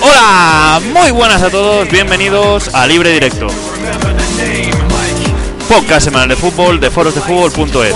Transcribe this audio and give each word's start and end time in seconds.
Hola, 0.00 0.80
muy 0.92 1.10
buenas 1.10 1.42
a 1.42 1.50
todos, 1.50 1.88
bienvenidos 1.88 2.74
a 2.74 2.86
Libre 2.86 3.12
Directo, 3.12 3.46
podcast 5.68 6.04
semanal 6.04 6.28
de 6.28 6.36
fútbol 6.36 6.80
de 6.80 6.90
forosdefútbol.es. 6.90 7.94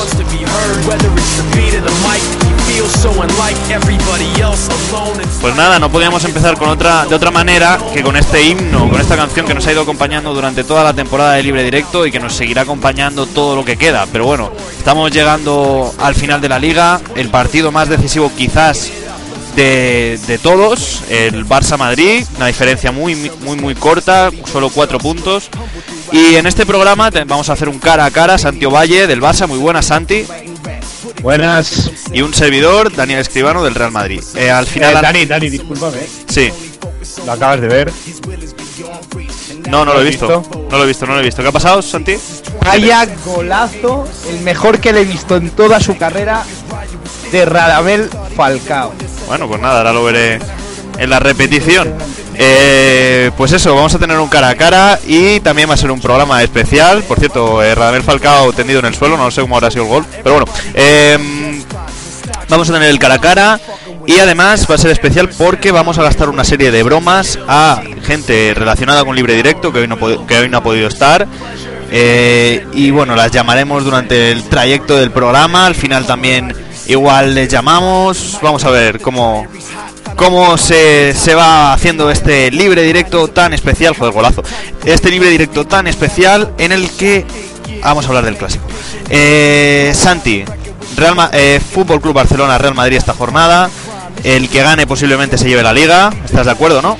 Pues 5.41 5.57
nada, 5.57 5.79
no 5.79 5.91
podíamos 5.91 6.25
empezar 6.25 6.59
con 6.59 6.69
otra, 6.69 7.07
de 7.07 7.15
otra 7.15 7.31
manera 7.31 7.79
que 7.95 8.03
con 8.03 8.17
este 8.17 8.43
himno, 8.43 8.91
con 8.91 9.01
esta 9.01 9.17
canción 9.17 9.47
que 9.47 9.55
nos 9.55 9.67
ha 9.67 9.73
ido 9.73 9.83
acompañando 9.83 10.35
durante 10.35 10.65
toda 10.65 10.85
la 10.85 10.93
temporada 10.93 11.35
de 11.35 11.43
Libre 11.43 11.62
Directo 11.62 12.07
y 12.07 12.12
que 12.12 12.21
nos 12.21 12.35
seguirá 12.35 12.62
acompañando 12.62 13.27
todo 13.27 13.57
lo 13.57 13.65
que 13.65 13.77
queda. 13.77 14.07
Pero 14.12 14.27
bueno, 14.27 14.53
estamos 14.79 15.11
llegando 15.11 15.95
al 15.99 16.15
final 16.15 16.41
de 16.41 16.49
la 16.49 16.59
liga, 16.59 17.01
el 17.15 17.31
partido 17.31 17.73
más 17.73 17.89
decisivo 17.89 18.31
quizás 18.37 18.91
de, 19.57 20.19
de 20.27 20.39
todos, 20.39 21.03
el 21.09 21.47
Barça-Madrid, 21.47 22.25
una 22.37 22.47
diferencia 22.47 22.93
muy, 22.93 23.15
muy, 23.41 23.57
muy 23.57 23.75
corta, 23.75 24.31
solo 24.53 24.69
cuatro 24.71 24.99
puntos. 24.99 25.49
Y 26.12 26.37
en 26.37 26.47
este 26.47 26.65
programa 26.67 27.11
te- 27.11 27.25
vamos 27.25 27.49
a 27.49 27.55
hacer 27.55 27.69
un 27.69 27.79
cara 27.79 28.05
a 28.05 28.11
cara, 28.11 28.39
Santi 28.39 28.67
Valle 28.67 29.07
del 29.07 29.21
Barça, 29.21 29.49
muy 29.49 29.59
buena 29.59 29.83
Santi, 29.83 30.25
Buenas. 31.23 31.91
y 32.12 32.21
un 32.23 32.33
servidor, 32.34 32.95
Daniel 32.95 33.19
Escribano 33.21 33.65
del 33.65 33.75
Real 33.75 33.91
Madrid. 33.91 34.23
Eh, 34.37 34.51
al 34.51 34.67
final... 34.67 34.95
Eh, 34.97 35.01
Dani, 35.03 35.27
Dani, 35.27 35.51
discúlpame. 35.51 35.99
Sí, 36.29 36.51
Lo 37.25 37.33
acabas 37.33 37.61
de 37.61 37.67
ver. 37.69 37.93
no, 39.71 39.84
no 39.84 39.93
lo 39.93 39.93
he 39.93 39.95
¿Lo 39.95 40.01
has 40.01 40.05
visto. 40.07 40.41
visto? 40.41 40.67
No 40.71 40.77
lo 40.79 40.84
he 40.84 40.87
visto, 40.87 41.07
no 41.07 41.15
lo 41.15 41.21
he 41.21 41.25
visto. 41.25 41.43
¿Qué 41.43 41.49
ha 41.49 41.53
pasado, 41.53 41.81
Santi? 41.83 42.17
Vaya 42.65 43.07
golazo, 43.25 44.07
el 44.29 44.41
mejor 44.41 44.81
que 44.81 44.93
le 44.93 45.01
he 45.01 45.05
visto 45.05 45.37
en 45.37 45.51
toda 45.51 45.81
su 45.81 45.97
carrera 45.97 46.45
de 47.33 47.45
Radamel 47.45 48.09
Falcao. 48.37 48.93
Bueno, 49.27 49.49
pues 49.49 49.61
nada, 49.61 49.79
ahora 49.79 49.93
lo 49.93 50.05
veré 50.05 50.39
en 50.99 51.11
la 51.11 51.19
repetición. 51.19 51.95
Eh, 52.39 53.31
pues 53.37 53.53
eso, 53.53 53.75
vamos 53.75 53.95
a 53.95 53.99
tener 53.99 54.19
un 54.19 54.29
cara 54.29 54.51
a 54.51 54.55
cara 54.57 54.99
y 55.07 55.41
también 55.41 55.69
va 55.69 55.75
a 55.75 55.79
ser 55.79 55.91
un 55.91 56.01
programa 56.01 56.43
especial. 56.43 57.03
Por 57.03 57.19
cierto, 57.19 57.63
eh, 57.63 57.75
Falcao 58.03 58.53
tendido 58.53 58.81
en 58.81 58.87
el 58.87 58.95
suelo, 58.95 59.17
no 59.17 59.31
sé 59.31 59.41
cómo 59.41 59.57
habrá 59.57 59.71
sido 59.71 59.85
el 59.85 59.91
gol, 59.91 60.06
pero 60.23 60.37
bueno. 60.37 60.53
eh, 60.75 61.62
vamos 62.49 62.69
a 62.71 62.73
tener 62.73 62.91
el 62.91 62.99
cara 62.99 63.15
a 63.15 63.21
cara 63.21 63.61
y 64.06 64.19
además 64.19 64.67
va 64.71 64.77
a 64.77 64.78
ser 64.78 64.91
especial 64.91 65.29
porque 65.37 65.73
vamos 65.73 65.99
a 65.99 66.03
gastar 66.03 66.29
una 66.29 66.45
serie 66.45 66.71
de 66.71 66.83
bromas 66.83 67.39
a 67.49 67.83
gente 68.05 68.55
relacionada 68.55 69.05
con 69.05 69.17
Libre 69.17 69.34
Directo 69.34 69.73
que 69.73 69.81
hoy 69.81 69.89
no, 69.89 69.99
que 70.27 70.39
hoy 70.39 70.49
no 70.49 70.59
ha 70.59 70.62
podido 70.62 70.89
estar. 70.89 71.27
Eh, 71.91 72.67
y 72.73 72.91
bueno, 72.91 73.15
las 73.15 73.31
llamaremos 73.31 73.84
durante 73.84 74.31
el 74.31 74.45
trayecto 74.45 74.97
del 74.97 75.11
programa. 75.11 75.67
Al 75.67 75.75
final 75.75 76.06
también 76.06 76.55
igual 76.89 77.35
les 77.35 77.49
llamamos. 77.49 78.39
Vamos 78.43 78.65
a 78.65 78.71
ver 78.71 79.01
cómo, 79.01 79.47
cómo 80.17 80.57
se, 80.57 81.15
se 81.15 81.35
va 81.35 81.73
haciendo 81.73 82.11
este 82.11 82.51
libre 82.51 82.83
directo 82.83 83.29
tan 83.29 83.53
especial. 83.53 83.95
Joder, 83.97 84.13
golazo. 84.13 84.43
Este 84.85 85.11
libre 85.11 85.31
directo 85.31 85.67
tan 85.67 85.87
especial 85.87 86.53
en 86.59 86.73
el 86.73 86.91
que 86.91 87.25
vamos 87.83 88.05
a 88.05 88.09
hablar 88.09 88.25
del 88.25 88.37
clásico. 88.37 88.65
Eh, 89.09 89.93
Santi, 89.95 90.45
Real 90.97 91.15
Ma- 91.15 91.31
eh, 91.33 91.61
Fútbol 91.61 92.01
Club 92.01 92.15
Barcelona, 92.15 92.59
Real 92.59 92.75
Madrid 92.75 92.97
esta 92.97 93.15
jornada. 93.15 93.71
El 94.25 94.49
que 94.49 94.63
gane 94.63 94.87
posiblemente 94.87 95.39
se 95.39 95.49
lleve 95.49 95.63
la 95.63 95.73
liga. 95.73 96.13
¿Estás 96.25 96.47
de 96.47 96.53
acuerdo, 96.53 96.83
no? 96.83 96.97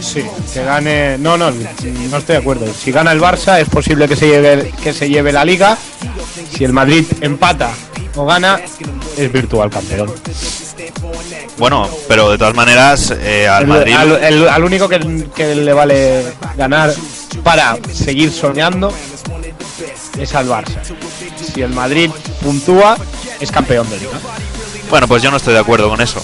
Sí, 0.00 0.24
que 0.52 0.62
gane. 0.64 1.16
No, 1.18 1.38
no, 1.38 1.50
no 1.50 2.16
estoy 2.18 2.34
de 2.34 2.36
acuerdo. 2.36 2.66
Si 2.72 2.92
gana 2.92 3.12
el 3.12 3.20
Barça, 3.20 3.60
es 3.60 3.68
posible 3.68 4.06
que 4.08 4.16
se 4.16 4.26
lleve, 4.28 4.72
que 4.82 4.92
se 4.92 5.08
lleve 5.08 5.32
la 5.32 5.44
liga. 5.44 5.78
Si 6.54 6.64
el 6.64 6.72
Madrid 6.72 7.04
empata 7.20 7.70
o 8.16 8.24
gana, 8.26 8.60
es 9.16 9.32
virtual 9.32 9.70
campeón. 9.70 10.12
Bueno, 11.58 11.88
pero 12.08 12.30
de 12.30 12.38
todas 12.38 12.54
maneras, 12.54 13.12
eh, 13.20 13.46
al 13.48 13.62
El- 13.62 13.68
Madrid. 13.68 13.94
al, 13.94 14.12
el- 14.24 14.48
al 14.48 14.64
único 14.64 14.88
que, 14.88 15.26
que 15.34 15.54
le 15.54 15.72
vale 15.72 16.24
ganar 16.56 16.92
para 17.44 17.76
seguir 17.92 18.32
soñando 18.32 18.92
es 20.18 20.34
al 20.34 20.48
Barça. 20.48 20.80
Si 21.54 21.62
el 21.62 21.70
Madrid 21.70 22.10
puntúa, 22.42 22.96
es 23.40 23.50
campeón 23.50 23.88
de 23.90 23.98
liga. 23.98 24.18
Bueno, 24.90 25.08
pues 25.08 25.22
yo 25.22 25.30
no 25.30 25.36
estoy 25.36 25.54
de 25.54 25.60
acuerdo 25.60 25.88
con 25.88 26.00
eso. 26.00 26.22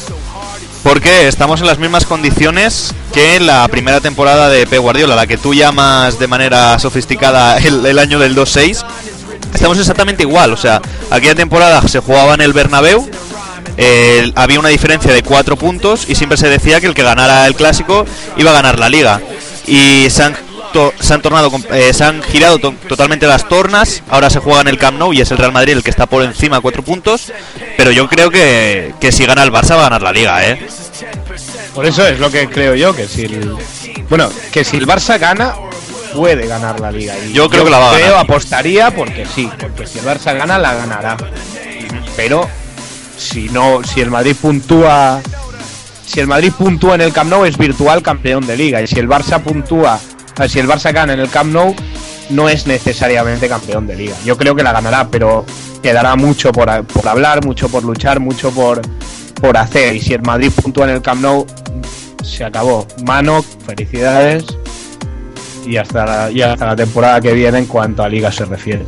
Porque 0.82 1.26
estamos 1.28 1.60
en 1.60 1.66
las 1.66 1.78
mismas 1.78 2.04
condiciones 2.06 2.94
que 3.12 3.36
en 3.36 3.46
la 3.46 3.66
primera 3.68 4.00
temporada 4.00 4.48
de 4.48 4.66
Pep 4.66 4.80
Guardiola, 4.80 5.16
la 5.16 5.26
que 5.26 5.36
tú 5.36 5.52
llamas 5.52 6.18
de 6.18 6.28
manera 6.28 6.78
sofisticada 6.78 7.58
el, 7.58 7.84
el 7.84 7.98
año 7.98 8.18
del 8.18 8.34
2-6. 8.36 8.84
Estamos 9.54 9.78
exactamente 9.78 10.22
igual, 10.22 10.52
o 10.52 10.56
sea, 10.56 10.80
aquella 11.10 11.34
temporada 11.34 11.86
se 11.88 12.00
jugaba 12.00 12.34
en 12.34 12.40
el 12.42 12.52
Bernabéu, 12.52 13.08
había 14.34 14.58
una 14.60 14.68
diferencia 14.68 15.12
de 15.12 15.22
cuatro 15.22 15.56
puntos 15.56 16.04
y 16.08 16.14
siempre 16.14 16.36
se 16.36 16.48
decía 16.48 16.80
que 16.80 16.86
el 16.86 16.94
que 16.94 17.02
ganara 17.02 17.46
el 17.46 17.54
clásico 17.54 18.04
iba 18.36 18.50
a 18.50 18.54
ganar 18.54 18.78
la 18.78 18.88
liga. 18.88 19.20
Y 19.66 20.08
se 20.10 20.22
han, 20.24 20.36
to- 20.72 20.92
se 21.00 21.14
han 21.14 21.22
tornado, 21.22 21.50
eh, 21.72 21.92
se 21.92 22.04
han 22.04 22.22
girado 22.22 22.58
to- 22.58 22.74
totalmente 22.88 23.26
las 23.26 23.48
tornas. 23.48 24.02
Ahora 24.08 24.30
se 24.30 24.38
juega 24.40 24.62
en 24.62 24.68
el 24.68 24.78
Camp 24.78 24.98
Nou 24.98 25.12
y 25.12 25.20
es 25.20 25.30
el 25.30 25.38
Real 25.38 25.52
Madrid 25.52 25.74
el 25.74 25.82
que 25.82 25.90
está 25.90 26.06
por 26.06 26.22
encima 26.22 26.60
cuatro 26.60 26.82
puntos. 26.82 27.32
Pero 27.76 27.90
yo 27.90 28.08
creo 28.08 28.30
que, 28.30 28.94
que 29.00 29.12
si 29.12 29.26
gana 29.26 29.42
el 29.42 29.52
Barça 29.52 29.70
va 29.76 29.80
a 29.80 29.90
ganar 29.90 30.02
la 30.02 30.12
liga, 30.12 30.44
¿eh? 30.46 30.66
Por 31.74 31.84
eso 31.86 32.06
es 32.06 32.18
lo 32.18 32.30
que 32.30 32.48
creo 32.48 32.74
yo, 32.74 32.94
que 32.96 33.06
si 33.06 33.22
el, 33.24 33.54
bueno, 34.08 34.30
que 34.50 34.64
si 34.64 34.76
el 34.78 34.86
Barça 34.86 35.18
gana, 35.18 35.54
puede 36.18 36.46
ganar 36.48 36.80
la 36.80 36.90
liga. 36.90 37.14
Y 37.18 37.32
Yo 37.32 37.48
creo 37.48 37.64
que 37.64 37.70
la 37.70 37.78
va 37.78 37.90
a 37.90 37.94
creo, 37.94 38.06
ganar. 38.08 38.24
apostaría 38.24 38.90
porque 38.90 39.24
sí, 39.24 39.48
porque 39.60 39.86
si 39.86 40.00
el 40.00 40.04
Barça 40.04 40.36
gana, 40.36 40.58
la 40.58 40.74
ganará. 40.74 41.16
Pero 42.16 42.48
si 43.16 43.48
no, 43.48 43.82
si 43.84 44.00
el 44.00 44.10
Madrid 44.10 44.34
puntúa, 44.40 45.20
si 46.04 46.18
el 46.18 46.26
Madrid 46.26 46.52
puntúa 46.58 46.96
en 46.96 47.02
el 47.02 47.12
Camp 47.12 47.30
Nou 47.30 47.44
es 47.44 47.56
virtual 47.56 48.02
campeón 48.02 48.46
de 48.46 48.56
liga. 48.56 48.82
Y 48.82 48.86
si 48.88 48.98
el 48.98 49.08
Barça 49.08 49.40
puntúa, 49.40 50.00
eh, 50.40 50.48
si 50.48 50.58
el 50.58 50.66
Barça 50.66 50.92
gana 50.92 51.12
en 51.12 51.20
el 51.20 51.30
Camp 51.30 51.52
Nou, 51.52 51.74
no 52.30 52.48
es 52.48 52.66
necesariamente 52.66 53.48
campeón 53.48 53.86
de 53.86 53.94
liga. 53.94 54.16
Yo 54.24 54.36
creo 54.36 54.54
que 54.56 54.62
la 54.64 54.72
ganará, 54.72 55.08
pero 55.08 55.46
quedará 55.82 56.16
mucho 56.16 56.50
por, 56.52 56.84
por 56.84 57.06
hablar, 57.08 57.44
mucho 57.44 57.68
por 57.68 57.84
luchar, 57.84 58.18
mucho 58.18 58.50
por, 58.50 58.82
por 59.40 59.56
hacer. 59.56 59.94
Y 59.94 60.00
si 60.00 60.14
el 60.14 60.22
Madrid 60.22 60.50
puntúa 60.50 60.84
en 60.84 60.90
el 60.96 61.02
Camp 61.02 61.22
Nou, 61.22 61.46
se 62.24 62.44
acabó. 62.44 62.86
Mano, 63.06 63.44
felicidades. 63.64 64.44
Y 65.68 65.76
hasta, 65.76 66.04
la, 66.06 66.52
hasta 66.52 66.66
la 66.66 66.76
temporada 66.76 67.20
que 67.20 67.32
viene 67.32 67.58
en 67.58 67.66
cuanto 67.66 68.02
a 68.02 68.08
liga 68.08 68.32
se 68.32 68.44
refiere. 68.46 68.84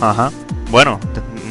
Ajá. 0.00 0.30
Bueno, 0.70 1.00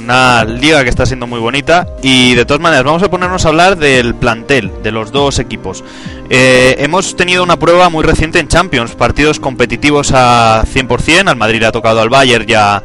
una 0.04 0.44
liga 0.44 0.84
que 0.84 0.90
está 0.90 1.06
siendo 1.06 1.26
muy 1.28 1.40
bonita 1.40 1.88
y 2.02 2.36
de 2.36 2.46
todas 2.46 2.62
maneras 2.62 2.84
vamos 2.84 3.02
a 3.04 3.10
ponernos 3.10 3.46
a 3.46 3.50
hablar 3.50 3.78
del 3.78 4.14
plantel 4.16 4.72
de 4.84 4.92
los 4.92 5.12
dos 5.12 5.40
equipos. 5.40 5.84
Eh, 6.30 6.76
hemos 6.80 7.16
tenido 7.16 7.42
una 7.44 7.58
prueba 7.58 7.90
muy 7.90 8.04
reciente 8.04 8.40
en 8.40 8.48
Champions, 8.48 8.96
partidos 8.96 9.40
competitivos 9.40 10.12
a 10.14 10.64
100%, 10.72 11.30
al 11.30 11.36
Madrid 11.38 11.64
ha 11.64 11.72
tocado 11.72 12.02
al 12.02 12.10
Bayern 12.10 12.46
y, 12.48 12.54
a- 12.54 12.84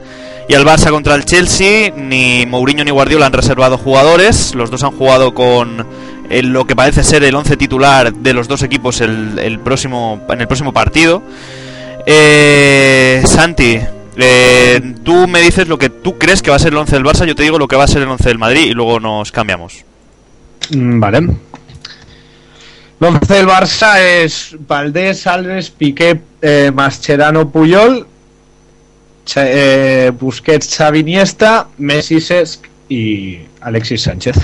y 0.48 0.54
al 0.54 0.64
Barça 0.64 0.90
contra 0.90 1.14
el 1.16 1.24
Chelsea, 1.24 1.90
ni 1.96 2.46
Mourinho 2.46 2.84
ni 2.84 2.90
Guardiola 2.92 3.26
han 3.26 3.32
reservado 3.32 3.76
jugadores, 3.78 4.54
los 4.54 4.70
dos 4.70 4.82
han 4.84 4.92
jugado 4.92 5.34
con 5.34 5.86
eh, 6.30 6.42
lo 6.42 6.66
que 6.66 6.76
parece 6.76 7.02
ser 7.02 7.25
el 7.25 7.34
11 7.34 7.56
titular 7.56 8.12
de 8.12 8.32
los 8.32 8.48
dos 8.48 8.62
equipos 8.62 9.00
el, 9.00 9.38
el 9.38 9.58
próximo, 9.58 10.20
en 10.28 10.40
el 10.40 10.46
próximo 10.46 10.72
partido. 10.72 11.22
Eh, 12.06 13.22
Santi, 13.26 13.78
eh, 14.16 14.94
tú 15.04 15.28
me 15.28 15.40
dices 15.40 15.69
lo 15.69 15.78
que 15.78 15.90
tú 15.90 16.19
crees 16.19 16.42
que 16.42 16.50
va 16.50 16.56
a 16.56 16.58
ser 16.58 16.72
el 16.72 16.78
11 16.78 16.96
del 16.96 17.04
Barça, 17.04 17.26
yo 17.26 17.34
te 17.34 17.42
digo 17.42 17.58
lo 17.58 17.69
que 17.69 17.76
va 17.76 17.84
a 17.84 17.88
ser 17.88 18.02
el 18.02 18.08
11 18.08 18.28
del 18.28 18.38
Madrid 18.38 18.66
y 18.66 18.72
luego 18.72 18.98
nos 18.98 19.30
cambiamos. 19.30 19.84
Mm, 20.70 21.00
Vale. 21.00 21.19
El 23.00 23.06
once 23.06 23.32
del 23.32 23.46
Barça 23.46 24.00
es 24.00 24.56
Valdés, 24.66 25.26
Alves, 25.28 25.70
Piqué, 25.70 26.20
eh, 26.42 26.72
Mascherano, 26.75 27.48
Puyol, 27.48 28.06
eh, 29.36 30.10
Busquets, 30.19 30.76
Xavi, 30.76 31.00
Iniesta, 31.00 31.69
Messi, 31.78 32.20
Cesc 32.20 32.66
y 32.88 33.38
Alexis 33.60 34.02
Sánchez. 34.02 34.36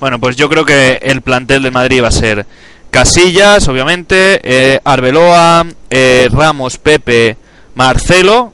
Bueno, 0.00 0.20
pues 0.20 0.36
yo 0.36 0.48
creo 0.48 0.64
que 0.64 0.98
el 1.02 1.22
plantel 1.22 1.62
de 1.62 1.70
Madrid 1.70 2.02
va 2.02 2.08
a 2.08 2.12
ser 2.12 2.46
Casillas, 2.90 3.66
obviamente, 3.68 4.40
eh, 4.42 4.80
Arbeloa, 4.84 5.66
eh, 5.90 6.28
Ramos, 6.32 6.78
Pepe, 6.78 7.36
Marcelo, 7.74 8.52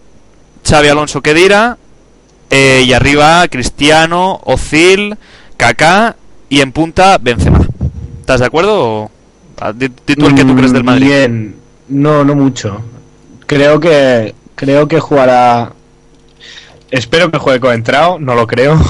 Xavi 0.68 0.88
Alonso 0.88 1.20
Kedira, 1.20 1.78
eh, 2.50 2.84
y 2.86 2.92
arriba 2.92 3.46
Cristiano, 3.48 4.40
Ozil, 4.44 5.16
Kaká 5.56 6.16
y 6.48 6.60
en 6.60 6.72
punta 6.72 7.18
Benzema. 7.18 7.60
¿Estás 8.20 8.40
de 8.40 8.46
acuerdo? 8.46 9.10
tú 9.56 10.26
el 10.26 10.34
que 10.34 10.44
tú 10.44 10.56
crees 10.56 10.72
del 10.72 10.84
Madrid. 10.84 11.06
Bien, 11.06 11.56
no, 11.88 12.24
no 12.24 12.34
mucho. 12.34 12.82
Creo 13.46 13.78
que 13.78 14.34
creo 14.54 14.88
que 14.88 14.98
jugará. 15.00 15.72
Espero 16.90 17.30
que 17.30 17.38
juegue 17.38 17.60
Coentrao, 17.60 18.18
no 18.18 18.34
lo 18.34 18.46
creo. 18.46 18.80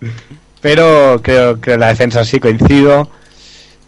Pero 0.64 1.20
creo 1.22 1.60
que 1.60 1.76
la 1.76 1.88
defensa 1.88 2.24
sí 2.24 2.40
coincido. 2.40 3.10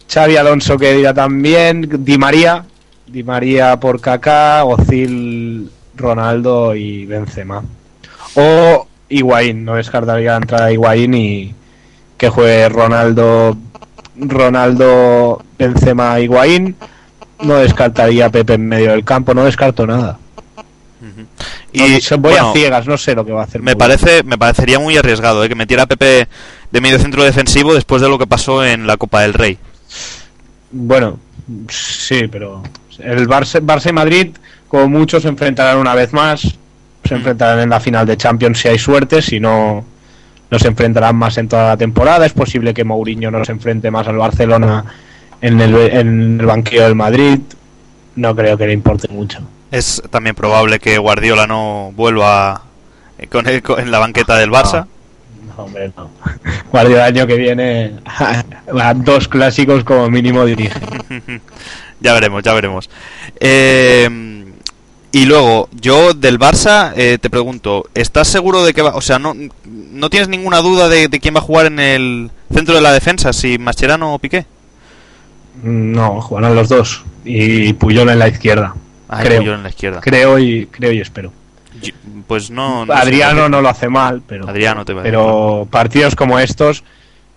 Xavi 0.07 0.37
Alonso 0.37 0.77
que 0.77 0.93
dirá 0.93 1.11
también, 1.11 2.05
Di 2.05 2.19
María, 2.19 2.65
Di 3.07 3.23
María 3.23 3.79
por 3.79 3.99
Kaká, 3.99 4.63
Ozil, 4.63 5.71
Ronaldo 5.95 6.75
y 6.75 7.07
Benzema. 7.07 7.63
O 8.35 8.87
Higuaín, 9.09 9.65
no 9.65 9.73
descartaría 9.73 10.33
la 10.33 10.37
entrada 10.37 10.67
de 10.67 10.73
Higuaín 10.73 11.15
y 11.15 11.55
que 12.15 12.29
juegue 12.29 12.69
Ronaldo, 12.69 13.57
Ronaldo, 14.15 15.43
Benzema, 15.57 16.19
Higuaín. 16.19 16.75
No 17.41 17.55
descartaría 17.55 18.29
Pepe 18.29 18.53
en 18.53 18.67
medio 18.67 18.91
del 18.91 19.03
campo, 19.03 19.33
no 19.33 19.45
descarto 19.45 19.87
nada. 19.87 20.19
Y 21.77 21.99
No 22.11 22.17
voy 22.17 22.31
bueno, 22.33 22.49
a 22.49 22.53
ciegas, 22.53 22.87
no 22.87 22.97
sé 22.97 23.15
lo 23.15 23.25
que 23.25 23.31
va 23.31 23.41
a 23.41 23.43
hacer. 23.45 23.61
me 23.61 23.75
parece 23.75 24.23
me 24.23 24.37
parecería 24.37 24.79
muy 24.79 24.97
arriesgado 24.97 25.43
eh, 25.43 25.49
que 25.49 25.55
metiera 25.55 25.83
a 25.83 25.87
Pepe 25.87 26.27
de 26.71 26.81
medio 26.81 26.99
centro 26.99 27.23
defensivo 27.23 27.73
después 27.73 28.01
de 28.01 28.09
lo 28.09 28.17
que 28.17 28.27
pasó 28.27 28.65
en 28.65 28.87
la 28.87 28.97
Copa 28.97 29.21
del 29.21 29.33
Rey. 29.33 29.57
Bueno, 30.71 31.19
sí, 31.69 32.27
pero 32.29 32.61
el 32.99 33.27
Barça, 33.27 33.61
Barça 33.61 33.89
y 33.89 33.93
Madrid, 33.93 34.27
como 34.67 34.87
muchos, 34.89 35.23
se 35.23 35.29
enfrentarán 35.29 35.77
una 35.77 35.95
vez 35.95 36.13
más. 36.13 36.41
Se 37.03 37.13
Mm. 37.13 37.17
enfrentarán 37.17 37.59
en 37.61 37.69
la 37.69 37.79
final 37.79 38.05
de 38.05 38.17
Champions 38.17 38.59
si 38.59 38.67
hay 38.67 38.77
suerte, 38.77 39.21
si 39.21 39.39
no, 39.39 39.85
no 40.51 40.59
se 40.59 40.67
enfrentarán 40.67 41.15
más 41.15 41.37
en 41.37 41.47
toda 41.47 41.69
la 41.69 41.77
temporada. 41.77 42.25
Es 42.25 42.33
posible 42.33 42.73
que 42.73 42.83
Mourinho 42.83 43.31
no 43.31 43.45
se 43.45 43.53
enfrente 43.53 43.89
más 43.91 44.07
al 44.07 44.17
Barcelona 44.17 44.83
en 45.39 45.61
el, 45.61 45.75
en 45.75 46.37
el 46.41 46.45
banquillo 46.45 46.83
del 46.83 46.95
Madrid. 46.95 47.39
No 48.15 48.35
creo 48.35 48.57
que 48.57 48.67
le 48.67 48.73
importe 48.73 49.07
mucho. 49.07 49.39
Es 49.71 50.01
también 50.09 50.35
probable 50.35 50.79
que 50.79 50.97
Guardiola 50.97 51.47
no 51.47 51.91
vuelva 51.95 52.63
eh, 53.17 53.27
con 53.27 53.47
él 53.47 53.63
en 53.77 53.91
la 53.91 53.99
banqueta 53.99 54.37
del 54.37 54.49
Barça. 54.49 54.87
No, 55.57 55.63
hombre, 55.63 55.91
no. 55.95 56.09
Guardiola 56.71 57.07
el 57.07 57.15
año 57.15 57.27
que 57.27 57.35
viene 57.35 57.95
a 58.05 58.93
dos 58.93 59.27
clásicos 59.27 59.83
como 59.83 60.09
mínimo 60.09 60.45
dirige. 60.45 60.79
ya 61.99 62.13
veremos, 62.13 62.43
ya 62.43 62.53
veremos. 62.53 62.89
Eh, 63.39 64.45
y 65.11 65.25
luego, 65.25 65.69
yo 65.71 66.13
del 66.13 66.37
Barça 66.37 66.93
eh, 66.95 67.17
te 67.19 67.29
pregunto, 67.29 67.85
¿estás 67.93 68.27
seguro 68.27 68.63
de 68.63 68.73
que 68.73 68.81
va, 68.81 68.95
o 68.95 69.01
sea, 69.01 69.19
no, 69.19 69.33
no 69.65 70.09
tienes 70.09 70.27
ninguna 70.27 70.59
duda 70.59 70.89
de, 70.89 71.07
de 71.07 71.19
quién 71.19 71.33
va 71.33 71.39
a 71.39 71.43
jugar 71.43 71.65
en 71.65 71.79
el 71.79 72.29
centro 72.53 72.75
de 72.75 72.81
la 72.81 72.91
defensa, 72.91 73.33
si 73.33 73.57
Mascherano 73.57 74.13
o 74.13 74.19
Piqué? 74.19 74.45
No, 75.63 76.21
jugarán 76.21 76.55
los 76.55 76.69
dos. 76.69 77.03
Y 77.25 77.73
Puyol 77.73 78.09
en 78.09 78.19
la 78.19 78.27
izquierda. 78.27 78.75
Creo. 79.09 79.41
yo 79.41 79.53
en 79.53 79.63
la 79.63 79.69
izquierda. 79.69 80.01
Creo 80.01 80.37
y 80.39 80.65
creo 80.67 80.91
y 80.91 80.99
espero. 80.99 81.31
Yo- 81.81 81.93
pues 82.27 82.49
no. 82.49 82.85
no 82.85 82.93
Adriano 82.93 83.47
no 83.49 83.61
lo 83.61 83.69
hace 83.69 83.89
mal, 83.89 84.21
pero. 84.27 84.47
Adriano 84.49 84.83
te 84.85 84.93
va 84.93 85.03
pero 85.03 85.67
partidos 85.69 86.15
como 86.15 86.39
estos 86.39 86.83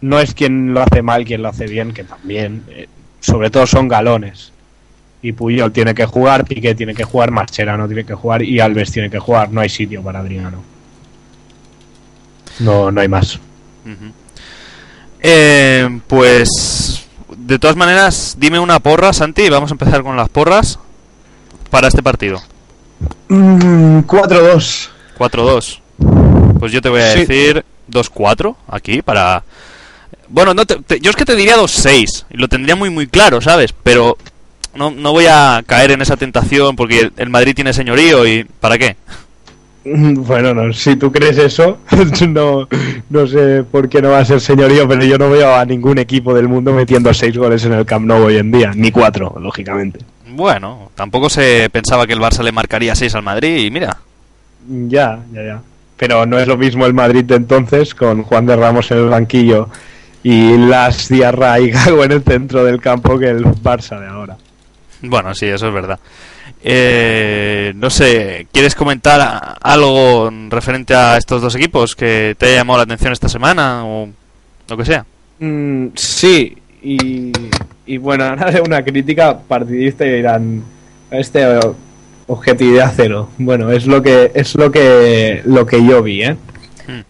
no 0.00 0.19
es 0.19 0.34
quien 0.34 0.72
lo 0.72 0.82
hace 0.82 1.02
mal, 1.02 1.25
quien 1.25 1.43
lo 1.43 1.49
hace 1.49 1.67
bien, 1.67 1.93
que 1.93 2.05
también 2.05 2.64
eh, 2.70 2.88
sobre 3.20 3.50
todo 3.50 3.67
son 3.67 3.87
galones. 3.88 4.52
Y 5.22 5.32
Puyol 5.32 5.70
tiene 5.72 5.94
que 5.94 6.06
jugar, 6.06 6.46
Piqué 6.46 6.75
tiene 6.75 6.94
que 6.94 7.05
jugar, 7.05 7.31
Marcherano 7.31 7.87
tiene 7.87 8.05
que 8.05 8.14
jugar 8.14 8.43
y 8.43 8.58
Alves 8.61 8.90
tiene 8.90 9.11
que 9.11 9.19
jugar. 9.19 9.50
No 9.52 9.61
hay 9.61 9.69
sitio 9.69 10.02
para 10.02 10.20
Adriano. 10.20 10.62
No, 12.61 12.90
no 12.90 13.00
hay 13.00 13.08
más. 13.08 13.38
Eh, 15.22 16.00
pues 16.06 17.06
de 17.37 17.58
todas 17.58 17.76
maneras, 17.76 18.37
dime 18.38 18.58
una 18.58 18.81
porra, 18.81 19.12
Santi. 19.12 19.49
Vamos 19.50 19.70
a 19.70 19.75
empezar 19.75 20.02
con 20.02 20.17
las 20.17 20.28
porras 20.31 20.78
para 21.70 21.88
este 21.88 22.02
partido. 22.02 22.40
Mm, 23.28 24.00
4-2. 24.00 24.88
4-2. 25.19 25.81
Pues 26.58 26.72
yo 26.72 26.81
te 26.82 26.88
voy 26.88 27.00
a 27.00 27.12
Sí. 27.12 27.20
decir 27.20 27.64
2-4 27.90 28.56
aquí 28.69 29.02
para... 29.02 29.43
Bueno, 30.28 30.55
no 30.55 30.64
te- 30.67 30.76
te- 30.76 31.00
yo 31.00 31.11
es 31.11 31.17
que 31.17 31.25
te 31.25 31.34
diría 31.37 31.56
2-6 31.56 32.26
y 32.31 32.37
lo 32.37 32.49
tendría 32.49 32.76
muy 32.76 32.90
muy 32.90 33.06
claro, 33.06 33.40
¿sabes? 33.40 33.72
Pero 33.82 34.17
no, 34.75 34.90
no 34.90 35.12
voy 35.12 35.26
a 35.28 35.62
caer 35.67 35.90
en 35.93 36.02
esa 36.02 36.17
tentación 36.17 36.76
porque 36.76 37.00
el, 37.00 37.12
el 37.17 37.31
Madrid 37.31 37.55
tiene 37.55 37.72
señorío 37.72 38.26
y 38.26 38.44
¿para 38.44 38.78
qué? 38.78 38.96
Mm, 39.84 40.22
Bueno, 40.25 40.55
no, 40.55 40.72
si 40.72 40.94
tú 40.96 41.11
crees 41.11 41.37
eso, 41.38 41.78
no, 42.28 42.69
no 43.08 43.26
sé 43.26 43.64
por 43.64 43.88
qué 43.88 44.00
no 44.02 44.11
va 44.11 44.19
a 44.20 44.25
ser 44.25 44.40
señorío, 44.40 44.87
pero 44.87 45.02
yo 45.05 45.19
no 45.19 45.31
veo 45.31 45.55
a 45.56 45.64
ningún 45.64 45.99
equipo 45.99 46.32
del 46.34 46.46
mundo 46.49 46.72
metiendo 46.72 47.12
seis 47.14 47.37
goles 47.37 47.64
en 47.64 47.72
el 47.72 47.84
Camp 47.87 48.06
Nou 48.06 48.22
hoy 48.26 48.37
en 48.37 48.52
día, 48.52 48.72
ni 48.75 48.90
cuatro, 48.93 49.34
lógicamente. 49.40 49.99
Bueno, 50.32 50.91
tampoco 50.94 51.29
se 51.29 51.69
pensaba 51.71 52.06
que 52.06 52.12
el 52.12 52.21
Barça 52.21 52.43
le 52.43 52.53
marcaría 52.53 52.94
6 52.94 53.15
al 53.15 53.23
Madrid 53.23 53.65
y 53.67 53.71
mira. 53.71 53.97
Ya, 54.67 55.21
ya, 55.32 55.43
ya. 55.43 55.62
Pero 55.97 56.27
no 56.27 56.38
es 56.38 56.47
lo 56.47 56.56
mismo 56.56 56.87
el 56.87 56.94
Madrid 56.94 57.25
de 57.25 57.37
entonces, 57.37 57.94
con 57.94 58.23
Juan 58.23 58.47
de 58.47 58.56
Ramos 58.56 58.91
en 58.91 58.99
el 58.99 59.09
banquillo 59.09 59.69
y 60.23 60.56
Las 60.56 61.09
Diarra 61.09 61.61
y 61.61 61.71
Gago 61.71 62.05
en 62.05 62.12
el 62.12 62.23
centro 62.23 62.65
del 62.65 62.81
campo, 62.81 63.19
que 63.19 63.29
el 63.29 63.44
Barça 63.44 63.99
de 64.00 64.06
ahora. 64.06 64.37
Bueno, 65.03 65.35
sí, 65.35 65.47
eso 65.47 65.69
es 65.69 65.75
verdad. 65.75 65.99
Eh, 66.62 67.73
no 67.75 67.88
sé, 67.88 68.47
¿quieres 68.53 68.75
comentar 68.75 69.56
algo 69.61 70.31
referente 70.50 70.94
a 70.94 71.17
estos 71.17 71.41
dos 71.41 71.55
equipos 71.55 71.97
que 71.97 72.35
te 72.38 72.47
haya 72.47 72.56
llamado 72.56 72.79
la 72.79 72.85
atención 72.85 73.12
esta 73.12 73.29
semana 73.29 73.87
o 73.87 74.09
lo 74.69 74.77
que 74.77 74.85
sea? 74.85 75.06
Mm, 75.38 75.87
sí, 75.94 76.56
y, 76.82 77.32
y 77.94 77.98
bueno, 77.98 78.25
ahora 78.28 78.46
haré 78.48 78.60
una 78.60 78.82
crítica 78.84 79.38
partidista 79.38 80.06
y 80.06 80.10
dirán, 80.12 80.62
este 81.10 81.44
objetividad 82.26 82.93
cero. 82.94 83.29
Bueno, 83.38 83.70
es 83.72 83.86
lo 83.86 84.03
que 84.03 84.31
es 84.34 84.55
lo 84.55 84.70
que 84.70 85.43
lo 85.44 85.67
que 85.67 85.84
yo 85.84 86.03
vi, 86.03 86.22
¿eh? 86.22 86.36
Hmm. 86.86 87.00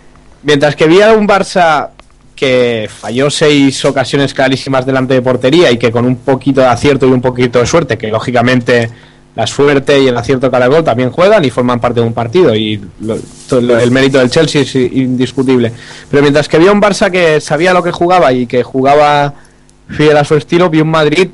Mientras 0.43 0.75
que 0.77 0.87
vi 0.87 1.01
a 1.03 1.13
un 1.13 1.29
Barça 1.29 1.89
que 2.35 2.89
falló 2.89 3.29
seis 3.29 3.85
ocasiones 3.85 4.33
clarísimas 4.33 4.87
delante 4.87 5.13
de 5.13 5.21
portería 5.21 5.71
y 5.71 5.77
que 5.77 5.91
con 5.93 6.07
un 6.07 6.17
poquito 6.17 6.63
de 6.63 6.69
acierto 6.69 7.07
y 7.07 7.11
un 7.13 7.21
poquito 7.21 7.59
de 7.59 7.67
suerte, 7.67 7.99
que 7.99 8.09
lógicamente 8.09 8.89
la 9.37 9.47
suerte 9.47 10.01
y 10.01 10.09
el 10.09 10.17
acierto 10.17 10.51
cada 10.51 10.67
gol 10.67 10.83
también 10.83 11.11
juegan 11.11 11.45
y 11.45 11.51
forman 11.51 11.79
parte 11.81 12.01
de 12.01 12.07
un 12.07 12.15
partido 12.15 12.57
y 12.57 12.81
lo- 13.03 13.19
todo 13.49 13.61
lo- 13.61 13.79
el 13.79 13.91
mérito 13.91 14.19
del 14.19 14.31
Chelsea 14.31 14.63
es 14.63 14.75
indiscutible. 14.75 15.71
Pero 16.11 16.23
mientras 16.23 16.49
que 16.49 16.59
vi 16.59 16.67
a 16.69 16.73
un 16.73 16.81
Barça 16.81 17.11
que 17.11 17.41
sabía 17.43 17.75
lo 17.75 17.83
que 17.83 17.93
jugaba 17.93 18.33
y 18.33 18.47
que 18.47 18.63
jugaba 18.63 19.35
fiel 19.91 20.17
a 20.17 20.25
su 20.25 20.35
estilo, 20.35 20.71
vi 20.71 20.81
un 20.81 20.91
Madrid 20.91 21.29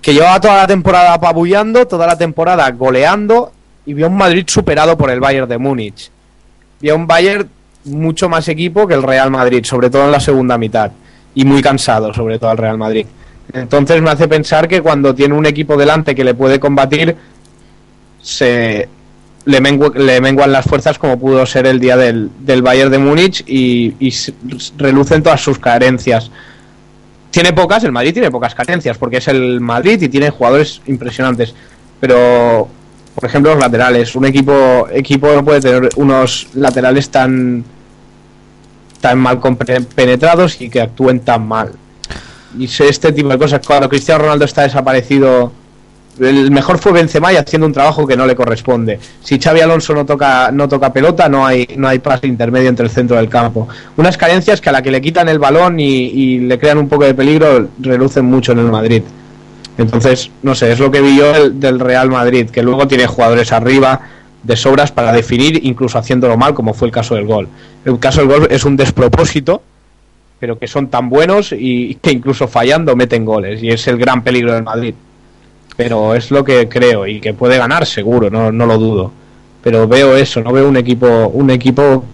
que 0.00 0.14
llevaba 0.14 0.40
toda 0.40 0.56
la 0.56 0.66
temporada 0.66 1.14
apabullando, 1.14 1.86
toda 1.86 2.06
la 2.06 2.16
temporada 2.16 2.70
goleando 2.70 3.52
y 3.86 3.94
vi 3.94 4.02
un 4.02 4.16
Madrid 4.16 4.44
superado 4.46 4.96
por 4.96 5.10
el 5.10 5.20
Bayern 5.20 5.48
de 5.48 5.58
Múnich. 5.58 6.10
Vi 6.80 6.90
un 6.90 7.06
Bayern 7.06 7.48
mucho 7.84 8.28
más 8.28 8.48
equipo 8.48 8.86
que 8.86 8.94
el 8.94 9.02
Real 9.02 9.30
Madrid, 9.30 9.64
sobre 9.64 9.90
todo 9.90 10.04
en 10.04 10.12
la 10.12 10.20
segunda 10.20 10.58
mitad, 10.58 10.92
y 11.34 11.44
muy 11.44 11.62
cansado, 11.62 12.12
sobre 12.12 12.38
todo 12.38 12.52
el 12.52 12.58
Real 12.58 12.78
Madrid. 12.78 13.06
Entonces 13.52 14.00
me 14.00 14.10
hace 14.10 14.28
pensar 14.28 14.68
que 14.68 14.80
cuando 14.80 15.14
tiene 15.14 15.34
un 15.34 15.46
equipo 15.46 15.76
delante 15.76 16.14
que 16.14 16.24
le 16.24 16.34
puede 16.34 16.60
combatir, 16.60 17.16
se 18.22 18.88
le, 19.44 19.60
le 19.60 20.20
menguan 20.20 20.52
las 20.52 20.64
fuerzas 20.66 20.98
como 20.98 21.18
pudo 21.18 21.44
ser 21.46 21.66
el 21.66 21.80
día 21.80 21.96
del, 21.96 22.30
del 22.40 22.62
Bayern 22.62 22.90
de 22.90 22.98
Múnich 22.98 23.42
y, 23.46 23.94
y 23.98 24.14
relucen 24.76 25.22
todas 25.22 25.40
sus 25.40 25.58
carencias. 25.58 26.30
Tiene 27.30 27.52
pocas, 27.52 27.84
el 27.84 27.92
Madrid 27.92 28.12
tiene 28.12 28.30
pocas 28.30 28.54
carencias, 28.54 28.98
porque 28.98 29.18
es 29.18 29.28
el 29.28 29.60
Madrid 29.60 30.02
y 30.02 30.08
tiene 30.08 30.30
jugadores 30.30 30.80
impresionantes. 30.86 31.54
Pero, 32.00 32.68
por 33.14 33.24
ejemplo, 33.24 33.52
los 33.52 33.60
laterales. 33.60 34.16
Un 34.16 34.24
equipo, 34.24 34.88
equipo 34.92 35.32
no 35.32 35.44
puede 35.44 35.60
tener 35.60 35.88
unos 35.96 36.48
laterales 36.54 37.08
tan, 37.10 37.64
tan 39.00 39.18
mal 39.18 39.40
penetrados 39.94 40.60
y 40.60 40.68
que 40.68 40.80
actúen 40.80 41.20
tan 41.20 41.46
mal. 41.46 41.72
Y 42.58 42.64
este 42.64 43.12
tipo 43.12 43.28
de 43.28 43.38
cosas. 43.38 43.60
Cuando 43.64 43.88
Cristiano 43.88 44.22
Ronaldo 44.22 44.44
está 44.44 44.62
desaparecido, 44.62 45.52
el 46.20 46.50
mejor 46.50 46.78
fue 46.78 46.92
Benzema 46.92 47.32
y 47.32 47.36
haciendo 47.36 47.66
un 47.66 47.72
trabajo 47.72 48.06
que 48.06 48.16
no 48.16 48.26
le 48.26 48.36
corresponde. 48.36 48.98
Si 49.22 49.38
Xavi 49.38 49.60
Alonso 49.60 49.94
no 49.94 50.04
toca, 50.04 50.50
no 50.52 50.68
toca 50.68 50.92
pelota, 50.92 51.28
no 51.28 51.46
hay, 51.46 51.66
no 51.76 51.88
hay 51.88 51.98
pase 51.98 52.26
intermedio 52.26 52.68
entre 52.68 52.84
el 52.84 52.90
centro 52.90 53.16
del 53.16 53.28
campo. 53.28 53.68
Unas 53.96 54.16
carencias 54.16 54.60
que 54.60 54.68
a 54.68 54.72
la 54.72 54.82
que 54.82 54.90
le 54.90 55.00
quitan 55.00 55.28
el 55.28 55.38
balón 55.38 55.80
y, 55.80 56.38
le 56.40 56.58
crean 56.58 56.78
un 56.78 56.88
poco 56.88 57.04
de 57.04 57.14
peligro 57.14 57.68
relucen 57.78 58.24
mucho 58.26 58.52
en 58.52 58.58
el 58.58 58.66
Madrid. 58.66 59.02
Entonces, 59.78 60.30
no 60.42 60.54
sé, 60.54 60.72
es 60.72 60.78
lo 60.78 60.90
que 60.90 61.00
vi 61.00 61.16
yo 61.16 61.50
del, 61.50 61.80
Real 61.80 62.10
Madrid, 62.10 62.50
que 62.50 62.62
luego 62.62 62.86
tiene 62.86 63.06
jugadores 63.06 63.52
arriba 63.52 64.00
de 64.42 64.56
sobras 64.56 64.92
para 64.92 65.12
definir, 65.12 65.60
incluso 65.64 65.98
haciéndolo 65.98 66.36
mal, 66.36 66.54
como 66.54 66.74
fue 66.74 66.88
el 66.88 66.92
caso 66.92 67.14
del 67.14 67.26
gol. 67.26 67.48
El 67.84 67.98
caso 67.98 68.20
del 68.20 68.28
gol 68.28 68.48
es 68.50 68.64
un 68.64 68.76
despropósito, 68.76 69.62
pero 70.38 70.58
que 70.58 70.66
son 70.66 70.88
tan 70.88 71.08
buenos 71.08 71.52
y 71.56 71.94
que 71.96 72.10
incluso 72.10 72.48
fallando 72.48 72.94
meten 72.96 73.24
goles, 73.24 73.62
y 73.62 73.70
es 73.70 73.86
el 73.86 73.96
gran 73.96 74.22
peligro 74.22 74.52
del 74.52 74.64
Madrid 74.64 74.94
pero 75.80 76.14
es 76.14 76.30
lo 76.30 76.44
que 76.44 76.68
creo 76.68 77.06
y 77.06 77.22
que 77.22 77.32
puede 77.32 77.56
ganar 77.56 77.86
seguro, 77.86 78.28
no, 78.28 78.52
no 78.52 78.66
lo 78.66 78.76
dudo. 78.76 79.10
Pero 79.62 79.88
veo 79.88 80.14
eso, 80.14 80.42
no 80.42 80.52
veo 80.52 80.68
un 80.68 80.76
equipo, 80.76 81.28
un 81.32 81.48
equipo 81.48 82.04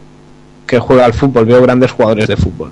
que 0.65 0.79
juega 0.79 1.05
al 1.05 1.15
fútbol, 1.15 1.47
veo 1.47 1.61
grandes 1.63 1.91
jugadores 1.91 2.29
de 2.29 2.37
fútbol. 2.37 2.71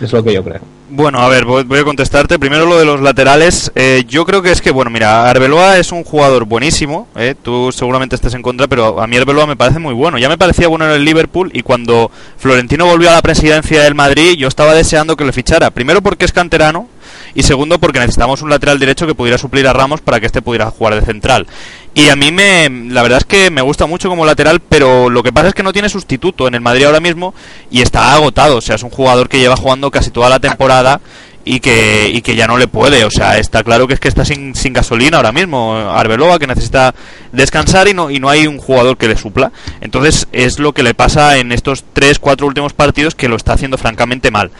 Es 0.00 0.12
lo 0.12 0.24
que 0.24 0.32
yo 0.32 0.42
creo. 0.42 0.60
Bueno, 0.92 1.20
a 1.20 1.28
ver, 1.28 1.44
voy, 1.44 1.78
a 1.78 1.84
contestarte. 1.84 2.38
Primero 2.38 2.66
lo 2.66 2.78
de 2.78 2.84
los 2.84 3.00
laterales. 3.00 3.70
Eh, 3.74 4.04
yo 4.08 4.24
creo 4.24 4.42
que 4.42 4.50
es 4.50 4.60
que, 4.60 4.70
bueno, 4.70 4.90
mira, 4.90 5.28
Arbeloa 5.28 5.78
es 5.78 5.92
un 5.92 6.02
jugador 6.02 6.46
buenísimo. 6.46 7.06
Eh, 7.14 7.34
tú 7.40 7.70
seguramente 7.70 8.16
estés 8.16 8.34
en 8.34 8.42
contra, 8.42 8.66
pero 8.66 9.00
a 9.00 9.06
mí 9.06 9.16
Arbeloa 9.16 9.46
me 9.46 9.56
parece 9.56 9.78
muy 9.78 9.94
bueno. 9.94 10.18
Ya 10.18 10.28
me 10.28 10.38
parecía 10.38 10.68
bueno 10.68 10.86
en 10.86 10.92
el 10.92 11.04
Liverpool 11.04 11.50
y 11.54 11.62
cuando 11.62 12.10
Florentino 12.38 12.86
volvió 12.86 13.10
a 13.10 13.14
la 13.14 13.22
presidencia 13.22 13.82
del 13.82 13.94
Madrid, 13.94 14.36
yo 14.36 14.48
estaba 14.48 14.74
deseando 14.74 15.16
que 15.16 15.24
le 15.24 15.32
fichara. 15.32 15.70
Primero 15.70 16.02
porque 16.02 16.24
es 16.24 16.32
canterano 16.32 16.88
y 17.34 17.42
segundo 17.42 17.78
porque 17.78 18.00
necesitamos 18.00 18.42
un 18.42 18.50
lateral 18.50 18.78
derecho 18.78 19.06
que 19.06 19.14
pudiera 19.14 19.38
suplir 19.38 19.68
a 19.68 19.72
Ramos 19.72 20.00
para 20.00 20.18
que 20.18 20.26
este 20.26 20.42
pudiera 20.42 20.70
jugar 20.70 20.94
de 20.94 21.02
central. 21.02 21.46
Y 21.92 22.08
a 22.08 22.16
mí 22.16 22.30
me, 22.30 22.70
la 22.88 23.02
verdad 23.02 23.18
es 23.18 23.24
que 23.24 23.50
me 23.50 23.62
gusta 23.62 23.86
mucho 23.86 24.08
como 24.08 24.24
lateral, 24.24 24.60
pero 24.60 25.10
lo 25.10 25.22
que 25.22 25.32
pasa 25.32 25.48
es 25.48 25.54
que 25.54 25.64
no 25.64 25.72
tiene 25.72 25.88
sustituto 25.88 26.46
en 26.46 26.54
el 26.54 26.60
Madrid 26.60 26.84
ahora 26.84 27.00
mismo 27.00 27.34
y 27.70 27.82
está 27.82 28.14
agotado. 28.14 28.58
O 28.58 28.60
sea, 28.60 28.76
es 28.76 28.82
un 28.82 28.90
jugador 28.90 29.28
que 29.28 29.40
lleva 29.40 29.56
jugando 29.56 29.90
casi 29.90 30.10
toda 30.10 30.28
la 30.28 30.38
temporada 30.38 31.00
y 31.44 31.60
que, 31.60 32.10
y 32.12 32.22
que 32.22 32.36
ya 32.36 32.46
no 32.46 32.58
le 32.58 32.68
puede. 32.68 33.04
O 33.04 33.10
sea, 33.10 33.38
está 33.38 33.64
claro 33.64 33.88
que 33.88 33.94
es 33.94 34.00
que 34.00 34.08
está 34.08 34.24
sin, 34.24 34.54
sin 34.54 34.72
gasolina 34.72 35.16
ahora 35.16 35.32
mismo. 35.32 35.74
Arbeloa 35.74 36.38
que 36.38 36.46
necesita 36.46 36.94
descansar 37.32 37.88
y 37.88 37.94
no, 37.94 38.10
y 38.10 38.20
no 38.20 38.28
hay 38.28 38.46
un 38.46 38.58
jugador 38.58 38.96
que 38.96 39.08
le 39.08 39.16
supla. 39.16 39.50
Entonces 39.80 40.28
es 40.32 40.58
lo 40.58 40.72
que 40.72 40.84
le 40.84 40.94
pasa 40.94 41.38
en 41.38 41.50
estos 41.50 41.84
3-4 41.94 42.44
últimos 42.44 42.72
partidos 42.72 43.14
que 43.16 43.28
lo 43.28 43.36
está 43.36 43.54
haciendo 43.54 43.78
francamente 43.78 44.30
mal. 44.30 44.50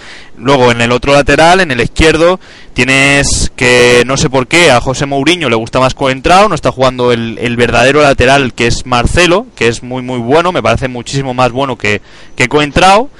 Luego 0.41 0.73
en 0.73 0.81
el 0.81 0.91
otro 0.93 1.13
lateral, 1.13 1.61
en 1.61 1.71
el 1.71 1.81
izquierdo, 1.81 2.41
tienes 2.73 3.53
que 3.57 4.03
no 4.07 4.17
sé 4.17 4.31
por 4.31 4.47
qué 4.47 4.71
a 4.71 4.81
José 4.81 5.07
Mourinho 5.07 5.49
le 5.49 5.57
gusta 5.57 5.81
más 5.81 5.95
Coentrao, 5.95 6.49
no 6.49 6.55
está 6.55 6.73
jugando 6.73 7.13
el, 7.13 7.39
el 7.39 7.57
verdadero 7.57 8.01
lateral 8.01 8.55
que 8.55 8.67
es 8.67 8.87
Marcelo, 8.87 9.47
que 9.55 9.69
es 9.69 9.83
muy 9.83 10.03
muy 10.03 10.19
bueno, 10.19 10.51
me 10.53 10.63
parece 10.63 10.89
muchísimo 10.89 11.35
más 11.35 11.53
bueno 11.53 11.77
que, 11.77 12.01
que 12.37 12.49
Coentrao 12.49 13.11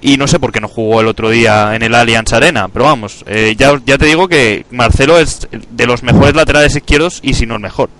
y 0.00 0.16
no 0.16 0.28
sé 0.28 0.38
por 0.38 0.52
qué 0.52 0.60
no 0.60 0.68
jugó 0.68 1.00
el 1.00 1.08
otro 1.08 1.30
día 1.30 1.74
en 1.74 1.82
el 1.82 1.94
Allianz 1.94 2.32
Arena, 2.32 2.68
pero 2.68 2.84
vamos, 2.84 3.24
eh, 3.26 3.56
ya, 3.58 3.80
ya 3.84 3.98
te 3.98 4.06
digo 4.06 4.28
que 4.28 4.64
Marcelo 4.70 5.18
es 5.18 5.48
de 5.50 5.86
los 5.86 6.02
mejores 6.04 6.34
laterales 6.34 6.76
izquierdos 6.76 7.18
y 7.22 7.34
si 7.34 7.46
no 7.46 7.54
el 7.54 7.60
mejor. 7.60 7.90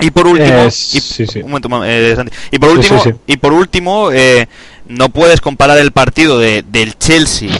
Y 0.00 0.10
por 0.12 0.26
último, 0.26 0.68
y, 2.50 2.58
por 2.58 2.70
último, 2.70 3.04
y 3.26 3.36
por 3.36 3.52
último, 3.52 4.10
no 4.88 5.08
puedes 5.10 5.42
comparar 5.42 5.76
el 5.76 5.92
partido 5.92 6.38
de, 6.38 6.64
del 6.66 6.96
Chelsea 6.96 7.50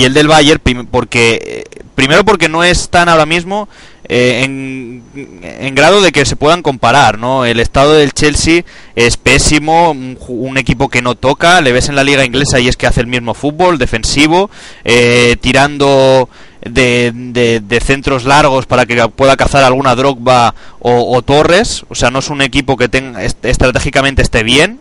y 0.00 0.04
el 0.04 0.14
del 0.14 0.28
Bayern 0.28 0.86
porque 0.90 1.66
eh, 1.72 1.82
primero 1.94 2.24
porque 2.24 2.48
no 2.48 2.64
están 2.64 3.10
ahora 3.10 3.26
mismo 3.26 3.68
eh, 4.08 4.44
en, 4.44 5.74
grado 5.74 6.00
de 6.00 6.10
que 6.10 6.24
se 6.24 6.36
puedan 6.36 6.62
comparar, 6.62 7.18
¿no? 7.18 7.44
El 7.44 7.60
estado 7.60 7.92
del 7.92 8.12
Chelsea 8.12 8.64
es 8.96 9.18
pésimo, 9.18 9.90
un, 9.90 10.56
equipo 10.56 10.88
que 10.88 11.02
no 11.02 11.16
toca, 11.16 11.60
le 11.60 11.72
ves 11.72 11.90
en 11.90 11.96
la 11.96 12.02
liga 12.02 12.24
inglesa 12.24 12.58
y 12.60 12.68
es 12.68 12.78
que 12.78 12.86
hace 12.86 13.02
el 13.02 13.08
mismo 13.08 13.34
fútbol, 13.34 13.76
defensivo, 13.76 14.50
eh, 14.84 15.36
tirando 15.42 16.30
de, 16.62 17.12
de, 17.12 17.80
centros 17.80 18.24
largos 18.24 18.64
para 18.64 18.86
que 18.86 19.06
pueda 19.08 19.36
cazar 19.36 19.64
alguna 19.64 19.94
Drogba 19.94 20.54
o, 20.78 21.14
o 21.14 21.22
Torres, 21.22 21.84
o 21.90 21.94
sea, 21.94 22.10
no 22.10 22.20
es 22.20 22.30
un 22.30 22.40
equipo 22.40 22.78
que 22.78 22.88
tenga, 22.88 23.22
estratégicamente 23.22 24.22
esté 24.22 24.42
bien, 24.42 24.80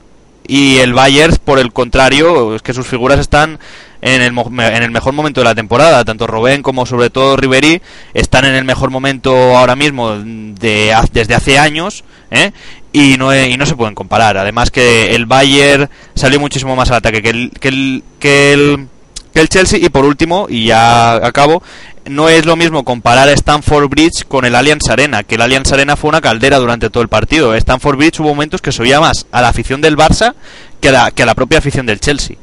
y 0.50 0.78
el 0.78 0.94
Bayern, 0.94 1.38
por 1.46 1.60
el 1.60 1.72
contrario, 1.72 2.56
es 2.56 2.64
que 2.64 2.74
sus 2.74 2.88
figuras 2.88 3.20
están 3.20 3.60
en 4.02 4.22
el, 4.22 4.38
en 4.38 4.84
el 4.84 4.92
mejor 4.92 5.14
momento 5.14 5.42
de 5.42 5.46
la 5.46 5.56
temporada. 5.56 6.06
Tanto 6.06 6.28
Robén 6.28 6.62
como 6.62 6.86
sobre 6.86 7.10
todo 7.10 7.38
Ribery 7.38 7.82
están 8.14 8.46
en 8.46 8.56
el 8.56 8.66
mejor 8.66 8.90
momento 8.90 9.58
ahora 9.58 9.76
mismo 9.76 10.18
de, 10.18 10.96
desde 11.12 11.36
hace 11.36 11.60
años. 11.60 12.04
¿eh? 12.32 12.52
Y 12.92 13.18
no, 13.18 13.36
y 13.36 13.58
no 13.58 13.66
se 13.66 13.76
pueden 13.76 13.96
comparar. 13.96 14.38
Además 14.38 14.72
que 14.72 15.16
el 15.16 15.26
Bayern 15.26 15.90
salió 16.16 16.40
muchísimo 16.40 16.76
más 16.76 16.90
al 16.90 16.98
ataque 16.98 17.22
que 17.22 17.30
el, 17.30 17.52
que 17.60 17.68
el, 17.68 18.04
que 18.20 18.54
el, 18.54 18.88
que 19.34 19.42
el 19.42 19.50
Chelsea. 19.50 19.80
Y 19.80 19.90
por 19.90 20.06
último, 20.06 20.48
y 20.50 20.66
ya 20.66 21.16
acabo, 21.16 21.62
no 22.06 22.30
es 22.30 22.46
lo 22.46 22.56
mismo 22.56 22.84
comparar 22.84 23.30
Stanford 23.30 23.90
Bridge 23.90 24.26
con 24.28 24.46
el 24.46 24.56
Allianz 24.56 24.90
Arena, 24.90 25.24
que 25.24 25.36
el 25.36 25.42
Allianz 25.42 25.72
Arena 25.72 25.96
fue 25.96 26.10
una 26.10 26.22
caldera 26.22 26.58
durante 26.58 26.90
todo 26.90 27.04
el 27.04 27.10
partido. 27.10 27.54
Stanford 27.54 27.98
Bridge 27.98 28.20
hubo 28.20 28.30
momentos 28.30 28.62
que 28.62 28.72
se 28.72 28.82
oía 28.82 29.00
más 29.00 29.28
a 29.32 29.42
la 29.42 29.50
afición 29.50 29.82
del 29.82 29.96
Barça 29.96 30.34
que 30.82 30.90
a 30.90 31.12
que 31.12 31.24
a 31.24 31.26
la 31.26 31.36
propia 31.36 31.60
afición 31.60 31.86
del 31.86 32.00
Chelsea. 32.00 32.38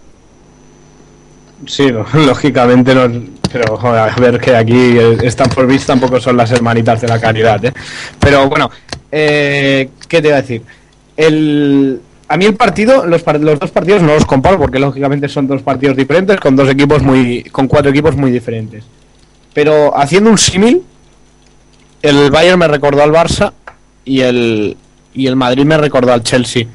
Sí, 1.64 1.88
lógicamente 2.14 2.94
no. 2.94 3.36
Pero 3.50 3.80
a 3.80 4.14
ver 4.16 4.38
que 4.40 4.54
aquí 4.54 4.98
Stanford 5.22 5.66
Beach 5.68 5.86
tampoco 5.86 6.20
son 6.20 6.36
las 6.36 6.50
hermanitas 6.50 7.00
de 7.00 7.08
la 7.08 7.20
caridad, 7.20 7.64
¿eh? 7.64 7.72
Pero 8.18 8.48
bueno, 8.48 8.70
eh, 9.10 9.88
¿qué 10.08 10.20
te 10.20 10.28
iba 10.28 10.36
a 10.36 10.42
decir? 10.42 10.62
El, 11.16 12.00
a 12.28 12.36
mí 12.36 12.44
el 12.44 12.54
partido, 12.54 13.06
los, 13.06 13.24
los 13.40 13.58
dos 13.58 13.70
partidos 13.70 14.02
no 14.02 14.14
los 14.14 14.26
comparo 14.26 14.58
porque 14.58 14.78
lógicamente 14.78 15.28
son 15.28 15.46
dos 15.46 15.62
partidos 15.62 15.96
diferentes 15.96 16.38
con 16.40 16.56
dos 16.56 16.68
equipos 16.68 17.02
muy, 17.02 17.44
con 17.44 17.68
cuatro 17.68 17.90
equipos 17.90 18.16
muy 18.16 18.30
diferentes. 18.30 18.84
Pero 19.54 19.96
haciendo 19.96 20.28
un 20.28 20.38
símil, 20.38 20.82
el 22.02 22.30
Bayern 22.30 22.58
me 22.58 22.68
recordó 22.68 23.02
al 23.02 23.12
Barça 23.12 23.52
y 24.04 24.20
el 24.20 24.76
y 25.14 25.26
el 25.26 25.36
Madrid 25.36 25.64
me 25.64 25.78
recordó 25.78 26.12
al 26.12 26.22
Chelsea. 26.22 26.66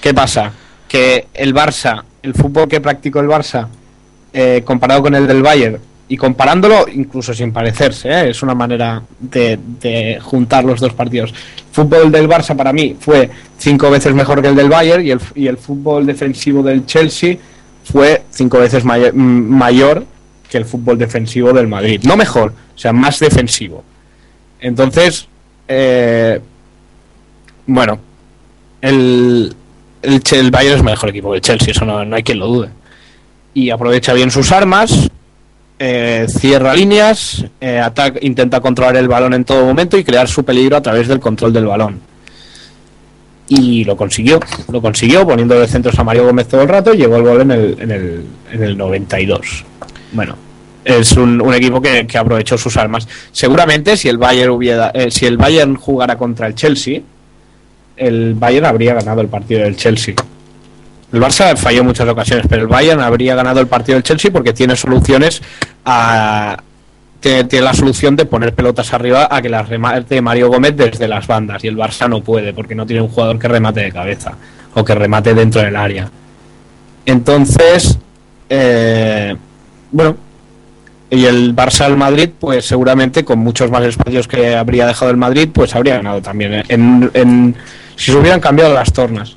¿Qué 0.00 0.14
pasa? 0.14 0.52
Que 0.88 1.26
el 1.34 1.54
Barça, 1.54 2.02
el 2.22 2.34
fútbol 2.34 2.66
que 2.66 2.80
practicó 2.80 3.20
el 3.20 3.28
Barça 3.28 3.68
eh, 4.32 4.62
comparado 4.64 5.02
con 5.02 5.14
el 5.14 5.26
del 5.26 5.42
Bayern 5.42 5.78
y 6.08 6.16
comparándolo 6.16 6.86
incluso 6.92 7.32
sin 7.32 7.52
parecerse, 7.52 8.08
¿eh? 8.08 8.30
es 8.30 8.42
una 8.42 8.54
manera 8.54 9.02
de, 9.18 10.18
juntar 10.20 10.64
los 10.64 10.80
dos 10.80 10.92
partidos. 10.92 11.30
El 11.30 11.64
fútbol 11.72 12.10
del 12.10 12.28
Barça 12.28 12.56
para 12.56 12.72
mí 12.72 12.96
fue 12.98 13.30
cinco 13.58 13.90
veces 13.90 14.12
mejor 14.12 14.42
que 14.42 14.48
el 14.48 14.56
del 14.56 14.68
Bayern 14.68 15.06
y 15.06 15.10
el, 15.10 15.20
y 15.36 15.46
el 15.46 15.56
fútbol 15.56 16.06
defensivo 16.06 16.62
del 16.62 16.84
Chelsea 16.84 17.36
fue 17.84 18.24
cinco 18.30 18.58
veces 18.58 18.84
mayor 18.84 20.04
que 20.48 20.58
el 20.58 20.64
fútbol 20.64 20.98
defensivo 20.98 21.52
del 21.52 21.68
Madrid. 21.68 22.00
No 22.04 22.16
mejor, 22.16 22.54
o 22.74 22.78
sea, 22.78 22.92
más 22.92 23.20
defensivo. 23.20 23.84
Entonces, 24.60 25.28
eh, 25.68 26.40
bueno, 27.66 28.00
el, 28.80 29.54
el, 30.02 30.50
Bayern 30.50 30.76
es 30.76 30.82
mejor 30.82 31.10
equipo 31.10 31.30
que 31.30 31.36
el 31.36 31.42
Chelsea, 31.42 31.70
eso 31.70 31.84
no 31.84 32.16
hay 32.16 32.22
quien 32.24 32.40
lo 32.40 32.48
dude 32.48 32.79
y 33.54 33.70
aprovecha 33.70 34.12
bien 34.12 34.30
sus 34.30 34.52
armas, 34.52 35.08
eh, 35.78 36.26
cierra 36.28 36.74
líneas, 36.74 37.44
eh, 37.60 37.82
intenta 38.20 38.60
controlar 38.60 38.96
el 38.96 39.08
balón 39.08 39.34
en 39.34 39.44
todo 39.44 39.64
momento 39.64 39.96
y 39.96 40.04
crear 40.04 40.28
su 40.28 40.44
peligro 40.44 40.76
a 40.76 40.82
través 40.82 41.08
del 41.08 41.20
control 41.20 41.52
del 41.52 41.66
balón. 41.66 42.00
Y 43.48 43.84
lo 43.84 43.96
consiguió, 43.96 44.38
lo 44.70 44.80
consiguió 44.80 45.26
poniendo 45.26 45.58
de 45.58 45.66
centros 45.66 45.98
a 45.98 46.04
Mario 46.04 46.26
Gómez 46.26 46.46
todo 46.46 46.62
el 46.62 46.68
rato 46.68 46.94
y 46.94 46.98
llegó 46.98 47.16
el 47.16 47.22
gol 47.22 47.40
en 47.40 47.50
el, 47.50 47.76
en 47.80 47.90
el, 47.90 48.24
en 48.52 48.62
el 48.62 48.76
92. 48.76 49.64
Bueno, 50.12 50.36
es 50.84 51.12
un, 51.12 51.40
un 51.40 51.54
equipo 51.54 51.80
que, 51.80 52.06
que, 52.06 52.18
aprovechó 52.18 52.56
sus 52.56 52.76
armas. 52.76 53.08
Seguramente 53.32 53.96
si 53.96 54.08
el 54.08 54.18
Bayern 54.18 54.50
hubiera, 54.50 54.90
eh, 54.90 55.10
si 55.10 55.26
el 55.26 55.36
Bayern 55.36 55.76
jugara 55.76 56.16
contra 56.16 56.46
el 56.46 56.54
Chelsea, 56.54 57.00
el 57.96 58.34
Bayern 58.34 58.66
habría 58.66 58.94
ganado 58.94 59.20
el 59.20 59.28
partido 59.28 59.62
del 59.62 59.76
Chelsea. 59.76 60.14
El 61.12 61.20
Barça 61.20 61.56
falló 61.56 61.82
muchas 61.82 62.08
ocasiones, 62.08 62.46
pero 62.48 62.62
el 62.62 62.68
Bayern 62.68 63.00
habría 63.00 63.34
ganado 63.34 63.60
el 63.60 63.66
partido 63.66 63.96
del 63.96 64.02
Chelsea 64.02 64.30
porque 64.30 64.52
tiene 64.52 64.76
soluciones 64.76 65.42
a. 65.84 66.62
Tiene, 67.20 67.60
la 67.60 67.74
solución 67.74 68.16
de 68.16 68.24
poner 68.24 68.54
pelotas 68.54 68.94
arriba 68.94 69.28
a 69.30 69.42
que 69.42 69.50
las 69.50 69.68
remate 69.68 70.22
Mario 70.22 70.48
Gómez 70.48 70.74
desde 70.74 71.06
las 71.06 71.26
bandas 71.26 71.62
y 71.62 71.68
el 71.68 71.76
Barça 71.76 72.08
no 72.08 72.22
puede 72.22 72.54
porque 72.54 72.74
no 72.74 72.86
tiene 72.86 73.02
un 73.02 73.08
jugador 73.08 73.38
que 73.38 73.46
remate 73.46 73.80
de 73.80 73.92
cabeza 73.92 74.38
o 74.74 74.82
que 74.82 74.94
remate 74.94 75.34
dentro 75.34 75.60
del 75.60 75.76
área. 75.76 76.10
Entonces, 77.04 77.98
eh, 78.48 79.36
bueno, 79.92 80.16
y 81.10 81.24
el 81.24 81.54
Barça 81.56 81.86
al 81.86 81.96
Madrid, 81.96 82.30
pues 82.38 82.64
seguramente 82.64 83.24
con 83.24 83.40
muchos 83.40 83.70
más 83.70 83.82
espacios 83.82 84.28
que 84.28 84.54
habría 84.54 84.86
dejado 84.86 85.10
el 85.10 85.16
Madrid, 85.16 85.48
pues 85.52 85.74
habría 85.74 85.96
ganado 85.96 86.22
también 86.22 86.62
en, 86.68 87.56
si 87.96 88.12
se 88.12 88.16
hubieran 88.16 88.40
cambiado 88.40 88.72
las 88.72 88.92
tornas. 88.92 89.36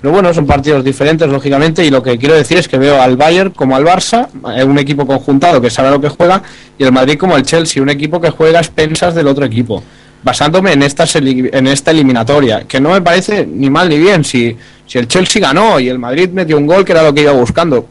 Pero 0.00 0.12
bueno, 0.12 0.32
son 0.32 0.46
partidos 0.46 0.84
diferentes, 0.84 1.28
lógicamente, 1.28 1.84
y 1.84 1.90
lo 1.90 2.02
que 2.02 2.16
quiero 2.18 2.34
decir 2.34 2.58
es 2.58 2.68
que 2.68 2.78
veo 2.78 3.02
al 3.02 3.16
Bayern 3.16 3.50
como 3.50 3.74
al 3.74 3.84
Barça, 3.84 4.28
eh, 4.56 4.62
un 4.62 4.78
equipo 4.78 5.06
conjuntado 5.06 5.60
que 5.60 5.70
sabe 5.70 5.90
lo 5.90 6.00
que 6.00 6.08
juega, 6.08 6.42
y 6.78 6.84
el 6.84 6.92
Madrid 6.92 7.18
como 7.18 7.36
el 7.36 7.42
Chelsea, 7.42 7.82
un 7.82 7.88
equipo 7.90 8.20
que 8.20 8.30
juega 8.30 8.58
a 8.58 8.62
expensas 8.62 9.14
del 9.14 9.26
otro 9.26 9.44
equipo. 9.44 9.82
basándome 10.22 10.72
en 10.72 10.82
esta, 10.82 11.04
en 11.14 11.66
esta 11.68 11.92
eliminatoria, 11.92 12.64
que 12.64 12.80
no 12.80 12.90
me 12.90 13.00
parece 13.00 13.46
ni 13.46 13.70
mal 13.70 13.88
ni 13.88 13.98
bien. 13.98 14.24
Si, 14.24 14.56
si 14.86 14.98
el 14.98 15.06
Chelsea 15.06 15.40
ganó 15.40 15.78
y 15.78 15.88
el 15.88 15.98
Madrid 15.98 16.30
metió 16.30 16.58
un 16.58 16.66
gol, 16.66 16.84
que 16.84 16.92
era 16.92 17.02
lo 17.02 17.14
que 17.14 17.22
iba 17.22 17.32
buscando, 17.32 17.86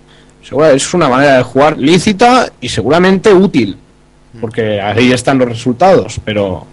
es 0.74 0.94
una 0.94 1.10
manera 1.10 1.38
de 1.38 1.44
jugar 1.44 1.78
lícita 1.78 2.52
y 2.62 2.70
seguramente 2.70 3.34
útil, 3.34 3.78
porque 4.40 4.80
ahí 4.82 5.12
están 5.12 5.38
los 5.40 5.48
resultados, 5.48 6.20
pero, 6.24 6.66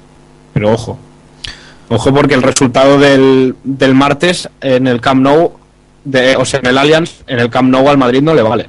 pero 0.53 0.73
ojo. 0.73 0.99
Ojo 1.89 2.15
porque 2.15 2.35
el 2.35 2.43
resultado 2.43 2.99
del, 2.99 3.57
del 3.63 3.95
martes 3.95 4.49
en 4.61 4.87
el 4.87 5.01
Camp 5.01 5.23
Nou, 5.23 5.53
de, 6.05 6.37
o 6.37 6.45
sea, 6.45 6.61
en 6.61 6.67
el 6.67 6.79
Allianz, 6.79 7.23
en 7.27 7.41
el 7.41 7.51
Camp 7.51 7.69
Nou 7.71 7.89
al 7.89 7.99
Madrid 7.99 8.23
no 8.23 8.35
le 8.35 8.43
vale. 8.43 8.67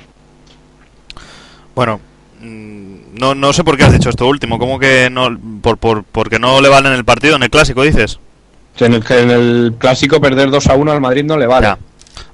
Bueno, 1.73 1.99
mm, 2.41 3.17
no, 3.19 3.35
no 3.35 3.53
sé 3.53 3.63
por 3.63 3.77
qué 3.77 3.85
has 3.85 3.93
dicho 3.93 4.09
esto 4.09 4.27
último. 4.27 4.59
¿Cómo 4.59 4.79
que 4.79 5.09
no? 5.09 5.29
Por, 5.61 5.77
por, 5.77 6.03
porque 6.03 6.39
no 6.39 6.61
le 6.61 6.69
vale 6.69 6.89
en 6.89 6.95
el 6.95 7.05
partido, 7.05 7.35
en 7.35 7.43
el 7.43 7.49
clásico, 7.49 7.83
dices? 7.83 8.19
En 8.79 8.93
el, 8.93 9.03
en 9.09 9.31
el 9.31 9.75
clásico 9.77 10.19
perder 10.19 10.49
2 10.49 10.67
a 10.67 10.75
1 10.75 10.91
al 10.91 11.01
Madrid 11.01 11.23
no 11.23 11.37
le 11.37 11.47
vale. 11.47 11.75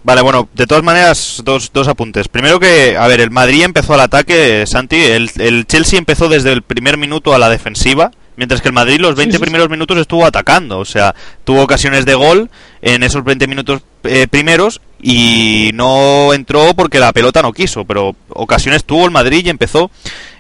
Vale, 0.04 0.22
bueno, 0.22 0.50
de 0.54 0.66
todas 0.66 0.84
maneras, 0.84 1.42
dos, 1.46 1.72
dos 1.72 1.88
apuntes. 1.88 2.28
Primero 2.28 2.60
que, 2.60 2.98
a 2.98 3.08
ver, 3.08 3.22
el 3.22 3.30
Madrid 3.30 3.64
empezó 3.64 3.94
al 3.94 4.00
ataque, 4.00 4.66
Santi, 4.66 4.96
el, 4.96 5.30
el 5.38 5.68
Chelsea 5.68 6.00
empezó 6.00 6.28
desde 6.28 6.52
el 6.52 6.64
primer 6.64 6.98
minuto 6.98 7.36
a 7.36 7.38
la 7.38 7.50
defensiva, 7.50 8.12
mientras 8.36 8.62
que 8.62 8.70
el 8.70 8.74
Madrid 8.74 9.00
los 9.00 9.16
20 9.16 9.40
primeros 9.40 9.70
minutos 9.70 9.98
estuvo 9.98 10.26
atacando, 10.26 10.80
o 10.80 10.86
sea, 10.86 11.16
tuvo 11.44 11.62
ocasiones 11.62 12.06
de 12.06 12.16
gol 12.16 12.50
en 12.82 13.04
esos 13.04 13.24
20 13.24 13.48
minutos 13.48 13.82
eh, 14.04 14.28
primeros 14.30 14.82
y 15.02 15.72
no 15.74 16.34
entró 16.34 16.74
porque 16.76 17.00
la 17.00 17.14
pelota 17.14 17.42
no 17.42 17.54
quiso, 17.54 17.86
pero 17.86 18.16
ocasiones 18.30 18.86
tuvo 18.86 19.06
el 19.06 19.12
Madrid 19.12 19.46
y 19.46 19.50
empezó. 19.50 19.92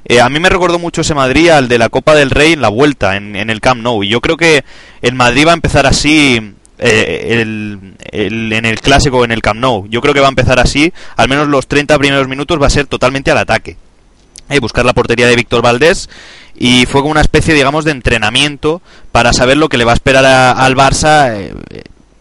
Eh, 0.05 0.19
a 0.19 0.29
mí 0.29 0.39
me 0.39 0.49
recordó 0.49 0.79
mucho 0.79 1.01
ese 1.01 1.13
Madrid 1.13 1.49
al 1.49 1.67
de 1.67 1.77
la 1.77 1.89
Copa 1.89 2.15
del 2.15 2.31
Rey 2.31 2.53
en 2.53 2.61
la 2.61 2.69
vuelta, 2.69 3.15
en, 3.15 3.35
en 3.35 3.49
el 3.49 3.61
Camp 3.61 3.81
Nou, 3.81 4.03
y 4.03 4.09
yo 4.09 4.19
creo 4.21 4.37
que 4.37 4.63
el 5.01 5.13
Madrid 5.13 5.45
va 5.45 5.51
a 5.51 5.55
empezar 5.55 5.85
así 5.85 6.55
eh, 6.83 7.41
el, 7.41 7.93
en 8.11 8.65
el 8.65 8.81
clásico 8.81 9.23
en 9.23 9.31
el 9.31 9.43
Camp 9.43 9.59
Nou. 9.59 9.87
Yo 9.87 10.01
creo 10.01 10.15
que 10.15 10.19
va 10.19 10.25
a 10.25 10.29
empezar 10.29 10.59
así, 10.59 10.91
al 11.15 11.29
menos 11.29 11.47
los 11.47 11.67
30 11.67 11.97
primeros 11.99 12.27
minutos 12.27 12.59
va 12.59 12.67
a 12.67 12.71
ser 12.71 12.87
totalmente 12.87 13.29
al 13.29 13.37
ataque. 13.37 13.77
Eh, 14.49 14.59
buscar 14.59 14.83
la 14.83 14.93
portería 14.93 15.27
de 15.27 15.35
Víctor 15.35 15.61
Valdés 15.61 16.09
y 16.55 16.85
fue 16.85 17.01
como 17.01 17.11
una 17.11 17.21
especie, 17.21 17.53
digamos, 17.53 17.85
de 17.85 17.91
entrenamiento 17.91 18.81
para 19.11 19.33
saber 19.33 19.57
lo 19.57 19.69
que 19.69 19.77
le 19.77 19.85
va 19.85 19.91
a 19.91 19.95
esperar 19.95 20.25
al 20.25 20.75
Barça. 20.75 21.33
Eh, 21.33 21.53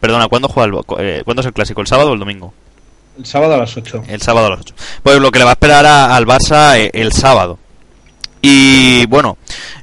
perdona, 0.00 0.28
¿cuándo, 0.28 0.48
juega 0.48 0.78
el, 0.98 1.24
¿cuándo 1.24 1.40
es 1.40 1.46
el 1.46 1.52
clásico? 1.52 1.80
¿El 1.80 1.86
sábado 1.86 2.10
o 2.10 2.14
el 2.14 2.20
domingo? 2.20 2.54
El 3.18 3.26
sábado 3.26 3.54
a 3.54 3.58
las 3.58 3.76
8. 3.76 4.04
El 4.08 4.22
sábado 4.22 4.46
a 4.46 4.50
las 4.50 4.60
8. 4.60 4.74
Pues 5.02 5.18
lo 5.18 5.30
que 5.30 5.38
le 5.38 5.44
va 5.44 5.50
a 5.50 5.54
esperar 5.54 5.84
al 5.86 6.26
Barça 6.26 6.90
el 6.92 7.12
sábado. 7.12 7.58
Y 8.42 9.04
bueno, 9.06 9.36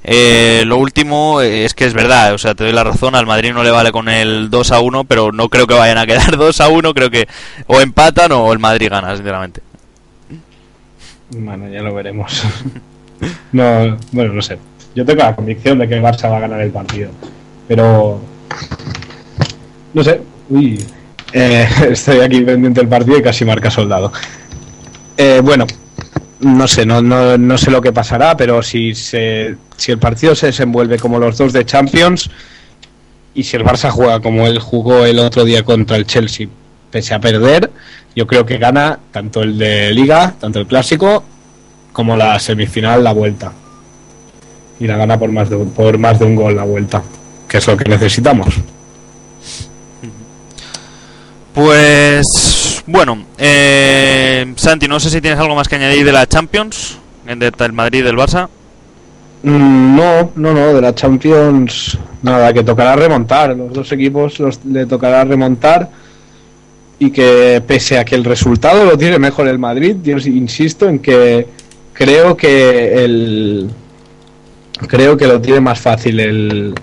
eh, 0.03 0.63
lo 0.65 0.77
último 0.77 1.41
es 1.41 1.75
que 1.75 1.85
es 1.85 1.93
verdad, 1.93 2.33
o 2.33 2.39
sea, 2.39 2.55
te 2.55 2.63
doy 2.63 2.73
la 2.73 2.83
razón, 2.83 3.13
al 3.13 3.27
Madrid 3.27 3.53
no 3.53 3.61
le 3.61 3.69
vale 3.69 3.91
con 3.91 4.09
el 4.09 4.49
2 4.49 4.71
a 4.71 4.79
1, 4.79 5.03
pero 5.03 5.31
no 5.31 5.49
creo 5.49 5.67
que 5.67 5.75
vayan 5.75 5.99
a 5.99 6.07
quedar 6.07 6.37
2 6.37 6.61
a 6.61 6.67
1, 6.67 6.93
creo 6.95 7.11
que 7.11 7.27
o 7.67 7.81
empatan 7.81 8.31
o 8.31 8.51
el 8.51 8.57
Madrid 8.57 8.89
gana, 8.89 9.15
sinceramente. 9.15 9.61
Bueno, 11.29 11.69
ya 11.69 11.81
lo 11.81 11.93
veremos. 11.93 12.43
no, 13.51 13.97
bueno, 14.11 14.33
no 14.33 14.41
sé. 14.41 14.57
Yo 14.95 15.05
tengo 15.05 15.23
la 15.23 15.35
convicción 15.35 15.79
de 15.79 15.87
que 15.87 15.95
el 15.95 16.03
Barça 16.03 16.29
va 16.29 16.37
a 16.37 16.41
ganar 16.41 16.61
el 16.61 16.71
partido, 16.71 17.11
pero 17.67 18.19
no 19.93 20.03
sé. 20.03 20.21
Uy, 20.49 20.83
eh, 21.33 21.67
estoy 21.91 22.19
aquí 22.19 22.41
pendiente 22.41 22.79
del 22.79 22.89
partido 22.89 23.17
y 23.17 23.21
casi 23.21 23.45
marca 23.45 23.69
soldado. 23.69 24.11
Eh, 25.17 25.41
bueno, 25.43 25.65
no 26.39 26.67
sé, 26.67 26.85
no, 26.85 27.01
no, 27.01 27.37
no, 27.37 27.57
sé 27.57 27.71
lo 27.71 27.81
que 27.81 27.91
pasará, 27.91 28.37
pero 28.37 28.61
si, 28.61 28.93
se, 28.93 29.55
si 29.75 29.91
el 29.91 29.97
partido 29.97 30.35
se 30.35 30.47
desenvuelve 30.47 30.99
como 30.99 31.19
los 31.19 31.37
dos 31.37 31.53
de 31.53 31.65
Champions 31.65 32.29
y 33.33 33.43
si 33.43 33.57
el 33.57 33.63
Barça 33.63 33.89
juega 33.89 34.19
como 34.19 34.45
él 34.47 34.59
jugó 34.59 35.05
el 35.05 35.19
otro 35.19 35.43
día 35.43 35.63
contra 35.63 35.97
el 35.97 36.05
Chelsea, 36.05 36.47
pese 36.91 37.13
a 37.13 37.19
perder, 37.19 37.71
yo 38.15 38.25
creo 38.27 38.45
que 38.45 38.57
gana 38.57 38.99
tanto 39.11 39.41
el 39.41 39.57
de 39.57 39.91
Liga, 39.93 40.35
tanto 40.39 40.59
el 40.59 40.67
clásico, 40.67 41.23
como 41.97 42.15
la 42.15 42.37
semifinal, 42.37 43.03
la 43.03 43.11
vuelta. 43.11 43.51
Y 44.79 44.85
la 44.85 44.97
gana 44.97 45.17
por 45.17 45.31
más 45.31 45.49
de, 45.49 45.57
por 45.57 45.97
más 45.97 46.19
de 46.19 46.25
un 46.25 46.35
gol 46.35 46.55
la 46.55 46.63
vuelta, 46.63 47.01
que 47.47 47.57
es 47.57 47.65
lo 47.65 47.75
que 47.75 47.89
necesitamos. 47.89 48.53
Pues 51.55 52.83
bueno, 52.85 53.25
eh, 53.39 54.53
Santi, 54.57 54.87
no 54.87 54.99
sé 54.99 55.09
si 55.09 55.21
tienes 55.21 55.39
algo 55.39 55.55
más 55.55 55.67
que 55.67 55.77
añadir 55.77 56.05
de 56.05 56.11
la 56.11 56.27
Champions, 56.27 56.99
del 57.25 57.73
Madrid 57.73 58.01
y 58.01 58.03
del 58.03 58.15
Barça. 58.15 58.47
Mm, 59.41 59.95
no, 59.95 60.31
no, 60.35 60.53
no, 60.53 60.73
de 60.75 60.81
la 60.81 60.93
Champions 60.93 61.97
nada, 62.21 62.53
que 62.53 62.61
tocará 62.61 62.95
remontar. 62.95 63.57
Los 63.57 63.73
dos 63.73 63.91
equipos 63.91 64.39
los, 64.39 64.63
le 64.65 64.85
tocará 64.85 65.23
remontar 65.23 65.89
y 66.99 67.09
que 67.09 67.59
pese 67.65 67.97
a 67.97 68.05
que 68.05 68.13
el 68.13 68.23
resultado 68.23 68.85
lo 68.85 68.95
tiene 68.95 69.17
mejor 69.17 69.47
el 69.47 69.57
Madrid, 69.57 69.95
yo 70.03 70.17
insisto 70.17 70.87
en 70.87 70.99
que 70.99 71.57
creo 71.97 72.37
que 72.37 73.03
el 73.03 73.69
creo 74.87 75.17
que 75.17 75.27
lo 75.27 75.41
tiene 75.41 75.59
más 75.59 75.79
fácil 75.79 76.19
el, 76.19 76.75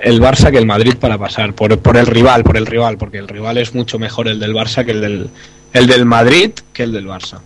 el 0.00 0.20
Barça 0.20 0.50
que 0.50 0.58
el 0.58 0.66
Madrid 0.66 0.96
para 0.98 1.18
pasar, 1.18 1.54
por, 1.54 1.78
por 1.78 1.96
el 1.96 2.06
rival, 2.06 2.42
por 2.42 2.56
el 2.56 2.66
rival, 2.66 2.96
porque 2.96 3.18
el 3.18 3.28
rival 3.28 3.58
es 3.58 3.74
mucho 3.74 3.98
mejor 3.98 4.28
el 4.28 4.40
del 4.40 4.54
Barça 4.54 4.84
que 4.84 4.92
el 4.92 5.00
del, 5.00 5.30
el 5.72 5.86
del 5.86 6.06
Madrid 6.06 6.52
que 6.72 6.84
el 6.84 6.92
del 6.92 7.06
Barça. 7.06 7.40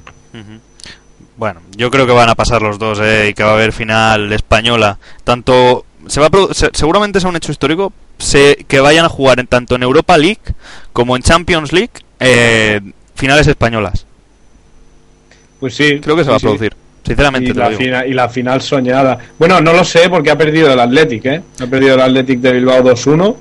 Bueno, 1.36 1.60
yo 1.76 1.90
creo 1.90 2.06
que 2.06 2.12
van 2.12 2.28
a 2.28 2.34
pasar 2.34 2.62
los 2.62 2.78
dos 2.78 3.00
eh, 3.00 3.28
y 3.30 3.34
que 3.34 3.42
va 3.42 3.50
a 3.50 3.54
haber 3.54 3.72
final 3.72 4.32
española. 4.32 4.98
Tanto 5.24 5.84
se 6.06 6.20
va 6.20 6.26
a 6.26 6.54
seguramente 6.72 7.20
sea 7.20 7.28
un 7.28 7.36
hecho 7.36 7.52
histórico 7.52 7.92
se, 8.18 8.64
que 8.68 8.80
vayan 8.80 9.04
a 9.04 9.08
jugar 9.08 9.40
en 9.40 9.46
tanto 9.46 9.74
en 9.74 9.82
Europa 9.82 10.16
League 10.16 10.40
como 10.92 11.16
en 11.16 11.22
Champions 11.22 11.72
League 11.72 11.90
eh, 12.20 12.80
finales 13.14 13.46
españolas. 13.46 14.06
Pues 15.60 15.74
sí, 15.74 15.98
creo 16.00 16.16
que 16.16 16.24
se 16.24 16.30
va 16.30 16.36
a 16.36 16.40
producir. 16.40 16.74
Sinceramente, 17.08 17.50
y, 17.50 17.86
la 17.88 18.06
y 18.06 18.12
la 18.12 18.28
final 18.28 18.60
soñada. 18.60 19.18
Bueno, 19.38 19.60
no 19.60 19.72
lo 19.72 19.82
sé 19.82 20.10
porque 20.10 20.30
ha 20.30 20.36
perdido 20.36 20.70
el 20.72 20.78
Athletic, 20.78 21.24
¿eh? 21.24 21.42
Ha 21.58 21.66
perdido 21.66 21.94
el 21.94 22.02
Athletic 22.02 22.40
de 22.40 22.52
Bilbao 22.52 22.82
2-1. 22.84 23.34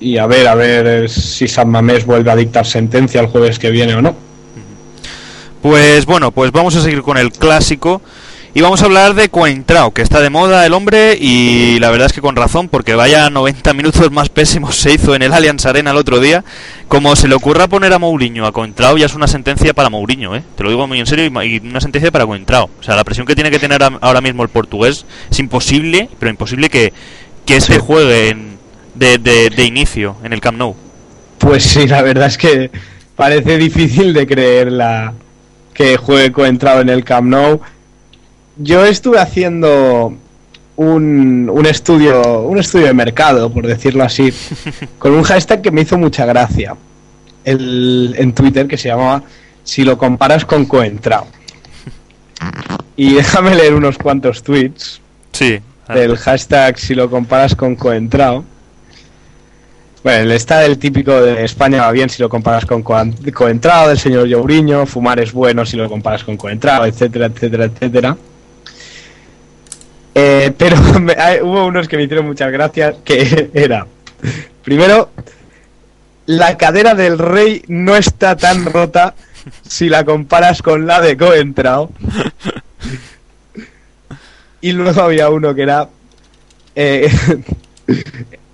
Y 0.00 0.16
a 0.16 0.26
ver, 0.26 0.48
a 0.48 0.54
ver 0.54 0.86
eh, 0.86 1.08
si 1.08 1.46
San 1.46 1.68
Mamés 1.68 2.06
vuelve 2.06 2.30
a 2.30 2.36
dictar 2.36 2.64
sentencia 2.64 3.20
el 3.20 3.26
jueves 3.26 3.58
que 3.58 3.70
viene 3.70 3.94
o 3.94 4.00
no. 4.00 4.14
Pues 5.60 6.06
bueno, 6.06 6.30
pues 6.30 6.52
vamos 6.52 6.74
a 6.76 6.80
seguir 6.80 7.02
con 7.02 7.18
el 7.18 7.32
clásico. 7.32 8.00
Y 8.58 8.60
vamos 8.60 8.82
a 8.82 8.86
hablar 8.86 9.14
de 9.14 9.28
Coentrao, 9.28 9.92
que 9.92 10.02
está 10.02 10.20
de 10.20 10.30
moda 10.30 10.66
el 10.66 10.72
hombre 10.72 11.16
y 11.16 11.78
la 11.78 11.90
verdad 11.90 12.06
es 12.06 12.12
que 12.12 12.20
con 12.20 12.34
razón, 12.34 12.68
porque 12.68 12.96
vaya 12.96 13.30
90 13.30 13.72
minutos 13.72 14.10
más 14.10 14.30
pésimos 14.30 14.74
se 14.74 14.94
hizo 14.94 15.14
en 15.14 15.22
el 15.22 15.32
Allianz 15.32 15.64
Arena 15.64 15.92
el 15.92 15.96
otro 15.96 16.18
día. 16.18 16.42
Como 16.88 17.14
se 17.14 17.28
le 17.28 17.36
ocurra 17.36 17.68
poner 17.68 17.92
a 17.92 18.00
Mourinho 18.00 18.44
a 18.46 18.50
Coentrao, 18.50 18.96
ya 18.96 19.06
es 19.06 19.14
una 19.14 19.28
sentencia 19.28 19.74
para 19.74 19.90
Mourinho, 19.90 20.34
¿eh? 20.34 20.42
Te 20.56 20.64
lo 20.64 20.70
digo 20.70 20.88
muy 20.88 20.98
en 20.98 21.06
serio 21.06 21.24
y 21.24 21.58
una 21.58 21.80
sentencia 21.80 22.10
para 22.10 22.26
Coentrao. 22.26 22.68
O 22.80 22.82
sea, 22.82 22.96
la 22.96 23.04
presión 23.04 23.28
que 23.28 23.36
tiene 23.36 23.52
que 23.52 23.60
tener 23.60 23.80
ahora 24.00 24.20
mismo 24.20 24.42
el 24.42 24.48
portugués 24.48 25.06
es 25.30 25.38
imposible, 25.38 26.08
pero 26.18 26.28
imposible 26.28 26.68
que, 26.68 26.92
que 27.46 27.58
este 27.58 27.78
juegue 27.78 28.36
de, 28.96 29.18
de 29.18 29.64
inicio 29.64 30.16
en 30.24 30.32
el 30.32 30.40
Camp 30.40 30.58
Nou. 30.58 30.74
Pues 31.38 31.62
sí, 31.62 31.86
la 31.86 32.02
verdad 32.02 32.26
es 32.26 32.36
que 32.36 32.72
parece 33.14 33.56
difícil 33.56 34.12
de 34.12 34.26
creer 34.26 34.72
la 34.72 35.14
que 35.72 35.96
juegue 35.96 36.32
Coentrao 36.32 36.80
en 36.80 36.88
el 36.88 37.04
Camp 37.04 37.28
Nou 37.28 37.60
yo 38.58 38.84
estuve 38.84 39.18
haciendo 39.18 40.12
un, 40.76 41.50
un, 41.52 41.66
estudio 41.66 42.42
un 42.42 42.58
estudio 42.58 42.86
de 42.86 42.94
mercado, 42.94 43.50
por 43.50 43.66
decirlo 43.66 44.04
así, 44.04 44.32
con 44.98 45.12
un 45.12 45.22
hashtag 45.22 45.62
que 45.62 45.70
me 45.70 45.82
hizo 45.82 45.98
mucha 45.98 46.26
gracia 46.26 46.76
el, 47.44 48.14
en 48.18 48.32
Twitter 48.32 48.66
que 48.66 48.76
se 48.76 48.88
llamaba 48.88 49.22
Si 49.64 49.84
lo 49.84 49.96
comparas 49.96 50.44
con 50.44 50.66
Coentrao. 50.66 51.26
Y 52.96 53.14
déjame 53.14 53.54
leer 53.54 53.74
unos 53.74 53.98
cuantos 53.98 54.42
tweets 54.42 55.00
sí, 55.32 55.60
del 55.92 56.16
hashtag 56.16 56.78
Si 56.78 56.94
lo 56.94 57.10
comparas 57.10 57.54
con 57.54 57.76
Coentrao. 57.76 58.44
Bueno, 60.04 60.32
está 60.32 60.64
el 60.64 60.78
típico 60.78 61.20
de 61.20 61.44
España 61.44 61.82
va 61.82 61.90
bien 61.90 62.08
si 62.08 62.22
lo 62.22 62.28
comparas 62.28 62.64
con 62.64 62.82
Coentrao, 62.82 63.88
del 63.88 63.98
señor 63.98 64.28
Youriño, 64.28 64.86
fumar 64.86 65.18
es 65.18 65.32
bueno 65.32 65.66
si 65.66 65.76
lo 65.76 65.88
comparas 65.88 66.22
con 66.22 66.36
Coentrao, 66.36 66.86
etcétera, 66.86 67.26
etcétera, 67.26 67.64
etcétera. 67.64 68.16
Eh, 70.20 70.52
pero 70.58 70.76
hubo 71.44 71.66
unos 71.66 71.86
que 71.86 71.96
me 71.96 72.02
hicieron 72.02 72.26
muchas 72.26 72.50
gracias, 72.50 72.96
que 73.04 73.50
era, 73.54 73.86
primero, 74.64 75.10
la 76.26 76.58
cadera 76.58 76.96
del 76.96 77.18
rey 77.18 77.62
no 77.68 77.94
está 77.94 78.36
tan 78.36 78.64
rota 78.66 79.14
si 79.62 79.88
la 79.88 80.04
comparas 80.04 80.60
con 80.60 80.86
la 80.86 81.00
de 81.00 81.16
Coentrao. 81.16 81.92
Y 84.60 84.72
luego 84.72 85.02
había 85.02 85.30
uno 85.30 85.54
que 85.54 85.62
era 85.62 85.88
eh, 86.74 87.08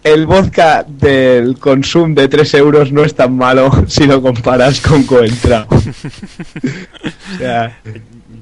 el 0.03 0.27
vodka 0.27 0.85
del 0.87 1.59
consumo 1.59 2.15
de 2.15 2.29
3 2.29 2.55
euros 2.55 2.93
no 2.93 3.05
es 3.05 3.15
tan 3.15 3.35
malo 3.35 3.71
si 3.89 4.05
lo 4.07 4.21
comparas 4.21 4.83
con 4.83 5.05
Coentrao. 5.05 5.67
o 5.71 7.39
sea, 7.39 7.81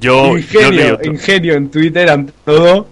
yo, 0.03 0.37
ingenio, 0.37 0.99
ingenio 1.03 1.55
en 1.55 1.71
Twitter 1.71 2.11
ante 2.11 2.33
todo. 2.45 2.89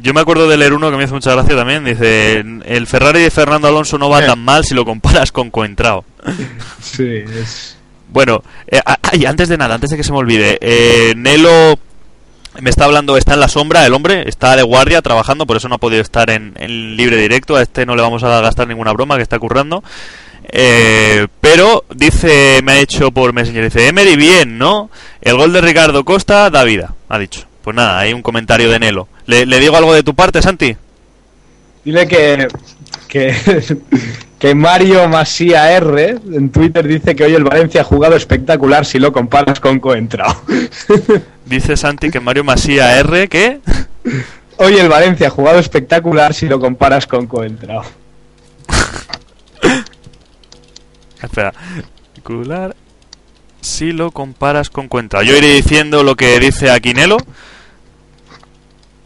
Yo 0.00 0.14
me 0.14 0.20
acuerdo 0.20 0.48
de 0.48 0.56
leer 0.56 0.72
uno 0.72 0.90
que 0.90 0.96
me 0.96 1.04
hizo 1.04 1.14
mucha 1.14 1.32
gracia 1.32 1.54
también. 1.54 1.84
Dice: 1.84 2.38
El 2.64 2.86
Ferrari 2.86 3.20
de 3.20 3.30
Fernando 3.30 3.68
Alonso 3.68 3.98
no 3.98 4.08
va 4.08 4.22
Eh. 4.22 4.26
tan 4.26 4.38
mal 4.38 4.64
si 4.64 4.74
lo 4.74 4.84
comparas 4.84 5.30
con 5.30 5.50
Coentrao. 5.50 6.04
Sí, 6.80 7.04
es... 7.40 7.76
Bueno, 8.08 8.42
eh, 8.66 8.80
ay, 9.10 9.24
antes 9.24 9.48
de 9.48 9.56
nada, 9.56 9.74
antes 9.74 9.90
de 9.90 9.96
que 9.96 10.02
se 10.04 10.12
me 10.12 10.18
olvide, 10.18 10.58
eh, 10.60 11.14
Nelo 11.16 11.78
me 12.60 12.68
está 12.68 12.84
hablando, 12.84 13.16
está 13.16 13.32
en 13.34 13.40
la 13.40 13.48
sombra, 13.48 13.86
el 13.86 13.94
hombre, 13.94 14.28
está 14.28 14.54
de 14.56 14.62
guardia 14.62 15.00
trabajando, 15.00 15.46
por 15.46 15.56
eso 15.56 15.68
no 15.68 15.76
ha 15.76 15.78
podido 15.78 16.02
estar 16.02 16.28
en, 16.28 16.52
en 16.58 16.96
libre 16.96 17.16
directo. 17.16 17.56
A 17.56 17.62
este 17.62 17.86
no 17.86 17.96
le 17.96 18.02
vamos 18.02 18.22
a 18.24 18.40
gastar 18.42 18.68
ninguna 18.68 18.92
broma 18.92 19.16
que 19.16 19.22
está 19.22 19.38
currando. 19.38 19.82
Eh, 20.54 21.26
pero 21.40 21.84
dice, 21.94 22.60
me 22.62 22.72
ha 22.72 22.78
hecho 22.78 23.10
por 23.10 23.32
Messenger, 23.32 23.64
dice, 23.64 23.88
Emery 23.88 24.16
bien, 24.16 24.58
¿no? 24.58 24.90
El 25.22 25.36
gol 25.36 25.52
de 25.52 25.62
Ricardo 25.62 26.04
Costa 26.04 26.50
da 26.50 26.62
vida, 26.62 26.94
ha 27.08 27.18
dicho. 27.18 27.46
Pues 27.62 27.74
nada, 27.74 27.98
hay 27.98 28.12
un 28.12 28.22
comentario 28.22 28.70
de 28.70 28.78
Nelo. 28.78 29.08
¿Le, 29.26 29.46
le 29.46 29.58
digo 29.58 29.76
algo 29.76 29.94
de 29.94 30.02
tu 30.02 30.14
parte, 30.14 30.42
Santi? 30.42 30.76
Dile 31.84 32.06
que, 32.06 32.48
que, 33.08 33.34
que 34.38 34.54
Mario 34.54 35.08
Masía 35.08 35.72
R 35.72 36.16
en 36.32 36.50
Twitter 36.50 36.86
dice 36.86 37.16
que 37.16 37.24
hoy 37.24 37.34
el 37.34 37.44
Valencia 37.44 37.80
ha 37.80 37.84
jugado 37.84 38.14
espectacular 38.14 38.84
si 38.84 38.98
lo 38.98 39.12
comparas 39.12 39.58
con 39.58 39.80
Coentrao. 39.80 40.42
Dice 41.46 41.76
Santi 41.76 42.10
que 42.10 42.20
Mario 42.20 42.44
Masía 42.44 42.98
R, 43.00 43.28
¿qué? 43.28 43.60
Hoy 44.58 44.76
el 44.76 44.88
Valencia 44.88 45.26
ha 45.26 45.30
jugado 45.30 45.58
espectacular 45.58 46.34
si 46.34 46.46
lo 46.46 46.60
comparas 46.60 47.06
con 47.06 47.26
Coentrao. 47.26 47.82
Espera. 51.26 51.52
Espectacular. 51.76 52.74
Si 53.60 53.92
lo 53.92 54.10
comparas 54.10 54.70
con 54.70 54.88
Cuentra. 54.88 55.22
Yo 55.22 55.36
iré 55.36 55.54
diciendo 55.54 56.02
lo 56.02 56.16
que 56.16 56.38
dice 56.40 56.70
aquí 56.70 56.94
Nelo. 56.94 57.16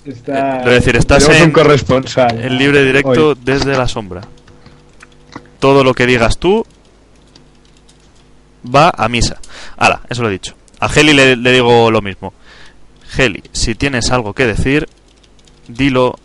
Está, 0.04 0.60
Es 0.60 0.64
decir, 0.66 0.96
estás 0.96 1.28
en- 1.28 1.44
un 1.44 1.50
corresponsal. 1.50 2.42
En 2.42 2.58
libre 2.58 2.82
directo 2.84 3.30
Hoy. 3.30 3.38
desde 3.42 3.76
la 3.76 3.88
sombra. 3.88 4.22
Todo 5.58 5.82
lo 5.82 5.94
que 5.94 6.06
digas 6.06 6.38
tú 6.38 6.64
va 8.74 8.92
a 8.96 9.08
misa. 9.08 9.38
Ahora, 9.76 10.02
eso 10.08 10.22
lo 10.22 10.28
he 10.28 10.32
dicho. 10.32 10.54
A 10.80 10.88
Heli 10.94 11.12
le, 11.12 11.36
le 11.36 11.52
digo 11.52 11.90
lo 11.90 12.02
mismo. 12.02 12.32
Heli, 13.16 13.42
si 13.52 13.74
tienes 13.74 14.10
algo 14.10 14.32
que 14.32 14.46
decir, 14.46 14.88
dilo. 15.68 16.18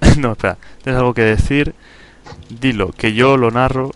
no, 0.18 0.32
espera. 0.32 0.56
Tienes 0.82 0.98
algo 0.98 1.12
que 1.14 1.22
decir, 1.22 1.74
dilo, 2.48 2.92
que 2.92 3.14
yo 3.14 3.36
lo 3.36 3.50
narro 3.50 3.92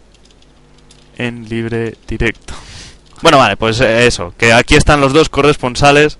en 1.18 1.48
libre 1.48 1.94
directo. 2.06 2.54
Bueno, 3.22 3.38
vale, 3.38 3.56
pues 3.56 3.80
eh, 3.80 4.06
eso. 4.06 4.32
Que 4.38 4.52
aquí 4.52 4.76
están 4.76 5.00
los 5.00 5.12
dos 5.12 5.28
corresponsales. 5.28 6.18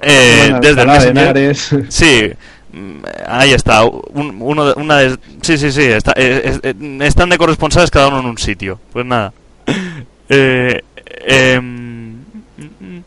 eh, 0.00 0.48
Bueno, 0.50 0.60
desde 0.60 0.70
el 0.82 0.86
de 0.88 0.92
Messenger. 0.92 1.22
Henares. 1.22 1.70
Sí, 1.88 2.32
mm, 2.72 2.96
ahí 3.26 3.52
está. 3.52 3.84
Un- 3.84 4.38
uno 4.40 4.66
de, 4.66 4.72
una 4.80 4.96
de, 4.98 5.16
sí, 5.42 5.56
sí, 5.58 5.70
sí. 5.70 5.82
está- 5.82 6.14
eh, 6.16 6.42
es- 6.44 6.60
eh, 6.64 6.74
están 7.02 7.28
de 7.30 7.38
corresponsales 7.38 7.90
cada 7.90 8.08
uno 8.08 8.20
en 8.20 8.26
un 8.26 8.38
sitio. 8.38 8.80
Pues 8.92 9.06
nada. 9.06 9.32
Eh, 10.34 10.80
em, 11.26 12.16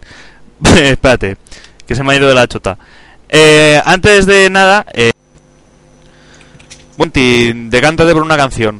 espérate, 0.75 1.37
que 1.87 1.95
se 1.95 2.03
me 2.03 2.13
ha 2.13 2.17
ido 2.17 2.27
de 2.29 2.35
la 2.35 2.47
chota. 2.47 2.77
Eh, 3.29 3.81
antes 3.83 4.27
de 4.27 4.47
nada, 4.51 4.85
eh, 4.93 5.11
Monty, 6.97 7.51
decántate 7.69 8.13
por 8.13 8.21
una 8.21 8.37
canción. 8.37 8.79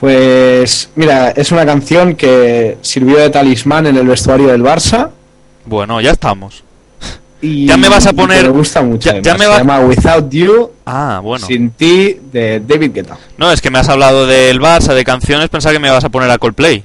Pues 0.00 0.88
mira, 0.96 1.30
es 1.30 1.52
una 1.52 1.66
canción 1.66 2.14
que 2.16 2.78
sirvió 2.80 3.18
de 3.18 3.28
talismán 3.28 3.86
en 3.86 3.96
el 3.98 4.06
vestuario 4.06 4.48
del 4.48 4.62
Barça. 4.62 5.10
Bueno, 5.66 6.00
ya 6.00 6.12
estamos. 6.12 6.64
Y 7.42 7.66
Ya 7.66 7.76
me 7.78 7.88
vas 7.88 8.06
a 8.06 8.12
poner- 8.12 8.42
Me 8.42 8.48
gusta 8.50 8.82
mucho. 8.82 9.10
ya- 9.22 9.34
me 9.34 9.44
Se 9.44 9.46
va- 9.46 9.58
llama 9.58 9.80
Without 9.80 10.30
You, 10.30 10.70
Ah, 10.84 11.20
bueno. 11.22 11.46
Sin 11.46 11.70
ti, 11.70 12.18
de 12.32 12.60
David 12.60 12.92
Guetta. 12.92 13.16
No, 13.38 13.50
es 13.52 13.60
que 13.62 13.70
me 13.70 13.78
has 13.78 13.88
hablado 13.88 14.26
del 14.26 14.60
Barça, 14.60 14.92
de 14.94 15.04
canciones, 15.04 15.48
pensaba 15.48 15.72
que 15.72 15.78
me 15.78 15.88
vas 15.90 16.04
a 16.04 16.08
poner 16.10 16.30
a 16.30 16.36
Coldplay. 16.38 16.82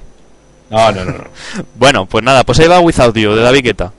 No, 0.70 0.92
no, 0.92 1.04
no. 1.04 1.12
no. 1.12 1.24
Bueno, 1.78 2.06
pues 2.06 2.24
nada, 2.24 2.42
pues 2.44 2.58
ahí 2.60 2.68
va 2.68 2.80
Without 2.80 3.14
You, 3.16 3.34
de 3.34 3.42
David 3.42 3.64
Guetta. 3.64 3.92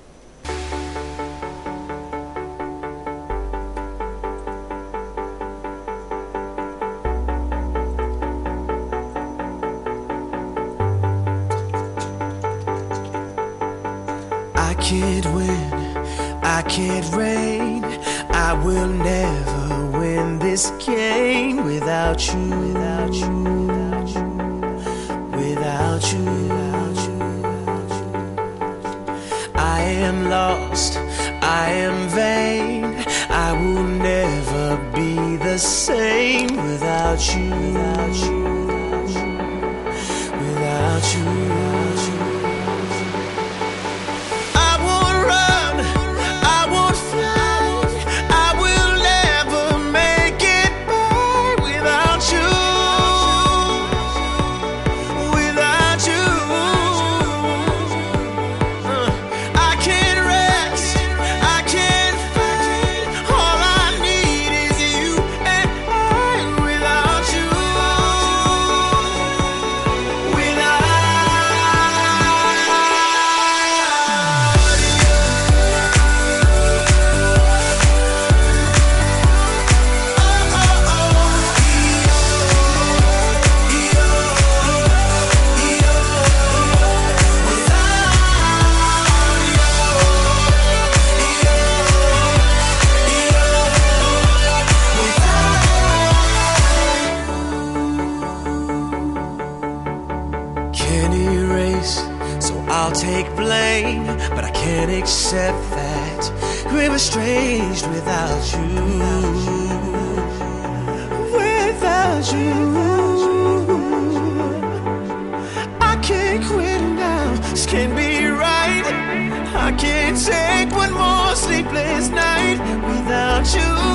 You. 123.55 123.86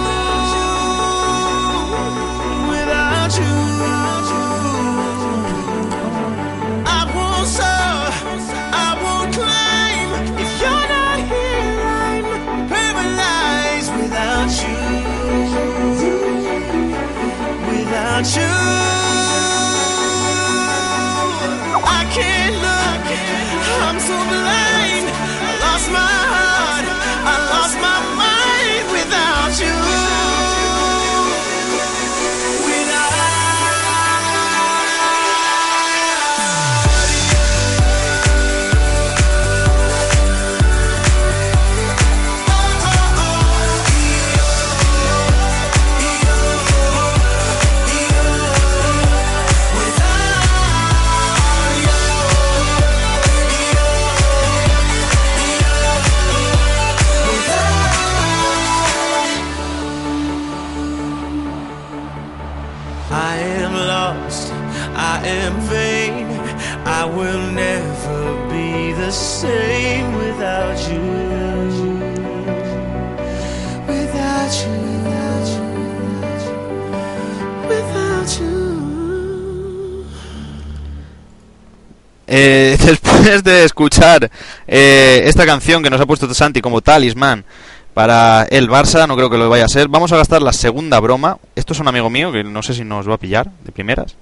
Eh, 82.34 82.78
después 82.82 83.44
de 83.44 83.64
escuchar 83.64 84.30
eh, 84.66 85.20
esta 85.26 85.44
canción 85.44 85.82
que 85.82 85.90
nos 85.90 86.00
ha 86.00 86.06
puesto 86.06 86.32
Santi 86.32 86.62
como 86.62 86.80
talismán 86.80 87.44
para 87.92 88.44
el 88.44 88.70
Barça, 88.70 89.06
no 89.06 89.16
creo 89.16 89.28
que 89.28 89.36
lo 89.36 89.50
vaya 89.50 89.66
a 89.66 89.68
ser, 89.68 89.88
vamos 89.88 90.12
a 90.12 90.16
gastar 90.16 90.40
la 90.40 90.54
segunda 90.54 90.98
broma. 90.98 91.36
Esto 91.54 91.74
es 91.74 91.80
un 91.80 91.88
amigo 91.88 92.08
mío 92.08 92.32
que 92.32 92.42
no 92.42 92.62
sé 92.62 92.72
si 92.72 92.84
nos 92.84 93.06
va 93.06 93.16
a 93.16 93.18
pillar 93.18 93.50
de 93.64 93.70
primeras, 93.70 94.16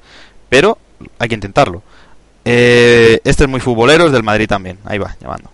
pero 0.49 0.77
hay 1.21 1.29
que 1.29 1.37
intentarlo. 1.37 1.85
Eh, 2.45 3.21
este 3.23 3.45
es 3.45 3.49
muy 3.49 3.61
futbolero, 3.61 4.07
es 4.07 4.13
del 4.13 4.25
Madrid 4.25 4.49
también. 4.49 4.79
Ahí 4.87 4.99
va, 4.99 5.17
llamando. 5.21 5.49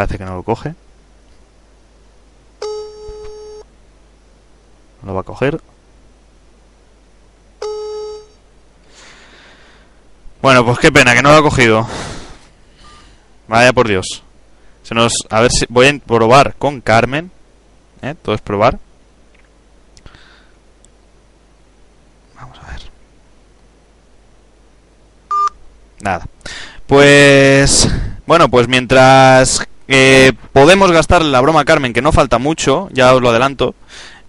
Parece 0.00 0.16
que 0.16 0.24
no 0.24 0.34
lo 0.34 0.42
coge. 0.42 0.74
No 5.02 5.08
lo 5.08 5.14
va 5.14 5.20
a 5.20 5.24
coger. 5.24 5.60
Bueno, 10.40 10.64
pues 10.64 10.78
qué 10.78 10.90
pena 10.90 11.14
que 11.14 11.20
no 11.20 11.32
lo 11.32 11.36
ha 11.36 11.42
cogido. 11.42 11.86
Vaya 13.46 13.74
por 13.74 13.88
Dios. 13.88 14.22
Se 14.84 14.94
nos, 14.94 15.12
a 15.28 15.42
ver 15.42 15.50
si 15.52 15.66
voy 15.68 15.88
a 15.88 15.98
probar 15.98 16.54
con 16.54 16.80
Carmen. 16.80 17.30
¿eh? 18.00 18.14
Todo 18.22 18.34
es 18.34 18.40
probar. 18.40 18.78
Vamos 22.36 22.58
a 22.58 22.72
ver. 22.72 22.80
Nada. 26.00 26.26
Pues 26.86 27.86
bueno, 28.26 28.48
pues 28.48 28.66
mientras 28.66 29.66
eh, 29.90 30.32
podemos 30.52 30.90
gastar 30.92 31.22
la 31.22 31.40
broma 31.40 31.64
Carmen, 31.64 31.92
que 31.92 32.02
no 32.02 32.12
falta 32.12 32.38
mucho, 32.38 32.88
ya 32.92 33.14
os 33.14 33.20
lo 33.20 33.30
adelanto. 33.30 33.74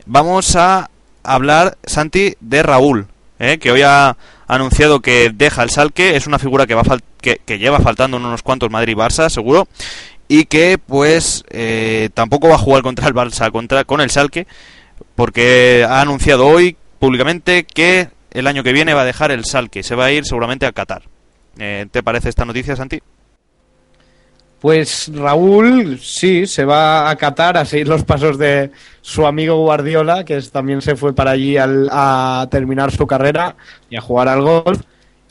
Vamos 0.06 0.56
a 0.56 0.90
hablar, 1.24 1.78
Santi, 1.86 2.36
de 2.40 2.64
Raúl, 2.64 3.08
eh, 3.40 3.58
que 3.60 3.72
hoy 3.72 3.82
ha 3.84 4.18
anunciado 4.48 5.02
que 5.02 5.32
deja 5.34 5.64
el 5.64 5.70
Salque. 5.70 6.16
Es 6.16 6.28
una 6.28 6.40
figura 6.40 6.66
que, 6.68 6.74
va 6.74 6.84
fal- 6.84 7.04
que, 7.22 7.40
lleva 7.60 7.80
faltando 7.80 8.18
en 8.18 8.26
unos 8.26 8.42
cuantos 8.44 8.70
Madrid-Barça, 8.72 9.30
seguro. 9.30 9.68
Y 10.28 10.46
que, 10.46 10.78
pues, 10.78 11.44
eh, 11.50 12.10
tampoco 12.14 12.48
va 12.50 12.56
a 12.56 12.60
jugar 12.60 12.82
contra 12.84 13.08
el 13.08 13.14
Barça, 13.14 13.52
contra, 13.52 13.84
con 13.84 14.02
el 14.02 14.10
Salque, 14.10 14.48
porque 15.16 15.86
ha 15.88 16.02
anunciado 16.02 16.48
hoy 16.48 16.78
públicamente 17.00 17.64
que 17.66 18.10
el 18.32 18.48
año 18.48 18.64
que 18.64 18.74
viene 18.74 18.94
va 18.94 19.02
a 19.02 19.06
dejar 19.06 19.32
el 19.32 19.46
Salque. 19.46 19.84
Se 19.84 19.96
va 19.96 20.06
a 20.06 20.12
ir 20.12 20.26
seguramente 20.26 20.66
a 20.66 20.72
Qatar. 20.72 21.04
Eh, 21.58 21.86
¿Te 21.92 22.02
parece 22.02 22.30
esta 22.30 22.46
noticia, 22.46 22.76
Santi? 22.76 23.02
Pues 24.62 25.12
Raúl, 25.16 25.98
sí, 26.00 26.46
se 26.46 26.66
va 26.66 27.10
a 27.10 27.16
Qatar 27.16 27.58
a 27.58 27.66
seguir 27.66 27.88
los 27.88 28.04
pasos 28.04 28.38
de 28.38 28.70
su 29.02 29.26
amigo 29.26 29.58
Guardiola, 29.58 30.24
que 30.24 30.40
también 30.44 30.84
se 30.84 30.96
fue 30.96 31.14
para 31.16 31.32
allí 31.32 31.58
al- 31.58 31.90
a 31.92 32.48
terminar 32.52 32.92
su 32.92 33.08
carrera 33.08 33.56
y 33.90 33.96
a 33.96 34.02
jugar 34.02 34.28
al 34.28 34.42
golf, 34.44 34.82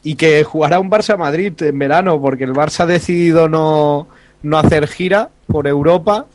y 0.02 0.16
que 0.16 0.42
jugará 0.42 0.80
un 0.80 0.90
Barça-Madrid 0.90 1.52
en 1.62 1.78
verano, 1.78 2.20
porque 2.20 2.42
el 2.42 2.52
Barça 2.52 2.80
ha 2.80 2.86
decidido 2.86 3.48
no, 3.48 4.08
no 4.42 4.58
hacer 4.58 4.88
gira 4.88 5.28
por 5.46 5.68
Europa, 5.68 6.26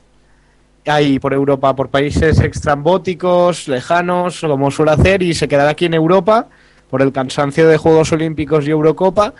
ahí 0.88 1.20
por 1.20 1.34
Europa, 1.34 1.76
por 1.76 1.90
países 1.90 2.40
extrambóticos, 2.40 3.68
lejanos, 3.68 4.40
como 4.40 4.72
suele 4.72 4.92
hacer, 4.92 5.22
y 5.22 5.34
se 5.34 5.50
quedará 5.50 5.72
aquí 5.72 5.84
en 5.86 5.96
Europa 5.96 6.48
por 6.90 7.02
el 7.02 7.12
cansancio 7.12 7.68
de 7.68 7.76
Juegos 7.76 8.14
Olímpicos 8.14 8.66
y 8.66 8.72
Eurocopa 8.72 9.34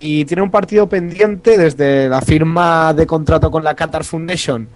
y 0.00 0.24
tiene 0.24 0.42
un 0.42 0.50
partido 0.50 0.88
pendiente 0.88 1.58
desde 1.58 2.08
la 2.08 2.20
firma 2.20 2.94
de 2.94 3.06
contrato 3.06 3.50
con 3.50 3.62
la 3.62 3.74
Qatar 3.74 4.04
Foundation 4.04 4.68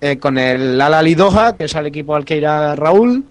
eh, 0.00 0.18
con 0.18 0.38
el 0.38 0.80
Al 0.80 0.94
Ali 0.94 1.14
Doha, 1.14 1.56
que 1.56 1.64
es 1.64 1.74
el 1.74 1.86
equipo 1.86 2.14
al 2.14 2.24
que 2.24 2.38
irá 2.38 2.74
Raúl. 2.74 3.24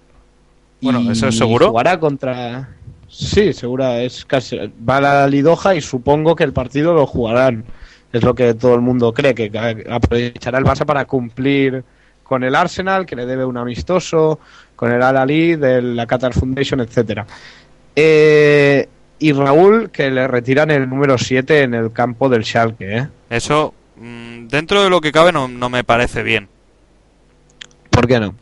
Bueno, 0.81 1.01
y 1.01 1.09
¿eso 1.11 1.27
es 1.27 1.37
seguro? 1.37 1.69
Jugará 1.69 1.99
contra. 1.99 2.69
Sí, 3.07 3.53
segura, 3.53 4.01
es 4.01 4.23
casi. 4.23 4.57
Va 4.87 4.97
al 4.97 5.05
Al 5.05 5.17
Ali 5.23 5.41
Doha 5.41 5.73
y 5.73 5.81
supongo 5.81 6.35
que 6.35 6.43
el 6.43 6.53
partido 6.53 6.93
lo 6.93 7.07
jugarán. 7.07 7.65
Es 8.13 8.23
lo 8.23 8.35
que 8.35 8.53
todo 8.53 8.75
el 8.75 8.81
mundo 8.81 9.13
cree, 9.13 9.33
que 9.33 9.51
aprovechará 9.89 10.59
el 10.59 10.65
Barça 10.65 10.85
para 10.85 11.05
cumplir 11.05 11.83
con 12.23 12.43
el 12.43 12.55
Arsenal, 12.55 13.05
que 13.05 13.15
le 13.15 13.25
debe 13.25 13.45
un 13.45 13.57
amistoso, 13.57 14.39
con 14.75 14.91
el 14.91 15.01
Al 15.01 15.17
Ali 15.17 15.55
de 15.55 15.81
la 15.81 16.05
Qatar 16.05 16.33
Foundation, 16.33 16.81
etcétera. 16.81 17.25
Eh, 17.95 18.87
y 19.19 19.33
Raúl, 19.33 19.91
que 19.91 20.09
le 20.09 20.27
retiran 20.27 20.71
el 20.71 20.89
número 20.89 21.17
7 21.17 21.63
en 21.63 21.73
el 21.73 21.91
campo 21.91 22.29
del 22.29 22.45
Schalke, 22.45 22.97
¿eh? 22.97 23.07
Eso, 23.29 23.73
mm, 23.97 24.47
dentro 24.47 24.83
de 24.83 24.89
lo 24.89 25.01
que 25.01 25.11
cabe, 25.11 25.31
no, 25.31 25.47
no 25.47 25.69
me 25.69 25.83
parece 25.83 26.23
bien. 26.23 26.47
¿Por 27.89 28.07
qué 28.07 28.19
no? 28.19 28.35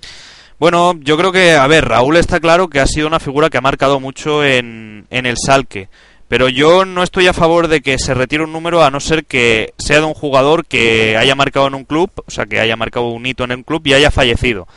Bueno, 0.59 0.95
yo 1.01 1.17
creo 1.17 1.31
que, 1.31 1.53
a 1.53 1.67
ver, 1.67 1.85
Raúl 1.85 2.17
está 2.17 2.39
claro 2.39 2.67
que 2.67 2.79
ha 2.79 2.87
sido 2.87 3.07
una 3.07 3.19
figura 3.19 3.49
que 3.49 3.57
ha 3.57 3.61
marcado 3.61 3.99
mucho 3.99 4.43
en, 4.43 5.05
en 5.09 5.25
el 5.25 5.37
Salque. 5.37 5.89
Pero 6.27 6.49
yo 6.49 6.83
no 6.83 7.03
estoy 7.03 7.27
a 7.27 7.33
favor 7.33 7.67
de 7.67 7.81
que 7.81 7.97
se 7.97 8.13
retire 8.13 8.43
un 8.43 8.51
número 8.51 8.83
a 8.83 8.91
no 8.91 8.99
ser 8.99 9.25
que 9.25 9.73
sea 9.77 9.99
de 9.99 10.05
un 10.05 10.13
jugador 10.13 10.65
que 10.65 11.15
haya 11.15 11.35
marcado 11.35 11.67
en 11.67 11.75
un 11.75 11.85
club, 11.85 12.11
o 12.15 12.29
sea, 12.31 12.45
que 12.45 12.59
haya 12.59 12.75
marcado 12.75 13.07
un 13.07 13.25
hito 13.25 13.45
en 13.45 13.53
un 13.53 13.63
club 13.63 13.81
y 13.85 13.93
haya 13.93 14.11
fallecido. 14.11 14.67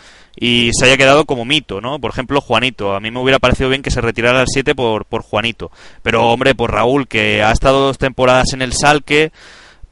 Y 0.42 0.70
se 0.72 0.87
haya 0.87 0.96
quedado 0.96 1.26
como 1.26 1.44
mito, 1.44 1.83
¿no? 1.83 1.98
Por 1.98 2.11
ejemplo, 2.11 2.40
Juanito. 2.40 2.94
A 2.94 3.00
mí 3.00 3.11
me 3.11 3.20
hubiera 3.20 3.38
parecido 3.38 3.68
bien 3.68 3.83
que 3.83 3.90
se 3.90 4.00
retirara 4.00 4.40
al 4.40 4.46
7 4.48 4.74
por, 4.74 5.05
por 5.05 5.20
Juanito. 5.20 5.70
Pero, 6.03 6.26
hombre, 6.29 6.55
por 6.55 6.72
Raúl, 6.72 7.07
que 7.07 7.42
ha 7.42 7.53
estado 7.53 7.81
dos 7.81 7.98
temporadas 7.98 8.55
en 8.55 8.62
el 8.62 8.72
Salque, 8.72 9.33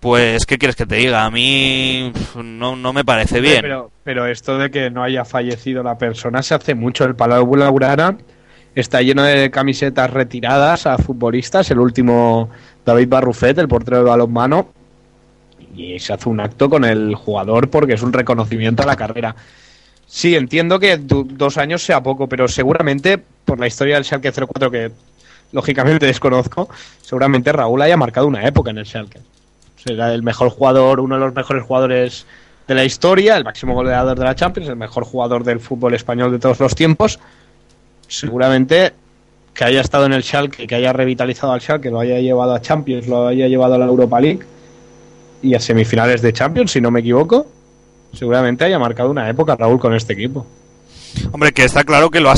pues, 0.01 0.47
¿qué 0.47 0.57
quieres 0.57 0.75
que 0.75 0.87
te 0.87 0.97
diga? 0.97 1.27
A 1.27 1.31
mí 1.31 2.13
no, 2.43 2.77
no 2.77 2.93
me 2.95 3.05
parece 3.05 3.43
bien. 3.43 3.61
Pero, 3.61 3.91
pero 4.03 4.27
esto 4.27 4.57
de 4.57 4.71
que 4.71 4.91
no 4.91 5.03
haya 5.03 5.27
fallecido 5.27 5.83
la 5.83 5.99
persona 5.99 6.43
se 6.43 6.55
hace 6.55 6.75
mucho. 6.75 7.05
El 7.05 7.15
Palau 7.15 7.47
Blaugrana 7.47 8.17
está 8.75 9.03
lleno 9.03 9.25
de 9.25 9.51
camisetas 9.51 10.11
retiradas 10.11 10.87
a 10.87 10.97
futbolistas. 10.97 11.71
El 11.71 11.81
último, 11.81 12.49
David 12.87 13.09
Barrufet, 13.09 13.59
el 13.59 13.69
portero 13.69 13.99
de 13.99 14.05
balonmano. 14.05 14.69
Y 15.77 15.99
se 15.99 16.15
hace 16.15 16.29
un 16.29 16.41
acto 16.41 16.71
con 16.71 16.87
el 16.87 17.15
jugador 17.15 17.69
porque 17.69 17.93
es 17.93 18.03
un 18.03 18.15
reconocimiento 18.15 18.85
a 18.85 18.87
la 18.87 18.97
carrera. 18.97 19.37
Sí, 20.09 20.35
entiendo 20.35 20.81
que 20.81 20.97
dos 20.97 21.59
años 21.59 21.83
sea 21.85 22.03
poco, 22.03 22.29
pero 22.29 22.49
seguramente 22.49 23.19
por 23.19 23.61
la 23.61 23.67
historia 23.67 23.97
del 23.97 24.05
Schalke 24.05 24.33
04 24.33 24.71
que 24.71 24.91
lógicamente 25.53 26.07
desconozco, 26.07 26.69
seguramente 27.03 27.53
Raúl 27.53 27.83
haya 27.83 27.97
marcado 27.97 28.27
una 28.27 28.45
época 28.47 28.71
en 28.71 28.79
el 28.79 28.87
Schalke. 28.87 29.21
Será 29.77 30.13
el 30.15 30.23
mejor 30.23 30.49
jugador, 30.49 31.01
uno 31.01 31.17
de 31.17 31.21
los 31.21 31.35
mejores 31.35 31.63
jugadores 31.63 32.27
de 32.67 32.75
la 32.75 32.85
historia, 32.85 33.37
el 33.37 33.45
máximo 33.45 33.75
goleador 33.75 34.19
de 34.19 34.25
la 34.25 34.35
Champions, 34.35 34.69
el 34.69 34.77
mejor 34.77 35.05
jugador 35.05 35.45
del 35.45 35.61
fútbol 35.61 35.95
español 35.95 36.33
de 36.33 36.39
todos 36.39 36.59
los 36.59 36.75
tiempos. 36.75 37.21
Seguramente 38.09 38.95
que 39.53 39.65
haya 39.65 39.83
estado 39.83 40.07
en 40.07 40.15
el 40.15 40.23
Schalke, 40.23 40.67
que 40.67 40.75
haya 40.75 40.93
revitalizado 40.95 41.53
al 41.53 41.61
Schalke, 41.61 41.91
lo 41.91 42.01
haya 42.01 42.19
llevado 42.19 42.55
a 42.55 42.63
Champions, 42.63 43.07
lo 43.09 43.27
haya 43.27 43.47
llevado 43.47 43.75
a 43.75 43.79
la 43.79 43.87
Europa 43.87 44.21
League 44.21 44.41
y 45.43 45.55
a 45.55 45.61
semifinales 45.61 46.23
de 46.23 46.33
Champions, 46.33 46.73
si 46.73 46.81
no 46.81 46.91
me 46.91 47.01
equivoco. 47.01 47.47
Seguramente 48.13 48.65
haya 48.65 48.79
marcado 48.79 49.11
una 49.11 49.29
época 49.29 49.57
Raúl 49.57 49.79
con 49.79 49.95
este 49.95 50.15
equipo. 50.15 50.47
Hombre, 51.33 51.53
que 51.53 51.65
está 51.65 51.85
claro 51.85 52.11
que 52.11 52.21
lo 52.21 52.31
ha 52.31 52.37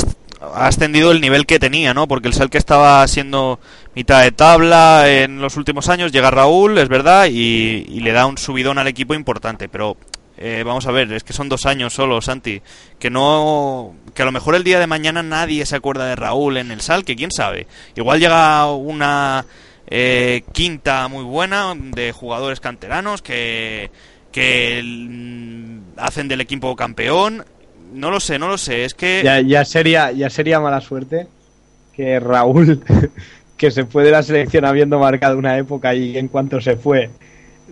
ascendido 0.67 1.11
el 1.11 1.21
nivel 1.21 1.45
que 1.45 1.59
tenía, 1.59 1.93
¿no? 1.93 2.07
Porque 2.07 2.27
el 2.27 2.33
Schalke 2.33 2.57
estaba 2.57 3.07
siendo 3.07 3.59
mitad 3.95 4.21
de 4.21 4.31
tabla 4.31 5.03
en 5.07 5.41
los 5.41 5.57
últimos 5.57 5.89
años, 5.89 6.11
llega 6.11 6.31
Raúl, 6.31 6.77
es 6.77 6.89
verdad, 6.89 7.27
y, 7.29 7.85
y 7.87 7.99
le 7.99 8.11
da 8.11 8.25
un 8.25 8.37
subidón 8.37 8.77
al 8.77 8.87
equipo 8.87 9.13
importante, 9.13 9.69
pero 9.69 9.97
eh, 10.43 10.63
vamos 10.65 10.87
a 10.87 10.91
ver, 10.91 11.11
es 11.13 11.23
que 11.23 11.33
son 11.33 11.49
dos 11.49 11.67
años 11.67 11.93
solo, 11.93 12.19
Santi, 12.19 12.63
que 12.97 13.11
no... 13.11 13.93
que 14.15 14.23
a 14.23 14.25
lo 14.25 14.31
mejor 14.31 14.55
el 14.55 14.63
día 14.63 14.79
de 14.79 14.87
mañana 14.87 15.21
nadie 15.21 15.67
se 15.67 15.75
acuerda 15.75 16.07
de 16.07 16.15
Raúl 16.15 16.57
en 16.57 16.71
el 16.71 16.81
Schalke, 16.81 17.15
quién 17.15 17.31
sabe. 17.31 17.67
Igual 17.95 18.19
llega 18.19 18.71
una 18.71 19.45
eh, 19.85 20.43
quinta 20.51 21.07
muy 21.09 21.23
buena 21.23 21.75
de 21.75 22.11
jugadores 22.11 22.59
canteranos 22.59 23.21
que 23.21 23.91
que 24.31 24.81
mm, 24.83 25.99
hacen 25.99 26.27
del 26.27 26.41
equipo 26.41 26.75
campeón. 26.75 27.43
No 27.93 28.09
lo 28.09 28.19
sé, 28.19 28.39
no 28.39 28.47
lo 28.47 28.57
sé. 28.57 28.85
Es 28.85 28.93
que. 28.93 29.21
Ya, 29.23 29.65
sería, 29.65 30.11
ya 30.11 30.29
sería 30.29 30.59
mala 30.59 30.81
suerte 30.81 31.27
que 31.93 32.19
Raúl, 32.19 32.81
que 33.57 33.69
se 33.71 33.85
fue 33.85 34.03
de 34.03 34.11
la 34.11 34.23
selección 34.23 34.65
habiendo 34.65 34.97
marcado 34.99 35.37
una 35.37 35.57
época 35.57 35.93
y 35.93 36.17
en 36.17 36.27
cuanto 36.29 36.61
se 36.61 36.75
fue 36.77 37.09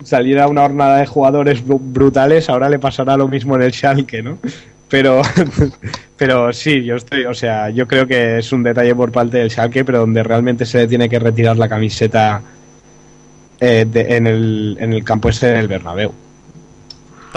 saliera 0.04 0.48
una 0.48 0.64
hornada 0.64 0.98
de 0.98 1.06
jugadores 1.06 1.62
bru- 1.66 1.78
brutales, 1.80 2.48
ahora 2.48 2.70
le 2.70 2.78
pasará 2.78 3.16
lo 3.18 3.28
mismo 3.28 3.56
en 3.56 3.62
el 3.62 3.72
Schalke, 3.72 4.22
¿no? 4.22 4.38
Pero, 4.88 5.20
pero 6.16 6.52
sí, 6.54 6.82
yo 6.84 6.96
estoy, 6.96 7.24
o 7.26 7.34
sea, 7.34 7.68
yo 7.70 7.86
creo 7.86 8.06
que 8.06 8.38
es 8.38 8.50
un 8.52 8.62
detalle 8.62 8.94
por 8.94 9.12
parte 9.12 9.36
del 9.38 9.50
Schalke, 9.50 9.84
pero 9.84 9.98
donde 10.00 10.22
realmente 10.22 10.64
se 10.64 10.78
le 10.78 10.86
tiene 10.88 11.08
que 11.08 11.18
retirar 11.18 11.58
la 11.58 11.68
camiseta 11.68 12.40
eh, 13.60 13.86
de- 13.90 14.16
en, 14.16 14.26
el, 14.26 14.76
en 14.80 14.92
el 14.94 15.04
campo 15.04 15.28
este 15.28 15.50
en 15.50 15.56
el 15.58 15.68
Bernabéu, 15.68 16.12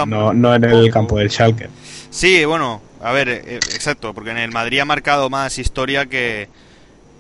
no, 0.07 0.33
no 0.33 0.55
en 0.55 0.63
el 0.63 0.91
campo 0.91 1.17
del 1.17 1.29
Schalke. 1.29 1.69
Sí, 2.09 2.45
bueno, 2.45 2.81
a 3.01 3.11
ver, 3.11 3.29
eh, 3.29 3.55
exacto, 3.55 4.13
porque 4.13 4.31
en 4.31 4.37
el 4.37 4.51
Madrid 4.51 4.79
ha 4.79 4.85
marcado 4.85 5.29
más 5.29 5.57
historia 5.59 6.05
que, 6.05 6.47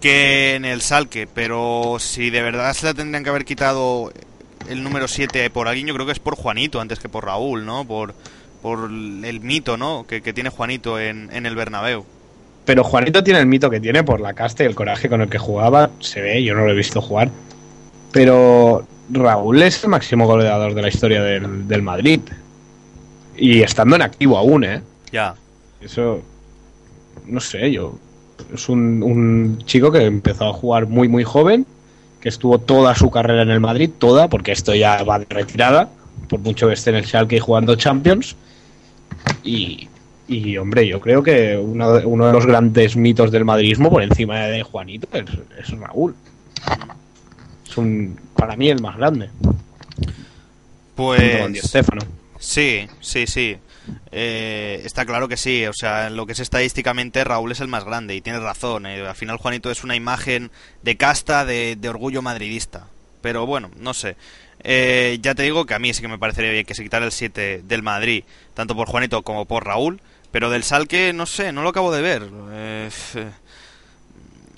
que 0.01 0.55
en 0.55 0.65
el 0.65 0.81
Salque, 0.81 1.27
pero 1.33 1.97
si 1.99 2.29
de 2.29 2.41
verdad 2.41 2.73
se 2.73 2.85
la 2.85 2.93
tendrían 2.93 3.23
que 3.23 3.29
haber 3.29 3.45
quitado 3.45 4.11
el 4.69 4.83
número 4.83 5.07
7 5.07 5.49
por 5.49 5.67
alguien, 5.67 5.87
yo 5.87 5.93
creo 5.93 6.05
que 6.05 6.11
es 6.11 6.19
por 6.19 6.35
Juanito 6.35 6.79
antes 6.79 6.99
que 6.99 7.09
por 7.09 7.25
Raúl, 7.25 7.65
¿no? 7.65 7.85
Por, 7.85 8.13
por 8.61 8.85
el 8.85 9.39
mito, 9.41 9.77
¿no? 9.77 10.05
Que, 10.07 10.21
que 10.21 10.33
tiene 10.33 10.49
Juanito 10.49 10.99
en, 10.99 11.29
en 11.33 11.45
el 11.45 11.55
Bernabéu. 11.55 12.05
Pero 12.65 12.83
Juanito 12.83 13.23
tiene 13.23 13.39
el 13.39 13.45
mito 13.45 13.69
que 13.69 13.81
tiene 13.81 14.03
por 14.03 14.21
la 14.21 14.33
caste 14.33 14.63
y 14.63 14.67
el 14.67 14.75
coraje 14.75 15.09
con 15.09 15.21
el 15.21 15.29
que 15.29 15.37
jugaba. 15.37 15.89
Se 15.99 16.21
ve, 16.21 16.43
yo 16.43 16.55
no 16.55 16.65
lo 16.65 16.71
he 16.71 16.75
visto 16.75 17.01
jugar. 17.01 17.29
Pero 18.11 18.87
Raúl 19.09 19.61
es 19.63 19.83
el 19.83 19.89
máximo 19.89 20.27
goleador 20.27 20.73
de 20.73 20.81
la 20.81 20.87
historia 20.87 21.21
del, 21.21 21.67
del 21.67 21.81
Madrid. 21.81 22.21
Y 23.37 23.61
estando 23.61 23.95
en 23.95 24.01
activo 24.01 24.37
aún, 24.37 24.63
¿eh? 24.63 24.81
Ya. 25.11 25.35
Eso. 25.81 26.21
No 27.25 27.39
sé, 27.39 27.71
yo. 27.71 27.97
Es 28.53 28.69
un, 28.69 29.01
un 29.03 29.59
chico 29.65 29.91
que 29.91 30.03
empezó 30.05 30.45
a 30.49 30.53
jugar 30.53 30.87
muy, 30.87 31.07
muy 31.07 31.23
joven. 31.23 31.65
Que 32.21 32.29
estuvo 32.29 32.57
toda 32.57 32.95
su 32.95 33.09
carrera 33.11 33.41
en 33.41 33.49
el 33.49 33.59
Madrid, 33.59 33.89
toda, 33.99 34.29
porque 34.29 34.53
esto 34.53 34.73
ya 34.73 35.03
va 35.03 35.19
de 35.19 35.25
retirada. 35.29 35.89
Por 36.29 36.39
mucho 36.39 36.67
que 36.67 36.73
esté 36.73 36.91
en 36.91 36.97
el 36.97 37.05
Schalke 37.05 37.39
jugando 37.39 37.75
Champions. 37.75 38.35
Y, 39.43 39.89
y, 40.27 40.55
hombre, 40.57 40.87
yo 40.87 41.01
creo 41.01 41.21
que 41.21 41.57
uno, 41.57 41.93
de- 41.93 42.05
uno 42.05 42.27
de 42.27 42.33
los 42.33 42.45
grandes 42.45 42.95
mitos 42.95 43.29
del 43.31 43.43
madridismo 43.45 43.89
por 43.89 44.03
encima 44.03 44.39
de 44.45 44.63
Juanito 44.63 45.07
es, 45.11 45.25
es 45.59 45.77
Raúl. 45.79 46.15
Es 47.69 47.77
un, 47.77 48.17
para 48.35 48.55
mí 48.55 48.69
el 48.69 48.81
más 48.81 48.95
grande. 48.97 49.29
junto 51.17 51.39
con 51.43 51.53
Di 51.53 51.59
Pues... 51.59 51.71
Sí, 52.43 52.87
sí, 52.99 53.25
sí. 53.25 53.57
Eh, 54.11 54.81
está 54.85 55.05
claro 55.05 55.27
que 55.27 55.37
sí. 55.37 55.65
O 55.65 55.73
sea, 55.73 56.07
en 56.07 56.15
lo 56.17 56.25
que 56.25 56.33
es 56.33 56.39
estadísticamente, 56.39 57.23
Raúl 57.23 57.51
es 57.51 57.59
el 57.61 57.67
más 57.67 57.85
grande 57.85 58.15
y 58.15 58.21
tiene 58.21 58.39
razón. 58.39 58.85
eh. 58.85 59.05
Al 59.07 59.15
final, 59.15 59.37
Juanito 59.37 59.71
es 59.71 59.83
una 59.83 59.95
imagen 59.95 60.51
de 60.81 60.97
casta, 60.97 61.45
de, 61.45 61.75
de 61.77 61.89
orgullo 61.89 62.21
madridista. 62.21 62.87
Pero 63.21 63.45
bueno, 63.45 63.71
no 63.77 63.93
sé. 63.93 64.17
Eh, 64.65 65.19
ya 65.21 65.35
te 65.35 65.43
digo 65.43 65.65
que 65.65 65.73
a 65.73 65.79
mí 65.79 65.93
sí 65.93 66.01
que 66.01 66.07
me 66.07 66.17
parecería 66.17 66.51
bien 66.51 66.65
que 66.65 66.75
se 66.75 66.83
quitara 66.83 67.05
el 67.05 67.11
7 67.11 67.61
del 67.63 67.81
Madrid, 67.83 68.23
tanto 68.53 68.75
por 68.75 68.87
Juanito 68.89 69.21
como 69.23 69.45
por 69.45 69.65
Raúl. 69.65 70.01
Pero 70.31 70.49
del 70.49 70.63
Salque, 70.63 71.13
no 71.13 71.25
sé, 71.25 71.51
no 71.53 71.61
lo 71.63 71.69
acabo 71.69 71.91
de 71.93 72.01
ver. 72.01 72.29
Eh, 72.51 72.85
f- 72.87 73.27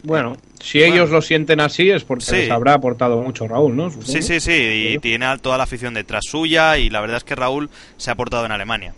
Bueno, 0.04 0.38
si 0.66 0.80
Bueno. 0.80 0.96
ellos 0.96 1.10
lo 1.12 1.22
sienten 1.22 1.60
así 1.60 1.90
es 1.92 2.04
porque 2.04 2.26
Sí. 2.26 2.36
les 2.38 2.52
habrá 2.52 2.74
aportado 2.74 3.22
mucho 3.22 3.48
Raúl, 3.48 3.76
¿no? 3.76 3.92
Supongo. 3.92 4.12
Sí, 4.12 4.22
sí, 4.24 4.40
sí, 4.40 4.52
y 4.94 4.98
tiene 4.98 5.26
a 5.28 5.38
toda 5.38 5.58
la 5.58 5.64
afición 5.66 5.94
detrás 5.94 6.24
suya 6.28 6.78
y 6.80 6.90
la 6.90 7.02
verdad 7.02 7.18
es 7.18 7.24
que 7.24 7.36
Raúl 7.36 7.70
se 7.98 8.10
ha 8.10 8.16
portado 8.16 8.46
en 8.46 8.52
Alemania. 8.52 8.94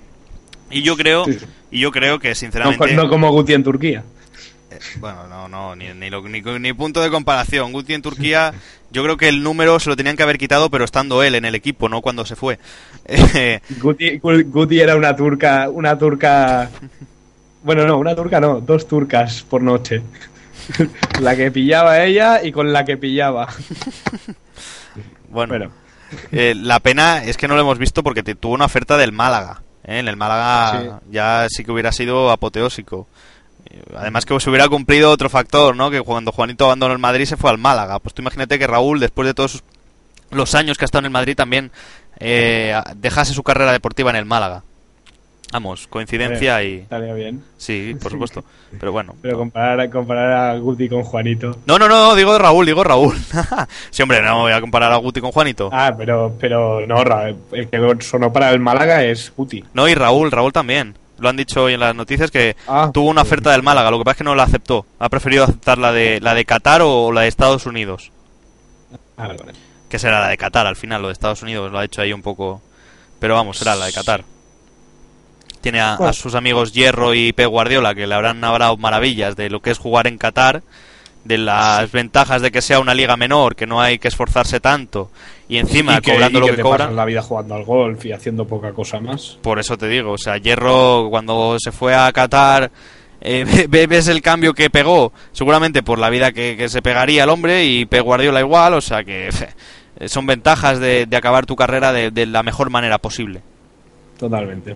Y 0.72 0.82
yo 0.82 0.96
creo, 0.96 1.26
Sí, 1.26 1.38
y 1.72 1.80
yo 1.80 1.92
creo 1.92 2.20
que 2.20 2.36
sinceramente, 2.36 2.94
no 2.94 3.10
como 3.10 3.32
Guti 3.32 3.54
en 3.54 3.64
Turquía. 3.64 4.04
eh, 4.72 4.80
bueno, 5.00 5.28
no, 5.28 5.48
no, 5.50 5.76
ni, 5.76 5.88
ni, 5.94 6.10
lo- 6.10 6.22
ni- 6.28 6.42
ni 6.42 6.74
punto 6.74 7.02
de 7.02 7.10
comparación. 7.10 7.72
Guti 7.74 7.94
en 7.94 8.02
Turquía, 8.02 8.54
yo 8.92 9.04
creo 9.04 9.18
que 9.18 9.28
el 9.30 9.44
número 9.44 9.80
se 9.80 9.90
lo 9.90 9.96
tenían 9.96 10.16
que 10.18 10.24
haber 10.24 10.38
quitado, 10.38 10.70
pero 10.70 10.86
estando 10.86 11.22
él 11.24 11.36
en 11.36 11.46
el 11.46 11.56
equipo, 11.56 11.90
no 11.90 12.02
cuando 12.02 12.26
se 12.26 12.36
fue. 12.36 12.60
Guti, 13.82 14.20
Gu- 14.20 14.50
Guti 14.50 14.80
era 14.80 14.96
una 14.96 15.16
turca, 15.16 15.70
una 15.70 15.98
turca. 15.98 16.70
Bueno, 17.64 17.86
no, 17.88 17.98
una 17.98 18.16
turca 18.16 18.40
no, 18.40 18.60
dos 18.62 18.88
turcas 18.88 19.44
por 19.44 19.62
noche. 19.62 20.02
la 21.22 21.36
que 21.36 21.52
pillaba 21.52 22.04
ella 22.04 22.44
y 22.44 22.52
con 22.52 22.72
la 22.74 22.86
que 22.86 22.98
pillaba. 22.98 23.48
bueno, 25.30 25.50
Bueno, 25.58 25.72
eh, 26.32 26.54
la 26.56 26.80
pena 26.80 27.24
es 27.24 27.38
que 27.38 27.48
no 27.48 27.56
lo 27.56 27.62
hemos 27.62 27.78
visto 27.78 28.04
porque 28.04 28.24
te- 28.24 28.36
tuvo 28.36 28.54
una 28.54 28.66
oferta 28.66 28.98
del 28.98 29.12
Málaga. 29.12 29.62
¿eh? 29.84 30.00
En 30.00 30.08
el 30.08 30.16
Málaga 30.16 31.00
ya 31.10 31.48
sí 31.50 31.64
que 31.64 31.72
hubiera 31.72 31.92
sido 31.92 32.32
apoteósico. 32.32 33.08
Eh, 33.70 33.82
Además 33.98 34.26
que 34.26 34.40
se 34.40 34.50
hubiera 34.50 34.68
cumplido 34.70 35.12
otro 35.12 35.30
factor, 35.30 35.76
¿no? 35.76 35.90
Que 35.92 36.02
cuando 36.02 36.32
Juanito 36.32 36.66
abandonó 36.66 36.94
el 36.94 37.00
Madrid 37.00 37.26
se 37.26 37.38
fue 37.38 37.50
al 37.50 37.58
Málaga. 37.58 38.00
Pues 38.00 38.14
tú 38.14 38.22
imagínate 38.22 38.58
que 38.58 38.68
Raúl, 38.68 39.00
después 39.00 39.26
de 39.28 39.34
todos 39.34 39.52
sus- 39.52 39.64
los 40.32 40.56
años 40.56 40.78
que 40.78 40.86
ha 40.86 40.88
estado 40.88 41.00
en 41.00 41.06
el 41.06 41.12
Madrid, 41.12 41.36
también 41.36 41.72
eh, 42.20 42.80
dejase 42.96 43.34
su 43.34 43.44
carrera 43.44 43.72
deportiva 43.72 44.10
en 44.10 44.16
el 44.18 44.26
Málaga. 44.26 44.64
Vamos, 45.52 45.88
coincidencia 45.88 46.62
y... 46.62 46.80
estaría 46.80 47.14
bien. 47.14 47.42
Sí, 47.58 47.96
por 48.02 48.12
supuesto. 48.12 48.44
Pero 48.80 48.92
bueno. 48.92 49.16
Pero 49.22 49.38
comparar, 49.38 49.90
comparar 49.90 50.32
a 50.32 50.58
Guti 50.58 50.90
con 50.90 51.04
Juanito. 51.04 51.58
No, 51.66 51.80
no, 51.80 51.88
no, 51.88 52.16
digo 52.16 52.38
Raúl, 52.38 52.66
digo 52.66 52.84
Raúl. 52.84 53.16
sí, 53.90 54.04
hombre, 54.04 54.22
no 54.22 54.42
voy 54.42 54.52
a 54.52 54.60
comparar 54.60 54.92
a 54.92 54.98
Guti 54.98 55.22
con 55.22 55.32
Juanito. 55.32 55.70
Ah, 55.72 55.94
pero, 55.98 56.36
pero 56.40 56.86
no, 56.86 57.02
el 57.54 57.70
que 57.70 57.96
sonó 58.02 58.34
para 58.34 58.52
el 58.52 58.60
Málaga 58.60 59.04
es 59.04 59.32
Guti. 59.36 59.64
No, 59.74 59.88
y 59.88 59.96
Raúl, 59.96 60.32
Raúl 60.32 60.52
también. 60.52 60.98
Lo 61.18 61.30
han 61.30 61.38
dicho 61.38 61.64
hoy 61.64 61.74
en 61.74 61.80
las 61.80 61.96
noticias 61.96 62.30
que 62.30 62.56
Ah, 62.68 62.92
tuvo 62.94 63.10
una 63.10 63.22
oferta 63.24 63.52
del 63.52 63.64
Málaga, 63.64 63.90
lo 63.90 63.98
que 63.98 64.04
pasa 64.04 64.14
es 64.14 64.18
que 64.20 64.24
no 64.26 64.36
la 64.36 64.44
aceptó. 64.44 64.86
Ha 65.00 65.10
preferido 65.10 65.46
aceptar 65.46 65.78
la 65.78 65.92
de, 65.92 66.20
la 66.22 66.34
de 66.36 66.46
Qatar 66.46 66.82
o 66.84 67.12
la 67.12 67.22
de 67.22 67.28
Estados 67.30 67.66
Unidos. 67.66 68.12
Ah, 69.18 69.28
vale. 69.28 69.54
Que 69.90 69.98
será 69.98 70.20
la 70.20 70.28
de 70.28 70.38
Qatar 70.38 70.68
al 70.68 70.76
final, 70.76 71.02
lo 71.02 71.08
de 71.08 71.14
Estados 71.14 71.42
Unidos 71.42 71.72
lo 71.72 71.80
ha 71.80 71.86
hecho 71.86 72.02
ahí 72.02 72.12
un 72.14 72.22
poco. 72.22 72.62
Pero 73.20 73.34
vamos, 73.34 73.58
será 73.58 73.76
la 73.76 73.86
de 73.86 73.94
Qatar. 73.94 74.26
Tiene 75.68 75.82
a, 75.82 76.14
sus 76.14 76.34
amigos 76.34 76.72
Hierro 76.72 77.14
y 77.14 77.34
Pep 77.34 77.50
Guardiola 77.50 77.94
que 77.94 78.08
le 78.08 78.16
habrán 78.16 78.42
hablado 78.42 78.78
maravillas 78.78 79.36
de 79.36 79.50
lo 79.50 79.62
que 79.62 79.72
es 79.72 79.78
jugar 79.78 80.08
en 80.08 80.18
Qatar, 80.18 80.64
de 81.26 81.38
las 81.38 81.92
ventajas 81.92 82.42
de 82.42 82.52
que 82.52 82.62
sea 82.62 82.80
una 82.80 82.94
liga 82.94 83.18
menor, 83.18 83.54
que 83.58 83.68
no 83.68 83.82
hay 83.82 84.00
que 84.00 84.08
esforzarse 84.08 84.62
tanto 84.62 85.12
y 85.50 85.58
encima 85.58 85.98
Y 85.98 86.02
que- 86.02 86.14
cobrando 86.14 86.38
y 86.38 86.42
lo 86.42 86.48
que 86.48 86.54
te 86.54 86.62
cobran. 86.62 86.96
la 86.96 87.04
vida 87.04 87.22
jugando 87.22 87.56
al 87.56 87.66
golf 87.66 88.06
y 88.06 88.14
haciendo 88.14 88.48
poca 88.48 88.72
cosa 88.72 89.02
más. 89.02 89.38
Por 89.42 89.60
eso 89.60 89.78
te 89.78 89.90
digo, 89.90 90.14
o 90.14 90.18
sea, 90.18 90.38
Hierro 90.38 91.08
cuando 91.10 91.58
se 91.60 91.74
fue 91.74 91.94
a 91.94 92.10
Qatar, 92.14 92.72
eh, 93.20 93.44
ve- 93.70 93.88
ves 93.88 94.08
el 94.08 94.22
cambio 94.22 94.54
que 94.54 94.70
pegó, 94.70 95.12
seguramente 95.34 95.84
por 95.84 96.00
la 96.00 96.10
vida 96.10 96.32
que, 96.32 96.56
que 96.56 96.70
se 96.70 96.82
pegaría 96.82 97.26
el 97.26 97.30
hombre 97.30 97.66
y 97.66 97.86
Pep 97.86 98.04
Guardiola 98.04 98.40
igual, 98.40 98.74
o 98.76 98.80
sea 98.82 99.04
que 99.04 99.28
son 100.08 100.26
ventajas 100.26 100.80
de, 100.80 101.06
de 101.08 101.18
acabar 101.18 101.46
tu 101.46 101.58
carrera 101.58 101.92
de, 101.92 102.10
de 102.10 102.26
la 102.26 102.42
mejor 102.42 102.70
manera 102.70 103.00
posible. 103.00 103.42
Totalmente. 104.18 104.76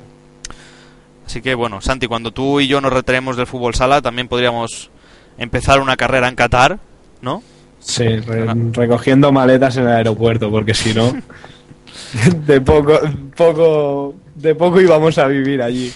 Así 1.32 1.42
que 1.42 1.56
bueno, 1.56 1.80
Santi, 1.80 2.08
cuando 2.08 2.32
tú 2.34 2.60
y 2.60 2.68
yo 2.68 2.82
nos 2.82 2.92
retiremos 2.92 3.38
del 3.38 3.48
fútbol 3.48 3.74
sala, 3.74 4.02
también 4.02 4.28
podríamos 4.28 4.90
empezar 5.38 5.80
una 5.80 5.96
carrera 5.96 6.28
en 6.28 6.36
Qatar, 6.36 6.78
¿no? 7.22 7.42
Sí, 7.80 8.04
re- 8.18 8.54
recogiendo 8.74 9.32
maletas 9.32 9.78
en 9.78 9.84
el 9.84 9.94
aeropuerto, 9.94 10.52
porque 10.52 10.74
si 10.74 10.94
no, 10.94 11.14
de 12.46 12.60
poco, 12.60 13.00
poco, 13.38 14.16
de 14.36 14.56
poco 14.56 14.82
íbamos 14.82 15.18
a 15.20 15.28
vivir 15.28 15.62
allí. 15.62 15.94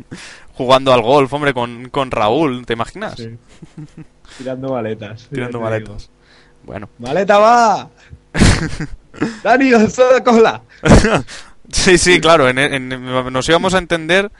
Jugando 0.54 0.92
al 0.92 1.02
golf, 1.02 1.32
hombre, 1.32 1.54
con, 1.54 1.88
con 1.88 2.10
Raúl, 2.10 2.66
¿te 2.66 2.72
imaginas? 2.72 3.14
Sí. 3.16 3.38
Tirando 4.36 4.72
maletas. 4.72 5.28
Tirando 5.30 5.58
digo. 5.58 5.70
maletas. 5.70 6.10
Bueno. 6.64 6.88
¡Maleta 6.98 7.38
va! 7.38 7.88
¡Dani, 9.44 9.70
cola! 10.24 10.60
Sí, 11.72 11.98
sí, 11.98 12.20
claro, 12.20 12.48
en- 12.48 12.58
en- 12.58 12.88
nos 13.32 13.48
íbamos 13.48 13.74
a 13.74 13.78
entender. 13.78 14.30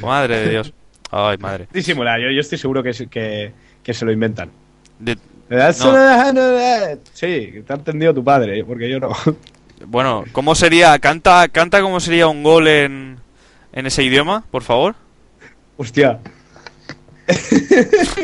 Madre 0.00 0.40
de 0.40 0.50
Dios. 0.50 0.72
Ay, 1.10 1.36
madre. 1.38 1.68
Disimular, 1.72 2.20
yo, 2.20 2.30
yo 2.30 2.40
estoy 2.40 2.58
seguro 2.58 2.82
que, 2.82 2.92
que, 3.08 3.52
que 3.82 3.94
se 3.94 4.04
lo 4.04 4.12
inventan. 4.12 4.50
De- 4.98 5.18
Sí, 7.12 7.50
que 7.52 7.62
te 7.66 7.72
ha 7.72 7.76
entendido 7.76 8.12
tu 8.14 8.24
padre, 8.24 8.64
porque 8.64 8.88
yo 8.90 8.98
no. 8.98 9.10
bueno, 9.86 10.24
¿cómo 10.32 10.54
sería? 10.54 10.98
Canta, 10.98 11.48
canta 11.48 11.80
cómo 11.82 12.00
sería 12.00 12.26
un 12.26 12.42
gol 12.42 12.66
en, 12.68 13.18
en 13.72 13.86
ese 13.86 14.02
idioma, 14.02 14.44
por 14.50 14.62
favor. 14.62 14.94
Hostia. 15.76 16.18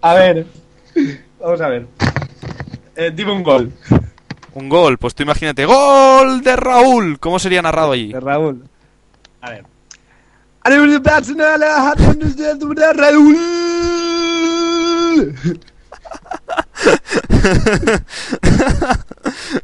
a 0.00 0.14
ver. 0.14 0.46
Vamos 1.40 1.60
a 1.60 1.68
ver. 1.68 1.86
Eh, 2.96 3.10
dime 3.14 3.32
un 3.32 3.42
gol. 3.42 3.72
Un 4.56 4.70
gol, 4.70 4.96
pues 4.96 5.14
tú 5.14 5.22
imagínate, 5.22 5.66
¡Gol 5.66 6.40
de 6.40 6.56
Raúl! 6.56 7.18
¿Cómo 7.20 7.38
sería 7.38 7.60
narrado 7.60 7.92
allí? 7.92 8.10
De 8.10 8.20
Raúl. 8.20 8.64
A 9.42 9.50
ver. 9.50 9.66
Raúl. 12.94 13.36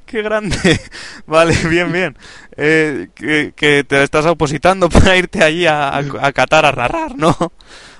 Qué 0.04 0.20
grande. 0.20 0.78
Vale, 1.26 1.54
bien, 1.70 1.90
bien. 1.90 2.18
Eh, 2.58 3.08
que, 3.14 3.54
que 3.56 3.84
te 3.84 4.02
estás 4.02 4.26
opositando 4.26 4.90
para 4.90 5.16
irte 5.16 5.42
allí 5.42 5.66
a, 5.66 5.88
a, 5.88 6.02
a 6.20 6.32
Qatar 6.32 6.66
a 6.66 6.72
narrar, 6.72 7.16
¿no? 7.16 7.34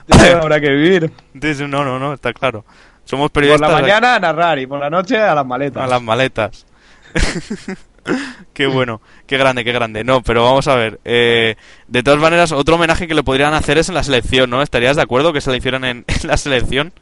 Habrá 0.11 0.61
que 0.61 0.69
vivir. 0.69 1.11
No, 1.33 1.85
no, 1.87 1.99
no, 1.99 2.13
está 2.13 2.35
claro. 2.35 2.67
Somos 3.05 3.31
Por 3.31 3.41
periodistas 3.41 3.71
la 3.71 3.81
mañana 3.81 4.17
a 4.17 4.21
narrar 4.21 4.59
y 4.59 4.67
por 4.67 4.79
la 4.79 4.91
noche 4.91 5.19
a 5.19 5.35
las 5.35 5.47
maletas. 5.47 5.83
a 5.83 5.87
las 5.87 6.03
maletas. 6.03 6.67
qué 8.53 8.67
bueno, 8.67 9.01
qué 9.27 9.39
grande, 9.39 9.65
qué 9.65 9.73
grande. 9.73 10.05
No, 10.05 10.23
pero 10.23 10.45
vamos 10.45 10.67
a 10.69 10.75
ver. 10.75 11.01
eh, 11.05 11.57
de 11.89 12.03
todas 12.03 12.21
maneras, 12.21 12.53
otro 12.53 12.75
homenaje 12.77 13.07
que 13.07 13.15
le 13.15 13.23
podrían 13.23 13.55
hacer 13.55 13.79
es 13.79 13.89
en 13.89 13.95
la 13.95 14.03
selección, 14.03 14.51
¿no? 14.51 14.63
¿Estarías 14.63 14.97
de 14.97 15.03
acuerdo 15.03 15.33
que 15.33 15.41
se 15.41 15.51
le 15.51 15.59
hicieran 15.59 15.85
en, 15.85 16.05
en 16.23 16.29
la 16.29 16.37
selección? 16.37 16.93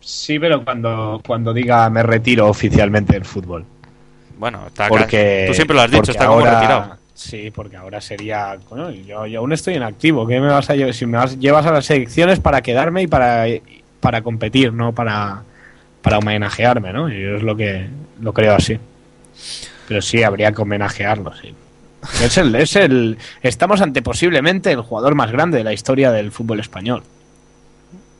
Sí, 0.00 0.38
pero 0.38 0.64
cuando, 0.64 1.20
cuando 1.26 1.52
diga 1.52 1.90
me 1.90 2.02
retiro 2.02 2.48
oficialmente 2.48 3.12
del 3.14 3.24
fútbol. 3.24 3.64
Bueno, 4.38 4.66
está 4.68 4.88
Porque, 4.88 5.44
Tú 5.48 5.54
siempre 5.54 5.74
lo 5.74 5.82
has 5.82 5.90
dicho, 5.90 6.12
está 6.12 6.26
como 6.26 6.40
retirado. 6.42 6.96
Sí, 7.14 7.50
porque 7.52 7.76
ahora 7.76 8.00
sería. 8.00 8.56
yo, 9.04 9.26
yo 9.26 9.40
aún 9.40 9.52
estoy 9.52 9.74
en 9.74 9.82
activo. 9.82 10.24
¿Qué 10.24 10.40
me 10.40 10.46
vas 10.46 10.70
a 10.70 10.76
lle- 10.76 10.92
Si 10.92 11.04
me 11.04 11.18
vas- 11.18 11.36
llevas 11.40 11.66
a 11.66 11.72
las 11.72 11.86
selecciones 11.86 12.38
para 12.38 12.62
quedarme 12.62 13.02
y 13.02 13.06
para, 13.08 13.46
para 13.98 14.22
competir, 14.22 14.72
no 14.72 14.92
para, 14.94 15.42
para 16.00 16.18
homenajearme, 16.18 16.92
¿no? 16.92 17.08
Yo 17.08 17.36
es 17.36 17.42
lo 17.42 17.56
que 17.56 17.88
lo 18.20 18.32
creo 18.32 18.54
así. 18.54 18.78
Pero 19.86 20.02
sí, 20.02 20.22
habría 20.22 20.52
que 20.52 20.62
homenajearlo, 20.62 21.32
sí. 21.34 21.54
Es 22.22 22.38
el, 22.38 22.54
es 22.54 22.76
el. 22.76 23.18
Estamos 23.42 23.80
ante 23.80 24.02
posiblemente 24.02 24.70
el 24.70 24.82
jugador 24.82 25.14
más 25.14 25.32
grande 25.32 25.58
de 25.58 25.64
la 25.64 25.72
historia 25.72 26.12
del 26.12 26.30
fútbol 26.30 26.60
español. 26.60 27.02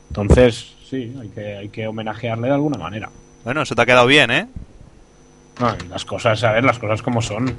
Entonces, 0.09 0.75
sí, 0.89 1.15
hay 1.19 1.29
que, 1.29 1.57
hay 1.57 1.69
que 1.69 1.87
homenajearle 1.87 2.47
de 2.47 2.53
alguna 2.53 2.77
manera. 2.77 3.09
Bueno, 3.43 3.61
eso 3.61 3.75
te 3.75 3.81
ha 3.81 3.85
quedado 3.85 4.07
bien, 4.07 4.31
¿eh? 4.31 4.47
Las 5.89 6.05
cosas, 6.05 6.41
a 6.43 6.53
ver, 6.53 6.63
las 6.63 6.79
cosas 6.79 7.01
como 7.01 7.21
son. 7.21 7.53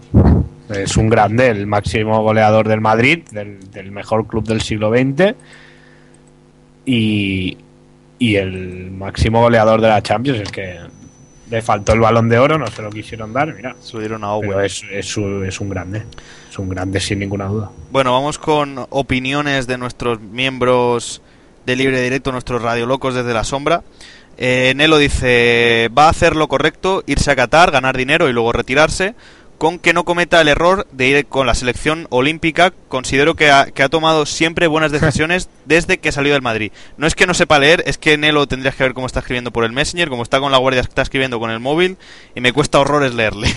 Es 0.71 0.97
un 0.97 1.09
grande, 1.09 1.49
el 1.49 1.67
máximo 1.67 2.23
goleador 2.23 2.67
del 2.69 2.81
Madrid, 2.81 3.25
del, 3.31 3.71
del 3.71 3.91
mejor 3.93 4.27
club 4.27 4.47
del 4.47 4.63
siglo 4.63 4.91
XX. 4.91 5.35
Y, 6.87 7.59
y 8.19 8.37
el 8.37 8.91
máximo 8.91 9.41
goleador 9.41 9.81
de 9.81 9.89
la 9.89 10.03
Champions, 10.03 10.41
el 10.41 10.51
que 10.51 10.79
le 11.51 11.63
faltó 11.63 11.93
el 11.93 12.01
balón 12.01 12.29
de 12.29 12.39
oro, 12.39 12.59
no 12.59 12.67
se 12.69 12.81
lo 12.81 12.91
quisieron 12.91 13.33
dar, 13.33 13.55
mira. 13.55 13.75
Se 13.81 13.95
lo 13.95 14.01
dieron 14.01 14.23
a 14.25 14.39
Pero 14.41 14.57
Owen. 14.57 14.65
es, 14.67 14.83
es 14.91 15.17
un 15.61 15.69
grande. 15.69 16.05
Es 16.49 16.59
un 16.59 16.69
grande 16.69 17.01
sin 17.01 17.19
ninguna 17.19 17.47
duda. 17.47 17.71
Bueno, 17.91 18.13
vamos 18.13 18.39
con 18.39 18.87
opiniones 18.91 19.67
de 19.67 19.77
nuestros 19.79 20.21
miembros 20.21 21.23
de 21.67 21.77
Libre 21.77 22.01
Directo, 22.01 22.33
nuestros 22.33 22.63
radiolocos 22.63 23.15
desde 23.15 23.35
la 23.35 23.45
sombra. 23.45 23.83
Eh, 24.39 24.73
Nelo 24.75 24.97
dice, 24.97 25.91
va 25.97 26.07
a 26.07 26.11
hacer 26.11 26.35
lo 26.35 26.49
correcto, 26.49 27.03
irse 27.07 27.31
a 27.31 27.37
Qatar, 27.37 27.71
ganar 27.71 27.97
dinero 27.97 28.29
y 28.29 28.33
luego 28.33 28.53
retirarse, 28.53 29.15
con 29.61 29.79
que 29.79 29.93
no 29.93 30.07
cometa 30.07 30.41
el 30.41 30.49
error 30.49 30.87
de 30.91 31.09
ir 31.09 31.27
con 31.27 31.47
la 31.47 31.55
selección 31.55 32.07
olímpica. 32.09 32.73
Considero 32.89 33.35
que 33.35 33.51
ha, 33.51 33.67
que 33.67 33.83
ha 33.83 33.91
tomado 33.91 34.25
siempre 34.25 34.67
buenas 34.69 34.91
decisiones 34.91 35.51
desde 35.67 35.99
que 35.99 36.13
salió 36.13 36.33
del 36.33 36.41
Madrid. 36.41 36.73
No 36.97 37.07
es 37.07 37.15
que 37.15 37.27
no 37.27 37.35
sepa 37.35 37.59
leer, 37.59 37.83
es 37.85 37.99
que 37.99 38.17
Nelo 38.17 38.49
tendrías 38.49 38.75
que 38.75 38.85
ver 38.85 38.95
cómo 38.95 39.07
está 39.07 39.21
escribiendo 39.21 39.51
por 39.51 39.65
el 39.65 39.73
Messenger, 39.73 40.09
cómo 40.09 40.23
está 40.23 40.41
con 40.41 40.51
la 40.51 40.57
guardia 40.57 40.81
que 40.81 40.89
está 40.89 41.03
escribiendo 41.03 41.39
con 41.39 41.51
el 41.51 41.61
móvil, 41.61 41.99
y 42.35 42.41
me 42.41 42.55
cuesta 42.55 42.81
horrores 42.81 43.13
leerle. 43.13 43.49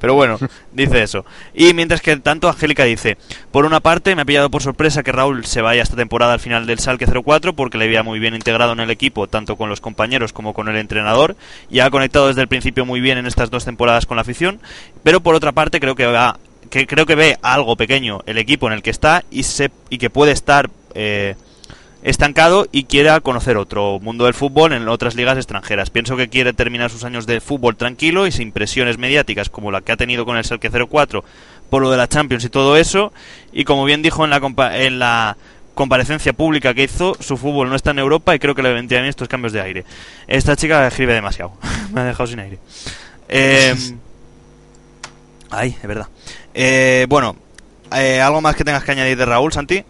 Pero 0.00 0.14
bueno, 0.14 0.38
dice 0.72 1.02
eso. 1.02 1.24
Y 1.54 1.74
mientras 1.74 2.00
que 2.00 2.16
tanto 2.16 2.48
Angélica 2.48 2.84
dice, 2.84 3.16
por 3.52 3.64
una 3.64 3.80
parte 3.80 4.14
me 4.16 4.22
ha 4.22 4.24
pillado 4.24 4.50
por 4.50 4.62
sorpresa 4.62 5.02
que 5.02 5.12
Raúl 5.12 5.44
se 5.44 5.62
vaya 5.62 5.82
esta 5.82 5.96
temporada 5.96 6.32
al 6.32 6.40
final 6.40 6.66
del 6.66 6.78
Salque 6.78 7.06
04 7.06 7.52
porque 7.52 7.78
le 7.78 7.86
veía 7.86 8.02
muy 8.02 8.18
bien 8.18 8.34
integrado 8.34 8.72
en 8.72 8.80
el 8.80 8.90
equipo, 8.90 9.28
tanto 9.28 9.56
con 9.56 9.68
los 9.68 9.80
compañeros 9.80 10.32
como 10.32 10.54
con 10.54 10.68
el 10.68 10.76
entrenador, 10.76 11.36
y 11.70 11.80
ha 11.80 11.90
conectado 11.90 12.28
desde 12.28 12.42
el 12.42 12.48
principio 12.48 12.84
muy 12.84 13.00
bien 13.00 13.18
en 13.18 13.26
estas 13.26 13.50
dos 13.50 13.64
temporadas 13.64 14.06
con 14.06 14.16
la 14.16 14.22
afición, 14.22 14.60
pero 15.02 15.20
por 15.20 15.34
otra 15.34 15.52
parte 15.52 15.80
creo 15.80 15.94
que 15.94 16.06
va 16.06 16.38
que 16.70 16.86
creo 16.86 17.06
que 17.06 17.14
ve 17.14 17.38
algo 17.42 17.74
pequeño 17.76 18.20
el 18.26 18.38
equipo 18.38 18.66
en 18.66 18.74
el 18.74 18.82
que 18.82 18.90
está 18.90 19.24
y 19.30 19.42
se 19.42 19.70
y 19.88 19.98
que 19.98 20.10
puede 20.10 20.32
estar 20.32 20.70
eh, 20.94 21.34
estancado 22.02 22.66
y 22.72 22.84
quiera 22.84 23.20
conocer 23.20 23.56
otro 23.56 23.98
mundo 24.00 24.24
del 24.24 24.34
fútbol 24.34 24.72
en 24.72 24.88
otras 24.88 25.14
ligas 25.14 25.36
extranjeras. 25.36 25.90
Pienso 25.90 26.16
que 26.16 26.28
quiere 26.28 26.52
terminar 26.52 26.90
sus 26.90 27.04
años 27.04 27.26
de 27.26 27.40
fútbol 27.40 27.76
tranquilo 27.76 28.26
y 28.26 28.32
sin 28.32 28.52
presiones 28.52 28.96
mediáticas 28.98 29.50
como 29.50 29.70
la 29.70 29.80
que 29.82 29.92
ha 29.92 29.96
tenido 29.96 30.24
con 30.24 30.36
el 30.36 30.44
Schalke 30.44 30.70
04 30.88 31.24
por 31.68 31.82
lo 31.82 31.90
de 31.90 31.96
la 31.98 32.08
Champions 32.08 32.44
y 32.44 32.48
todo 32.48 32.76
eso. 32.76 33.12
Y 33.52 33.64
como 33.64 33.84
bien 33.84 34.02
dijo 34.02 34.24
en 34.24 34.30
la, 34.30 34.40
compa- 34.40 34.74
en 34.74 34.98
la 34.98 35.36
comparecencia 35.74 36.32
pública 36.32 36.74
que 36.74 36.84
hizo, 36.84 37.16
su 37.20 37.36
fútbol 37.36 37.68
no 37.68 37.76
está 37.76 37.90
en 37.92 37.98
Europa 38.00 38.34
y 38.34 38.38
creo 38.38 38.54
que 38.54 38.62
le 38.62 38.72
vendrían 38.72 39.04
estos 39.04 39.28
cambios 39.28 39.52
de 39.52 39.60
aire. 39.60 39.84
Esta 40.26 40.56
chica 40.56 40.86
escribe 40.86 41.12
demasiado. 41.14 41.52
Me 41.92 42.00
ha 42.00 42.04
dejado 42.04 42.26
sin 42.26 42.40
aire. 42.40 42.58
Eh, 43.28 43.74
ay, 45.50 45.76
es 45.80 45.86
verdad. 45.88 46.08
Eh, 46.54 47.06
bueno, 47.08 47.36
eh, 47.94 48.20
¿algo 48.20 48.40
más 48.40 48.56
que 48.56 48.64
tengas 48.64 48.82
que 48.84 48.92
añadir 48.92 49.16
de 49.16 49.26
Raúl, 49.26 49.52
Santi? 49.52 49.84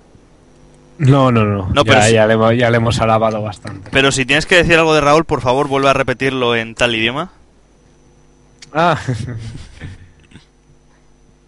No, 1.00 1.32
no, 1.32 1.44
no. 1.44 1.68
No, 1.72 1.84
pero 1.84 1.98
ya, 2.00 2.06
sí. 2.06 2.12
ya 2.14 2.26
le, 2.26 2.34
hemos- 2.34 2.56
ya 2.56 2.70
le 2.70 2.76
hemos 2.76 3.00
alabado 3.00 3.40
bastante. 3.42 3.88
Pero 3.90 4.12
si 4.12 4.24
tienes 4.26 4.44
que 4.46 4.56
decir 4.56 4.74
algo 4.76 4.94
de 4.94 5.00
Raúl, 5.00 5.24
por 5.24 5.40
favor, 5.40 5.66
vuelve 5.66 5.88
a 5.88 5.94
repetirlo 5.94 6.54
en 6.54 6.74
tal 6.74 6.94
idioma. 6.94 7.30
Ah. 8.74 8.98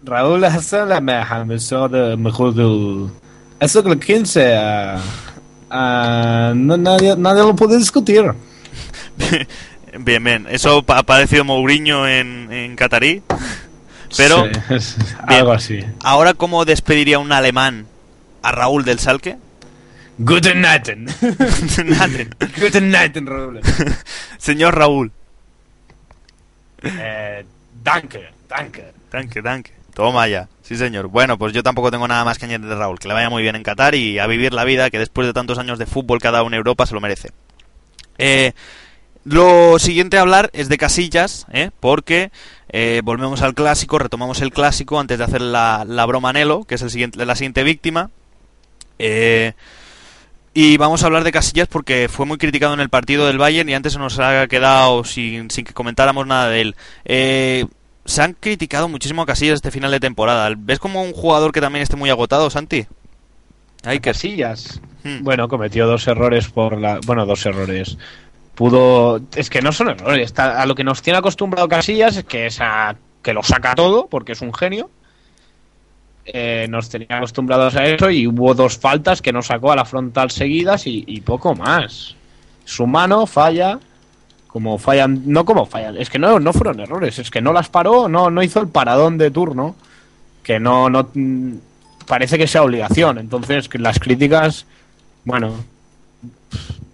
Raúl 0.03 0.43
Hassan 0.43 0.89
la 0.89 0.99
mejor 1.01 1.45
mejor 2.17 2.53
del. 2.53 3.09
Eso 3.59 3.83
que 3.83 3.91
el 3.91 3.99
15. 3.99 4.55
ah, 4.57 4.97
ah, 5.69 6.53
no, 6.55 6.75
nadie, 6.75 7.15
nadie 7.17 7.43
lo 7.43 7.55
puede 7.55 7.77
discutir. 7.77 8.33
bien, 9.99 10.23
bien. 10.23 10.47
Eso 10.49 10.83
ha 10.87 11.03
parecido 11.03 11.45
Mourinho 11.45 12.07
en, 12.07 12.51
en 12.51 12.75
Catarí. 12.75 13.21
Pero, 14.17 14.45
Sí, 14.79 14.95
algo 15.27 15.53
así. 15.53 15.79
ahora, 16.03 16.33
¿cómo 16.33 16.65
despediría 16.65 17.19
un 17.19 17.31
alemán 17.31 17.85
a 18.41 18.51
Raúl 18.51 18.83
del 18.83 18.99
Salque? 18.99 19.37
Guten 20.17 20.61
Nacht. 20.61 20.89
Nadie. 21.85 22.27
Guten 22.59 22.89
Nacht, 22.91 23.17
Raúl. 23.17 23.61
Señor 24.37 24.75
Raúl. 24.75 25.11
Eh, 26.83 27.45
danke, 27.83 28.29
danke. 28.47 28.93
Danke, 29.11 29.41
danke. 29.41 29.71
Toma 29.93 30.27
ya. 30.27 30.47
Sí, 30.63 30.75
señor. 30.75 31.07
Bueno, 31.07 31.37
pues 31.37 31.53
yo 31.53 31.61
tampoco 31.61 31.91
tengo 31.91 32.07
nada 32.07 32.25
más 32.25 32.37
que 32.37 32.45
añadir 32.45 32.67
de 32.67 32.75
Raúl. 32.75 32.99
Que 32.99 33.07
le 33.07 33.13
vaya 33.13 33.29
muy 33.29 33.43
bien 33.43 33.55
en 33.55 33.63
Qatar 33.63 33.95
y 33.95 34.19
a 34.19 34.27
vivir 34.27 34.53
la 34.53 34.63
vida 34.63 34.89
que 34.89 34.99
después 34.99 35.27
de 35.27 35.33
tantos 35.33 35.57
años 35.59 35.77
de 35.77 35.85
fútbol 35.85 36.19
ha 36.23 36.31
dado 36.31 36.47
en 36.47 36.53
Europa 36.53 36.85
se 36.85 36.93
lo 36.93 37.01
merece. 37.01 37.31
Eh, 38.17 38.53
lo 39.23 39.79
siguiente 39.79 40.17
a 40.17 40.21
hablar 40.21 40.49
es 40.53 40.67
de 40.67 40.77
Casillas, 40.77 41.45
¿eh? 41.51 41.71
porque 41.79 42.31
eh, 42.69 43.01
volvemos 43.03 43.41
al 43.41 43.53
clásico, 43.53 43.97
retomamos 43.99 44.41
el 44.41 44.51
clásico 44.51 44.99
antes 44.99 45.17
de 45.17 45.23
hacer 45.23 45.41
la, 45.41 45.85
la 45.87 46.05
broma 46.05 46.33
Nelo, 46.33 46.65
que 46.65 46.75
es 46.75 46.81
el 46.81 46.89
siguiente, 46.89 47.25
la 47.25 47.35
siguiente 47.35 47.63
víctima. 47.63 48.09
Eh, 48.99 49.53
y 50.53 50.77
vamos 50.77 51.03
a 51.03 51.07
hablar 51.07 51.23
de 51.23 51.31
Casillas 51.31 51.67
porque 51.67 52.07
fue 52.09 52.25
muy 52.25 52.37
criticado 52.37 52.73
en 52.73 52.79
el 52.79 52.89
partido 52.89 53.25
del 53.27 53.37
Bayern 53.37 53.69
y 53.69 53.73
antes 53.73 53.93
se 53.93 53.99
nos 53.99 54.19
ha 54.19 54.47
quedado 54.47 55.03
sin, 55.03 55.49
sin 55.49 55.65
que 55.65 55.73
comentáramos 55.73 56.27
nada 56.27 56.49
de 56.49 56.61
él. 56.61 56.75
Eh, 57.05 57.65
se 58.05 58.21
han 58.21 58.33
criticado 58.33 58.87
muchísimo 58.89 59.21
a 59.21 59.25
Casillas 59.25 59.55
este 59.55 59.71
final 59.71 59.91
de 59.91 59.99
temporada. 59.99 60.53
¿Ves 60.57 60.79
como 60.79 61.01
un 61.03 61.13
jugador 61.13 61.51
que 61.51 61.61
también 61.61 61.83
esté 61.83 61.95
muy 61.95 62.09
agotado, 62.09 62.49
Santi? 62.49 62.85
Hay 63.85 63.99
Casillas. 63.99 64.79
Hmm. 65.03 65.23
Bueno, 65.23 65.47
cometió 65.47 65.87
dos 65.87 66.07
errores 66.07 66.47
por 66.49 66.79
la. 66.79 66.99
Bueno, 67.05 67.25
dos 67.25 67.45
errores. 67.45 67.97
Pudo. 68.55 69.19
Es 69.35 69.49
que 69.49 69.61
no 69.61 69.71
son 69.71 69.89
errores. 69.89 70.37
A 70.37 70.65
lo 70.65 70.75
que 70.75 70.83
nos 70.83 71.01
tiene 71.01 71.19
acostumbrado 71.19 71.67
Casillas 71.67 72.15
es 72.17 72.23
que, 72.25 72.45
es 72.45 72.61
a- 72.61 72.95
que 73.21 73.33
lo 73.33 73.41
saca 73.43 73.73
todo, 73.75 74.07
porque 74.07 74.33
es 74.33 74.41
un 74.41 74.53
genio. 74.53 74.89
Eh, 76.25 76.67
nos 76.69 76.87
tenía 76.87 77.17
acostumbrados 77.17 77.75
a 77.75 77.85
eso 77.85 78.09
y 78.09 78.27
hubo 78.27 78.53
dos 78.53 78.77
faltas 78.77 79.21
que 79.21 79.33
no 79.33 79.41
sacó 79.41 79.73
a 79.73 79.75
la 79.75 79.83
frontal 79.83 80.31
seguidas 80.31 80.83
y, 80.85 81.21
poco 81.21 81.53
más. 81.55 82.15
Su 82.65 82.87
mano 82.87 83.25
falla. 83.25 83.79
Como 84.47 84.77
fallan. 84.77 85.23
No 85.25 85.43
como 85.43 85.65
fallan. 85.65 85.97
Es 85.97 86.09
que 86.09 86.19
no, 86.19 86.39
no 86.39 86.53
fueron 86.53 86.79
errores. 86.79 87.19
Es 87.19 87.29
que 87.29 87.41
no 87.41 87.51
las 87.51 87.69
paró. 87.69 88.07
No, 88.07 88.29
no 88.29 88.41
hizo 88.41 88.61
el 88.61 88.67
paradón 88.69 89.17
de 89.17 89.31
turno. 89.31 89.75
Que 90.43 90.59
no. 90.59 90.89
no 90.89 91.09
mm, 91.13 91.55
parece 92.07 92.37
que 92.37 92.47
sea 92.47 92.63
obligación. 92.63 93.17
Entonces, 93.17 93.69
las 93.79 93.99
críticas. 93.99 94.65
Bueno, 95.25 95.53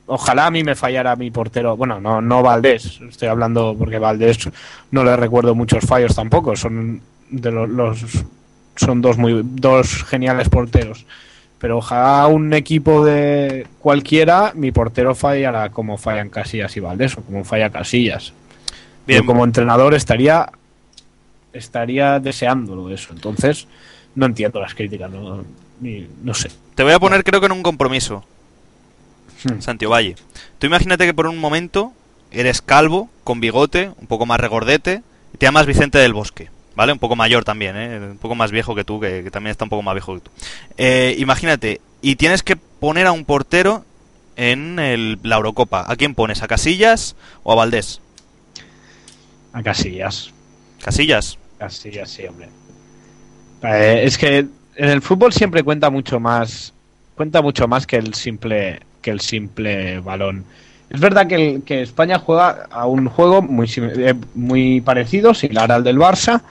ojalá 0.07 0.47
a 0.47 0.51
mí 0.51 0.63
me 0.63 0.75
fallara 0.75 1.15
mi 1.15 1.29
portero. 1.29 1.77
Bueno, 1.77 1.99
no, 1.99 2.21
no 2.21 2.41
Valdés. 2.41 2.99
Estoy 3.07 3.27
hablando 3.27 3.75
porque 3.77 3.99
Valdés 3.99 4.49
no 4.91 5.03
le 5.03 5.15
recuerdo 5.15 5.53
muchos 5.53 5.85
fallos 5.85 6.15
tampoco. 6.15 6.55
Son 6.55 6.99
de 7.29 7.51
los- 7.51 8.23
son 8.79 9.01
dos 9.01 9.17
muy 9.17 9.41
dos 9.43 10.03
geniales 10.05 10.49
porteros. 10.49 11.05
Pero 11.59 11.77
ojalá 11.79 12.25
un 12.27 12.53
equipo 12.53 13.03
de 13.03 13.67
cualquiera, 13.79 14.53
mi 14.55 14.71
portero 14.71 15.13
fallara 15.13 15.69
como 15.69 15.97
fallan 15.97 16.29
Casillas 16.29 16.75
y 16.77 16.79
Valdés 16.79 17.17
o 17.17 17.21
como 17.21 17.43
falla 17.43 17.69
Casillas. 17.69 18.31
Bien. 19.05 19.21
Yo 19.21 19.25
como 19.25 19.43
entrenador 19.43 19.93
estaría 19.93 20.49
estaría 21.51 22.19
deseándolo 22.19 22.89
eso. 22.89 23.11
Entonces, 23.11 23.67
no 24.15 24.25
entiendo 24.27 24.59
las 24.61 24.73
críticas, 24.75 25.09
no, 25.11 25.43
ni- 25.81 26.07
no 26.23 26.33
sé. 26.33 26.49
Te 26.75 26.83
voy 26.83 26.93
a 26.93 26.99
poner, 26.99 27.23
creo 27.23 27.39
que 27.39 27.47
en 27.47 27.51
un 27.53 27.63
compromiso, 27.63 28.23
Hmm. 29.43 29.61
Santiago 29.61 29.93
Valle. 29.93 30.15
Tú 30.59 30.67
imagínate 30.67 31.05
que 31.05 31.13
por 31.13 31.25
un 31.27 31.37
momento 31.37 31.93
eres 32.31 32.61
calvo, 32.61 33.09
con 33.23 33.39
bigote, 33.39 33.91
un 33.99 34.07
poco 34.07 34.25
más 34.25 34.39
regordete, 34.39 35.01
Te 35.37 35.45
llamas 35.45 35.65
Vicente 35.65 35.97
del 35.97 36.13
Bosque, 36.13 36.49
¿vale? 36.79 36.93
Un 36.93 36.99
poco 36.99 37.17
mayor 37.17 37.43
también, 37.43 37.75
¿eh? 37.75 37.99
Un 38.11 38.17
poco 38.19 38.35
más 38.35 38.51
viejo 38.51 38.73
que 38.73 38.85
tú, 38.85 39.01
que, 39.01 39.21
que 39.21 39.29
también 39.31 39.51
está 39.51 39.65
un 39.65 39.69
poco 39.69 39.83
más 39.83 39.93
viejo 39.95 40.15
que 40.15 40.21
tú. 40.21 40.31
Eh, 40.77 41.13
imagínate, 41.19 41.81
y 42.01 42.15
tienes 42.15 42.41
que 42.41 42.55
poner 42.55 43.05
a 43.05 43.11
un 43.11 43.25
portero 43.25 43.83
en 44.37 44.79
el, 44.79 45.19
la 45.23 45.35
Eurocopa. 45.35 45.83
¿A 45.91 45.95
quién 45.97 46.15
pones? 46.15 46.41
¿A 46.41 46.47
Casillas 46.47 47.17
o 47.43 47.51
a 47.51 47.55
Valdés? 47.55 47.99
A 49.51 49.61
Casillas. 49.61 50.31
Casillas. 50.81 51.37
Casillas, 51.57 52.09
sí, 52.09 52.25
hombre. 52.25 52.47
Eh, 53.63 54.03
es 54.05 54.17
que 54.17 54.37
en 54.37 54.89
el 54.89 55.01
fútbol 55.01 55.33
siempre 55.33 55.63
cuenta 55.63 55.89
mucho 55.89 56.19
más. 56.21 56.73
Cuenta 57.15 57.41
mucho 57.41 57.67
más 57.67 57.85
que 57.85 57.97
el 57.97 58.13
simple. 58.13 58.79
que 59.01 59.11
el 59.11 59.19
simple 59.19 59.99
balón. 59.99 60.45
Es 60.89 60.99
verdad 60.99 61.27
que, 61.27 61.35
el- 61.35 61.63
que 61.63 61.81
España 61.81 62.19
juega 62.19 62.67
a 62.71 62.85
un 62.87 63.07
juego 63.09 63.41
muy, 63.41 63.69
eh, 63.77 64.13
muy 64.35 64.81
parecido, 64.81 65.33
similar 65.33 65.71
al 65.71 65.83
del 65.83 65.97
Barça, 65.97 66.41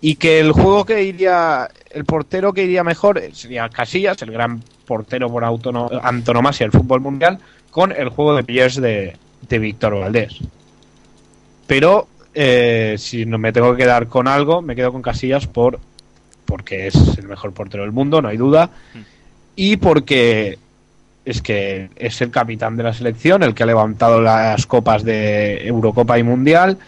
y 0.00 0.16
que 0.16 0.40
el 0.40 0.52
juego 0.52 0.84
que 0.84 1.02
iría, 1.02 1.68
el 1.90 2.04
portero 2.04 2.52
que 2.52 2.64
iría 2.64 2.84
mejor 2.84 3.20
sería 3.32 3.68
Casillas, 3.68 4.20
el 4.22 4.30
gran 4.30 4.62
portero 4.86 5.30
por 5.30 5.44
autono- 5.44 5.90
antonomasia 6.02 6.64
del 6.64 6.72
fútbol 6.72 7.00
mundial, 7.00 7.38
con 7.70 7.92
el 7.92 8.08
juego 8.10 8.34
de 8.36 8.44
pies 8.44 8.76
de, 8.76 9.16
de 9.48 9.58
Víctor 9.58 9.98
Valdés. 9.98 10.38
Pero 11.66 12.06
eh, 12.34 12.96
si 12.98 13.26
no 13.26 13.38
me 13.38 13.52
tengo 13.52 13.72
que 13.74 13.82
quedar 13.82 14.06
con 14.06 14.28
algo, 14.28 14.62
me 14.62 14.76
quedo 14.76 14.92
con 14.92 15.02
Casillas 15.02 15.46
por 15.46 15.80
porque 16.44 16.86
es 16.86 16.94
el 17.18 17.26
mejor 17.26 17.52
portero 17.52 17.82
del 17.82 17.90
mundo, 17.90 18.22
no 18.22 18.28
hay 18.28 18.36
duda, 18.36 18.70
y 19.56 19.78
porque 19.78 20.58
es 21.24 21.42
que 21.42 21.90
es 21.96 22.20
el 22.20 22.30
capitán 22.30 22.76
de 22.76 22.84
la 22.84 22.94
selección, 22.94 23.42
el 23.42 23.52
que 23.52 23.64
ha 23.64 23.66
levantado 23.66 24.20
las 24.20 24.64
copas 24.64 25.02
de 25.02 25.66
Eurocopa 25.66 26.20
y 26.20 26.22
Mundial, 26.22 26.78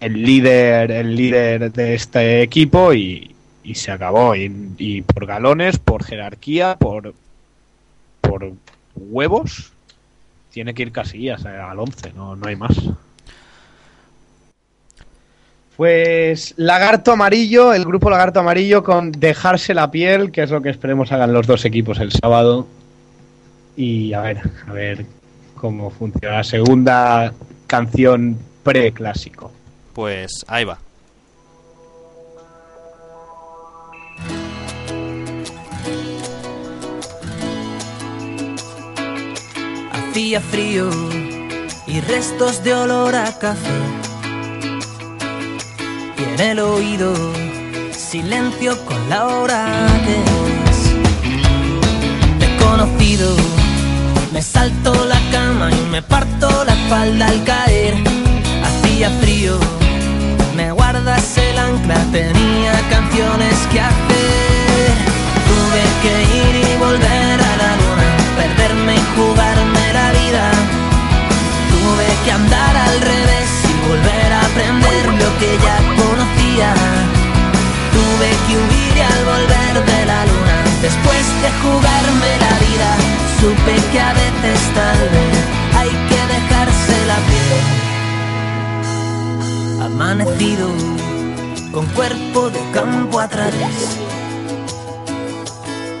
el 0.00 0.22
líder, 0.22 0.90
el 0.90 1.16
líder 1.16 1.72
de 1.72 1.94
este 1.94 2.42
equipo 2.42 2.92
y, 2.92 3.34
y 3.66 3.74
se 3.74 3.90
acabó. 3.90 4.34
Y, 4.34 5.02
por 5.02 5.26
galones, 5.26 5.78
por 5.78 6.04
jerarquía, 6.04 6.76
por, 6.76 7.14
por 8.20 8.52
huevos, 8.94 9.72
tiene 10.50 10.72
que 10.72 10.82
ir 10.82 10.92
Casillas 10.92 11.44
eh, 11.44 11.48
al 11.48 11.78
11, 11.78 12.12
no, 12.14 12.36
no 12.36 12.46
hay 12.46 12.56
más. 12.56 12.76
Pues 15.76 16.54
Lagarto 16.56 17.12
Amarillo, 17.12 17.74
el 17.74 17.84
grupo 17.84 18.08
Lagarto 18.08 18.40
Amarillo 18.40 18.82
con 18.82 19.12
Dejarse 19.12 19.74
la 19.74 19.90
piel, 19.90 20.30
que 20.30 20.42
es 20.42 20.50
lo 20.50 20.62
que 20.62 20.70
esperemos 20.70 21.12
hagan 21.12 21.34
los 21.34 21.46
dos 21.46 21.64
equipos 21.66 21.98
el 21.98 22.12
sábado. 22.12 22.66
Y 23.76 24.14
a 24.14 24.20
ver, 24.20 24.40
a 24.66 24.72
ver 24.72 25.04
cómo 25.54 25.90
funciona 25.90 26.36
la 26.36 26.44
segunda 26.44 27.34
canción 27.66 28.38
preclásico. 28.62 29.52
Pues 29.96 30.44
ahí 30.46 30.66
va. 30.66 30.78
Hacía 39.90 40.42
frío 40.42 40.90
y 41.86 42.00
restos 42.02 42.62
de 42.62 42.74
olor 42.74 43.14
a 43.14 43.38
café. 43.38 43.56
Y 46.18 46.22
en 46.34 46.40
el 46.40 46.58
oído, 46.58 47.14
silencio 47.90 48.76
con 48.84 49.08
la 49.08 49.26
hora 49.28 49.66
que 50.04 50.70
es. 50.70 52.38
Desconocido, 52.38 53.34
me 54.34 54.42
salto 54.42 55.06
la 55.06 55.18
cama 55.32 55.70
y 55.72 55.90
me 55.90 56.02
parto 56.02 56.66
la 56.66 56.74
espalda 56.74 57.28
al 57.28 57.44
caer. 57.44 57.94
Hacía 58.62 59.08
frío, 59.22 59.58
me 61.06 61.12
guardas 61.12 61.38
el 61.38 61.58
ancla, 61.58 61.98
tenía 62.10 62.72
canciones 62.90 63.54
que 63.70 63.80
hacer. 63.80 64.94
Tuve 65.50 65.84
que 66.02 66.14
ir 66.42 66.54
y 66.66 66.76
volver 66.78 67.38
a 67.50 67.52
la 67.62 67.70
luna, 67.80 68.10
perderme 68.36 68.94
y 68.96 69.04
jugarme 69.14 69.92
la 69.92 70.10
vida. 70.18 70.44
Tuve 71.70 72.08
que 72.24 72.32
andar 72.32 72.76
al 72.76 73.00
revés 73.00 73.50
y 73.70 73.88
volver 73.88 74.32
a 74.32 74.40
aprender 74.50 75.04
lo 75.22 75.28
que 75.38 75.50
ya 75.66 75.76
conocía. 76.02 76.74
Tuve 77.96 78.30
que 78.46 78.54
huir 78.58 78.96
y 78.96 79.00
al 79.00 79.20
volver 79.32 79.74
de 79.86 80.06
la 80.06 80.20
luna, 80.26 80.58
después 80.82 81.24
de 81.42 81.50
jugarme 81.62 82.30
la 82.44 82.52
vida, 82.66 82.90
supe 83.38 83.74
que 83.92 84.00
a 84.00 84.12
veces 84.12 84.58
tal 84.74 85.00
vez 85.14 85.38
hay 85.78 85.90
que 86.08 86.20
dejarse 86.34 86.96
la 87.06 87.18
piel. 87.30 87.75
Amanecido 89.98 90.68
con 91.72 91.86
cuerpo 91.86 92.50
de 92.50 92.60
campo 92.74 93.18
a 93.18 93.28
través 93.28 93.96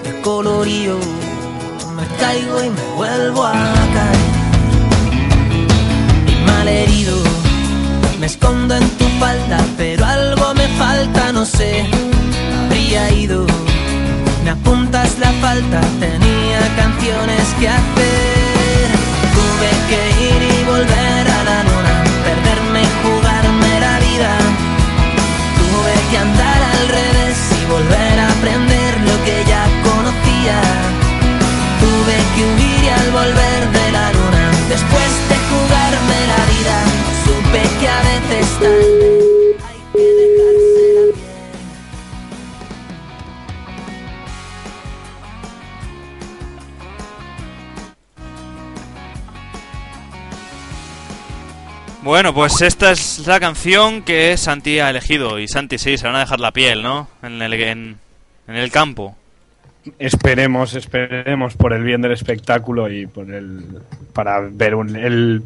de 0.04 0.20
colorío, 0.20 0.98
me 1.96 2.06
caigo 2.18 2.62
y 2.62 2.68
me 2.68 2.82
vuelvo 2.94 3.46
a 3.46 3.54
caer 3.94 4.36
malherido. 6.46 7.16
Me 8.20 8.26
escondo 8.26 8.76
en 8.76 8.86
tu 8.98 9.06
falda, 9.18 9.64
pero 9.78 10.04
algo 10.04 10.52
me 10.52 10.68
falta, 10.76 11.32
no 11.32 11.46
sé. 11.46 11.86
Habría 12.66 13.10
ido, 13.12 13.46
me 14.44 14.50
apuntas 14.50 15.18
la 15.18 15.32
falta, 15.40 15.80
tenía 15.98 16.60
canciones 16.76 17.46
que 17.58 17.68
hacer. 17.70 18.88
Tuve 19.36 19.70
que 19.88 20.00
ir 20.28 20.42
y 20.52 20.64
volver 20.64 21.30
a 21.30 21.35
Tuve 24.16 25.94
que 26.10 26.16
andar 26.16 26.62
al 26.72 26.88
revés 26.88 27.36
y 27.60 27.66
volver 27.66 28.18
a 28.18 28.30
aprender 28.30 28.92
lo 29.02 29.24
que 29.26 29.44
ya 29.46 29.64
conocía. 29.84 30.58
Tuve 31.80 32.16
que 32.34 32.42
huir 32.46 32.84
y 32.84 32.88
al 32.88 33.10
volver 33.10 33.60
de 33.72 33.92
la 33.92 34.12
luna, 34.12 34.50
después 34.70 35.10
de 35.28 35.36
jugarme 35.50 36.18
la 36.32 36.42
vida, 36.54 36.76
supe 37.26 37.62
que 37.78 37.88
a 37.88 38.00
veces 38.08 38.46
tal 38.58 39.15
Bueno, 52.06 52.32
pues 52.32 52.62
esta 52.62 52.92
es 52.92 53.26
la 53.26 53.40
canción 53.40 54.02
que 54.02 54.36
Santi 54.36 54.78
ha 54.78 54.90
elegido. 54.90 55.40
Y 55.40 55.48
Santi, 55.48 55.76
sí, 55.76 55.98
se 55.98 56.06
van 56.06 56.14
a 56.14 56.20
dejar 56.20 56.38
la 56.38 56.52
piel, 56.52 56.80
¿no? 56.80 57.08
En 57.20 57.42
el, 57.42 57.52
en, 57.54 57.98
en 58.46 58.54
el 58.54 58.70
campo. 58.70 59.16
Esperemos, 59.98 60.74
esperemos 60.74 61.56
por 61.56 61.72
el 61.72 61.82
bien 61.82 62.02
del 62.02 62.12
espectáculo 62.12 62.88
y 62.88 63.08
por 63.08 63.28
el 63.28 63.82
para 64.12 64.38
ver 64.40 64.76
un, 64.76 64.94
el 64.94 65.42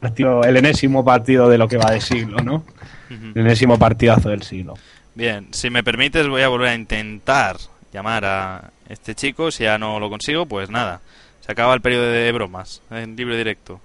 partido, 0.00 0.44
el 0.44 0.58
enésimo 0.58 1.02
partido 1.02 1.48
de 1.48 1.56
lo 1.56 1.66
que 1.66 1.78
va 1.78 1.90
de 1.90 2.02
siglo, 2.02 2.36
¿no? 2.44 2.62
El 3.08 3.40
enésimo 3.40 3.78
partidazo 3.78 4.28
del 4.28 4.42
siglo. 4.42 4.74
Bien, 5.14 5.48
si 5.52 5.70
me 5.70 5.82
permites 5.82 6.28
voy 6.28 6.42
a 6.42 6.48
volver 6.48 6.68
a 6.68 6.74
intentar 6.74 7.56
llamar 7.90 8.26
a 8.26 8.70
este 8.90 9.14
chico. 9.14 9.50
Si 9.50 9.64
ya 9.64 9.78
no 9.78 9.98
lo 9.98 10.10
consigo, 10.10 10.44
pues 10.44 10.68
nada. 10.68 11.00
Se 11.40 11.52
acaba 11.52 11.72
el 11.72 11.80
periodo 11.80 12.04
de 12.04 12.30
bromas 12.32 12.82
en 12.90 13.16
libre 13.16 13.38
directo. 13.38 13.80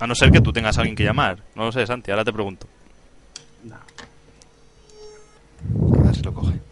A 0.00 0.06
no 0.06 0.14
ser 0.14 0.30
que 0.30 0.40
tú 0.40 0.52
tengas 0.52 0.76
a 0.76 0.80
alguien 0.80 0.96
que 0.96 1.04
llamar. 1.04 1.42
No 1.54 1.64
lo 1.64 1.72
sé, 1.72 1.86
Santi, 1.86 2.10
ahora 2.10 2.24
te 2.24 2.32
pregunto. 2.32 2.66
A 5.98 6.02
ver 6.02 6.14
si 6.14 6.22
lo 6.22 6.32
coge. 6.32 6.65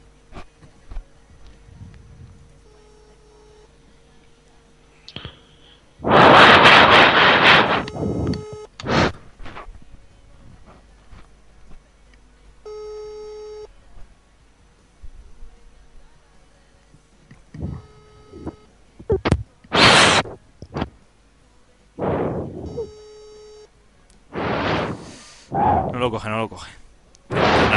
Lo 26.04 26.10
coge, 26.10 26.28
no 26.28 26.38
lo 26.38 26.48
coge. 26.48 26.70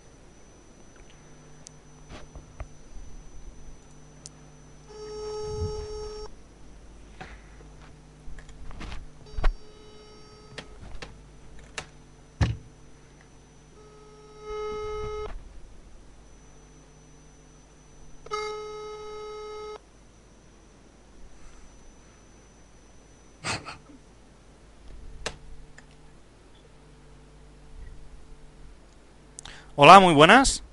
Hola, 29.80 30.00
muy 30.00 30.12
buenas. 30.12 30.64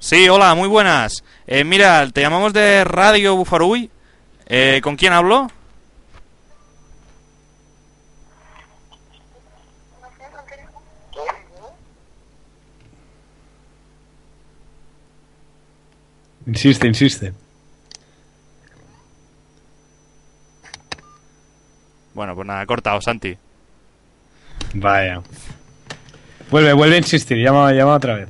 Sí, 0.00 0.28
hola, 0.28 0.56
muy 0.56 0.66
buenas. 0.66 1.22
Eh, 1.46 1.62
mira, 1.62 2.10
te 2.10 2.20
llamamos 2.20 2.52
de 2.52 2.82
Radio 2.82 3.36
Bufaruy. 3.36 3.88
Eh, 4.46 4.80
¿Con 4.82 4.96
quién 4.96 5.12
hablo? 5.12 5.46
Insiste, 16.44 16.88
insiste. 16.88 17.32
Bueno, 22.14 22.34
pues 22.34 22.48
nada, 22.48 22.66
cortado, 22.66 23.00
Santi. 23.00 23.38
Vaya. 24.74 25.22
Vuelve, 26.50 26.72
vuelve 26.72 26.94
a 26.94 26.98
insistir, 26.98 27.38
llama, 27.38 27.72
llama 27.72 27.94
otra 27.94 28.14
vez. 28.14 28.28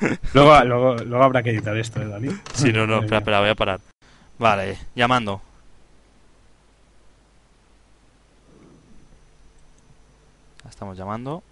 luego, 0.34 0.64
luego, 0.64 0.96
luego 0.96 1.24
habrá 1.24 1.42
que 1.42 1.50
editar 1.50 1.76
esto, 1.76 2.00
¿eh, 2.00 2.06
Dani? 2.06 2.28
Sí, 2.54 2.72
no, 2.72 2.86
no, 2.86 3.00
espera, 3.00 3.18
espera, 3.18 3.40
voy 3.40 3.48
a 3.48 3.54
parar. 3.54 3.80
Vale, 4.38 4.78
llamando. 4.94 5.40
Estamos 10.68 10.96
llamando. 10.96 11.42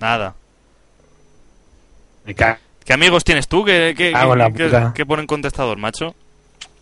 Nada. 0.00 0.34
Me 2.24 2.34
cago. 2.34 2.58
¿Qué 2.84 2.92
amigos 2.92 3.24
tienes 3.24 3.46
tú 3.48 3.64
que- 3.64 3.94
puta. 4.52 4.92
que 4.94 5.06
ponen 5.06 5.26
contestador, 5.26 5.78
macho? 5.78 6.14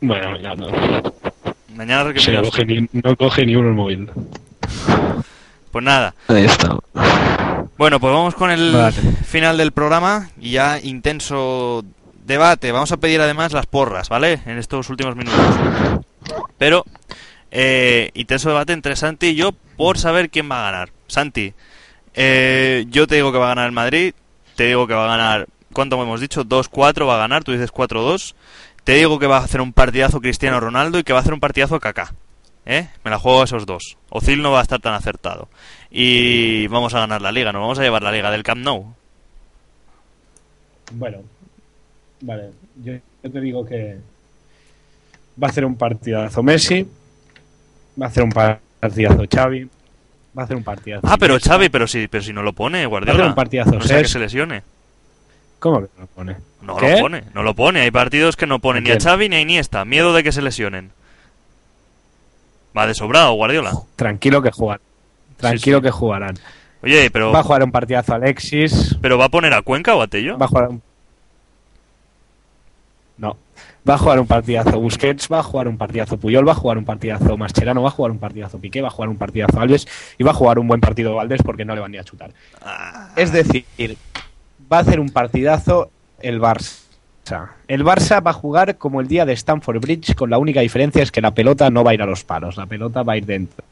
Bueno, 0.01 0.39
ya 0.41 0.55
no. 0.55 0.69
Mañana 1.75 2.13
que 2.13 2.21
Se 2.21 2.33
no 2.33 2.43
coge, 2.43 2.65
ni, 2.65 2.89
no 2.93 3.17
coge 3.17 3.45
ni 3.47 3.55
uno 3.57 3.69
el 3.69 3.75
móvil. 3.75 4.11
Pues 5.71 5.85
nada. 5.85 6.15
Ahí 6.29 6.45
está. 6.45 6.77
Bueno, 7.77 8.01
pues 8.01 8.13
vamos 8.13 8.35
con 8.35 8.51
el 8.51 8.73
Vale. 8.73 8.97
final 9.27 9.59
del 9.59 9.73
programa 9.73 10.31
y 10.41 10.53
ya 10.53 10.81
intenso 10.83 11.85
debate. 12.25 12.73
Vamos 12.73 12.91
a 12.93 12.97
pedir 12.97 13.21
además 13.21 13.53
las 13.53 13.67
porras, 13.67 14.09
¿vale? 14.09 14.41
En 14.47 14.59
estos 14.59 14.89
últimos 14.91 15.15
minutos. 15.15 15.39
Pero 16.57 16.85
eh, 17.51 18.11
intenso 18.15 18.49
debate 18.49 18.73
entre 18.73 18.97
Santi 18.97 19.29
y 19.29 19.35
yo 19.35 19.53
por 19.77 19.99
saber 19.99 20.31
quién 20.31 20.51
va 20.51 20.61
a 20.67 20.71
ganar. 20.73 20.91
Santi, 21.07 21.53
eh, 22.21 22.85
yo 22.89 23.07
te 23.07 23.15
digo 23.15 23.31
que 23.31 23.39
va 23.39 23.47
a 23.47 23.55
ganar 23.55 23.67
el 23.67 23.73
Madrid. 23.73 24.13
Te 24.57 24.67
digo 24.67 24.89
que 24.89 24.95
va 24.95 25.05
a 25.05 25.17
ganar, 25.17 25.47
¿cuánto 25.73 26.03
hemos 26.03 26.21
dicho? 26.21 26.45
2-4 26.45 27.07
va 27.07 27.15
a 27.15 27.19
ganar, 27.19 27.45
tú 27.45 27.53
dices 27.53 27.73
4-2. 27.73 28.35
Te 28.83 28.95
digo 28.95 29.21
que 29.21 29.29
va 29.29 29.37
a 29.37 29.45
hacer 29.45 29.61
un 29.61 29.73
partidazo 29.73 30.21
Cristiano 30.21 30.59
Ronaldo 30.59 30.99
y 30.99 31.05
que 31.05 31.13
va 31.13 31.21
a 31.21 31.23
hacer 31.23 31.33
un 31.33 31.39
partidazo 31.39 31.79
Kaká. 31.79 32.13
¿Eh? 32.67 32.89
Me 33.05 33.13
la 33.13 33.21
juego 33.21 33.43
a 33.43 33.45
esos 33.45 33.67
dos. 33.67 33.97
Ozil 34.11 34.43
no 34.43 34.51
va 34.51 34.59
a 34.59 34.63
estar 34.63 34.81
tan 34.81 34.95
acertado. 34.95 35.49
Y 35.93 36.67
vamos 36.67 36.93
a 36.95 36.99
ganar 36.99 37.23
la 37.23 37.31
liga, 37.31 37.53
nos 37.53 37.63
vamos 37.63 37.79
a 37.79 37.83
llevar 37.83 38.03
la 38.03 38.11
liga 38.11 38.33
del 38.33 38.43
Camp 38.43 38.63
Nou. 38.63 38.95
Bueno, 40.91 41.19
vale. 42.21 42.51
Yo, 42.83 42.95
yo 43.23 43.31
te 43.31 43.41
digo 43.41 43.65
que 43.65 43.97
va 45.41 45.47
a 45.47 45.51
hacer 45.51 45.65
un 45.65 45.77
partidazo 45.77 46.43
Messi, 46.43 46.85
va 48.01 48.07
a 48.07 48.09
hacer 48.09 48.25
un 48.25 48.33
partidazo 48.33 49.25
Xavi, 49.31 49.69
va 50.39 50.43
a 50.43 50.45
hacer 50.45 50.57
un 50.57 50.65
partidazo. 50.65 51.07
Ah, 51.07 51.17
pero. 51.19 51.39
Xavi, 51.39 51.69
pero 51.69 51.87
si, 51.87 52.09
pero 52.09 52.23
si 52.23 52.33
no 52.33 52.43
lo 52.43 52.53
pone, 52.53 52.87
Guardiola. 52.87 53.27
un 53.27 53.35
partidazo, 53.35 53.73
No 53.73 53.81
sea 53.83 54.01
que 54.01 54.09
se 54.09 54.19
lesione. 54.19 54.63
¿Cómo 55.59 55.81
que 55.81 55.89
no 55.97 56.03
lo 56.03 56.07
pone? 56.07 56.37
No 56.63 56.77
¿Qué? 56.77 56.93
lo 56.93 57.01
pone, 57.01 57.25
no 57.35 57.43
lo 57.43 57.55
pone. 57.55 57.81
Hay 57.81 57.91
partidos 57.91 58.37
que 58.37 58.47
no 58.47 58.61
ponen 58.61 58.85
ni 58.85 58.91
a. 58.93 59.01
Xavi 59.01 59.29
ni 59.29 59.37
a 59.37 59.41
Iniesta. 59.41 59.85
Miedo 59.85 60.13
de 60.15 60.23
que 60.23 60.31
se 60.33 60.41
lesionen. 60.41 60.93
Va 62.77 62.87
de 62.87 62.95
sobrado, 62.95 63.33
Guardiola. 63.33 63.73
Tranquilo 63.97 64.41
que 64.41 64.53
jugarán. 64.53 64.81
Tranquilo 65.37 65.79
sí. 65.79 65.83
que 65.83 65.91
jugarán. 65.91 66.37
Oye, 66.83 67.11
pero, 67.11 67.33
Va 67.33 67.41
a 67.41 67.43
jugar 67.43 67.65
un 67.65 67.73
partidazo 67.73 68.15
Alexis, 68.15 68.97
pero 69.03 69.19
¿va 69.19 69.25
a 69.25 69.29
poner 69.31 69.53
a 69.53 69.63
Cuenca 69.63 69.97
o 69.97 70.03
a 70.03 70.07
Tello? 70.07 70.39
va 70.39 70.47
a 70.47 70.49
jugar 70.49 70.69
un... 70.69 70.83
Va 73.87 73.95
a 73.95 73.99
jugar 73.99 74.21
un 74.21 74.27
partidazo 74.27 74.81
Busquets, 74.81 75.29
va 75.31 75.41
a 75.41 75.43
jugar 75.43 75.69
un 75.69 75.77
partidazo 75.79 76.19
Puyol, 76.19 76.47
va 76.47 76.53
a 76.53 76.55
jugar 76.55 76.79
un 76.79 76.85
partidazo 76.85 77.37
Mascherano, 77.37 77.83
va 77.83 77.89
a 77.89 77.93
jugar 77.93 78.11
un 78.13 78.19
partidazo 78.19 78.59
Piqué, 78.59 78.81
va 78.83 78.89
a 78.89 78.91
jugar 78.91 79.09
un 79.09 79.17
partidazo 79.17 79.61
Alves 79.61 79.87
y 80.19 80.25
va 80.25 80.33
a 80.33 80.35
jugar 80.35 80.59
un 80.59 80.69
buen 80.69 80.81
partido 80.81 81.15
Valdés 81.15 81.43
porque 81.43 81.65
no 81.65 81.75
le 81.75 81.81
van 81.81 81.93
ni 81.93 81.99
a 81.99 82.05
chutar. 82.05 82.31
Ah, 82.63 83.11
Es 83.17 83.33
decir, 83.33 83.65
va 84.71 84.79
a 84.79 84.81
hacer 84.81 85.01
un 85.01 85.11
partidazo 85.11 85.91
el 86.21 86.41
Barça. 86.41 86.85
El 87.67 87.85
Barça 87.85 88.25
va 88.25 88.31
a 88.31 88.35
jugar 88.35 88.79
como 88.79 89.01
el 89.01 89.09
día 89.09 89.27
de 89.27 89.35
Stamford 89.35 89.81
Bridge, 89.81 90.15
con 90.15 90.31
la 90.31 90.39
única 90.39 90.61
diferencia 90.61 91.03
es 91.03 91.13
que 91.13 91.21
la 91.21 91.33
pelota 91.33 91.69
no 91.71 91.85
va 91.85 91.91
a 91.91 91.95
ir 91.95 92.03
a 92.03 92.07
los 92.07 92.25
palos, 92.25 92.57
la 92.57 92.67
pelota 92.67 93.03
va 93.03 93.13
a 93.15 93.17
ir 93.19 93.27
dentro. 93.27 93.65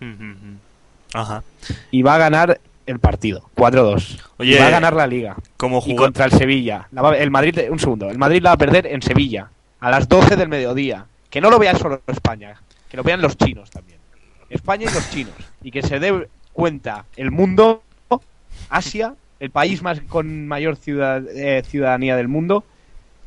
mm, 0.00 0.06
mm, 0.06 0.30
mm. 0.30 0.58
Ajá. 1.14 1.42
Y 1.92 2.02
va 2.02 2.16
a 2.16 2.18
ganar 2.18 2.60
el 2.86 2.98
partido, 2.98 3.48
4-2. 3.56 4.18
Oye, 4.38 4.56
y 4.56 4.58
va 4.58 4.66
a 4.66 4.70
ganar 4.70 4.94
la 4.94 5.06
liga. 5.06 5.36
Como 5.56 5.82
Y 5.86 5.96
contra 5.96 6.24
el 6.26 6.32
Sevilla. 6.32 6.88
La 6.92 7.02
va- 7.02 7.16
el 7.16 7.30
Madrid, 7.30 7.58
un 7.70 7.78
segundo, 7.78 8.10
el 8.10 8.18
Madrid 8.18 8.42
la 8.42 8.50
va 8.50 8.54
a 8.54 8.58
perder 8.58 8.86
en 8.86 9.00
Sevilla, 9.02 9.48
a 9.80 9.90
las 9.90 10.08
12 10.08 10.36
del 10.36 10.48
mediodía. 10.48 11.06
Que 11.30 11.40
no 11.40 11.50
lo 11.50 11.58
vea 11.58 11.74
solo 11.76 12.00
España, 12.06 12.54
que 12.88 12.96
lo 12.96 13.02
vean 13.02 13.20
los 13.20 13.36
chinos 13.36 13.68
también. 13.70 13.98
España 14.50 14.86
y 14.90 14.94
los 14.94 15.10
chinos. 15.10 15.34
Y 15.62 15.70
que 15.70 15.82
se 15.82 15.98
dé 15.98 16.28
cuenta 16.52 17.06
el 17.16 17.30
mundo, 17.32 17.82
Asia, 18.70 19.14
el 19.40 19.50
país 19.50 19.82
más 19.82 20.00
con 20.02 20.46
mayor 20.46 20.76
ciudad- 20.76 21.24
eh, 21.34 21.62
ciudadanía 21.66 22.16
del 22.16 22.28
mundo, 22.28 22.64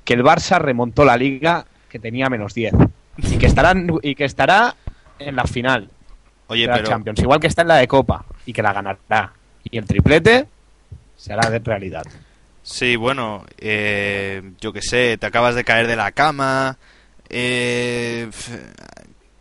que 0.05 0.13
el 0.13 0.23
Barça 0.23 0.57
remontó 0.59 1.03
la 1.03 1.17
liga 1.17 1.65
que 1.89 1.99
tenía 1.99 2.29
menos 2.29 2.53
10. 2.53 2.73
Y 3.17 3.37
que, 3.37 3.45
estarán, 3.45 3.91
y 4.03 4.15
que 4.15 4.23
estará 4.25 4.75
en 5.19 5.35
la 5.35 5.43
final 5.45 5.89
Oye, 6.47 6.61
de 6.61 6.67
la 6.67 6.73
pero. 6.75 6.87
Champions, 6.87 7.19
igual 7.19 7.39
que 7.39 7.47
está 7.47 7.63
en 7.63 7.67
la 7.69 7.75
de 7.75 7.87
Copa, 7.87 8.23
y 8.45 8.53
que 8.53 8.61
la 8.61 8.71
ganará. 8.71 9.33
Y 9.71 9.77
el 9.77 9.85
triplete 9.85 10.47
será 11.15 11.49
de 11.49 11.59
realidad. 11.59 12.03
Sí, 12.63 12.95
bueno, 12.95 13.45
eh, 13.59 14.41
yo 14.59 14.73
qué 14.73 14.81
sé, 14.81 15.17
te 15.17 15.25
acabas 15.25 15.55
de 15.55 15.63
caer 15.63 15.87
de 15.87 15.95
la 15.95 16.11
cama, 16.11 16.77
eh, 17.29 18.29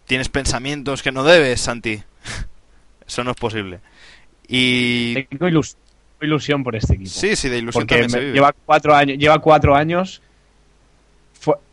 tienes 0.06 0.28
pensamientos 0.28 1.02
que 1.02 1.10
no 1.12 1.24
debes, 1.24 1.60
Santi. 1.60 2.02
Eso 3.06 3.24
no 3.24 3.32
es 3.32 3.36
posible. 3.36 3.80
Y 4.48 5.14
Tengo 5.26 5.48
ilus- 5.48 5.76
ilusión 6.20 6.62
por 6.62 6.76
este 6.76 6.94
equipo. 6.94 7.10
sí, 7.10 7.34
sí, 7.36 7.48
de 7.48 7.58
ilusión 7.58 7.82
porque 7.82 7.94
también 7.94 8.10
se 8.10 8.20
vive. 8.20 8.32
lleva 8.32 8.52
cuatro 8.52 8.94
años, 8.94 9.18
lleva 9.18 9.38
cuatro 9.40 9.74
años 9.74 10.22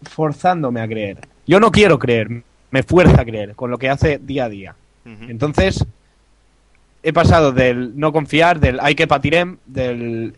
forzándome 0.04 0.82
a 0.82 0.88
creer. 0.88 1.20
Yo 1.48 1.60
no 1.60 1.72
quiero 1.72 1.98
creer, 2.00 2.44
me 2.72 2.84
fuerza 2.84 3.22
a 3.22 3.26
creer 3.26 3.56
con 3.56 3.70
lo 3.72 3.78
que 3.78 3.90
hace 3.90 4.20
día 4.20 4.46
a 4.46 4.50
día. 4.50 4.76
Entonces, 5.06 5.86
he 7.04 7.14
pasado 7.14 7.52
del 7.52 7.98
no 8.00 8.12
confiar, 8.12 8.60
del 8.60 8.80
hay 8.80 8.96
que 8.96 9.08
patirem, 9.08 9.58
del 9.66 10.34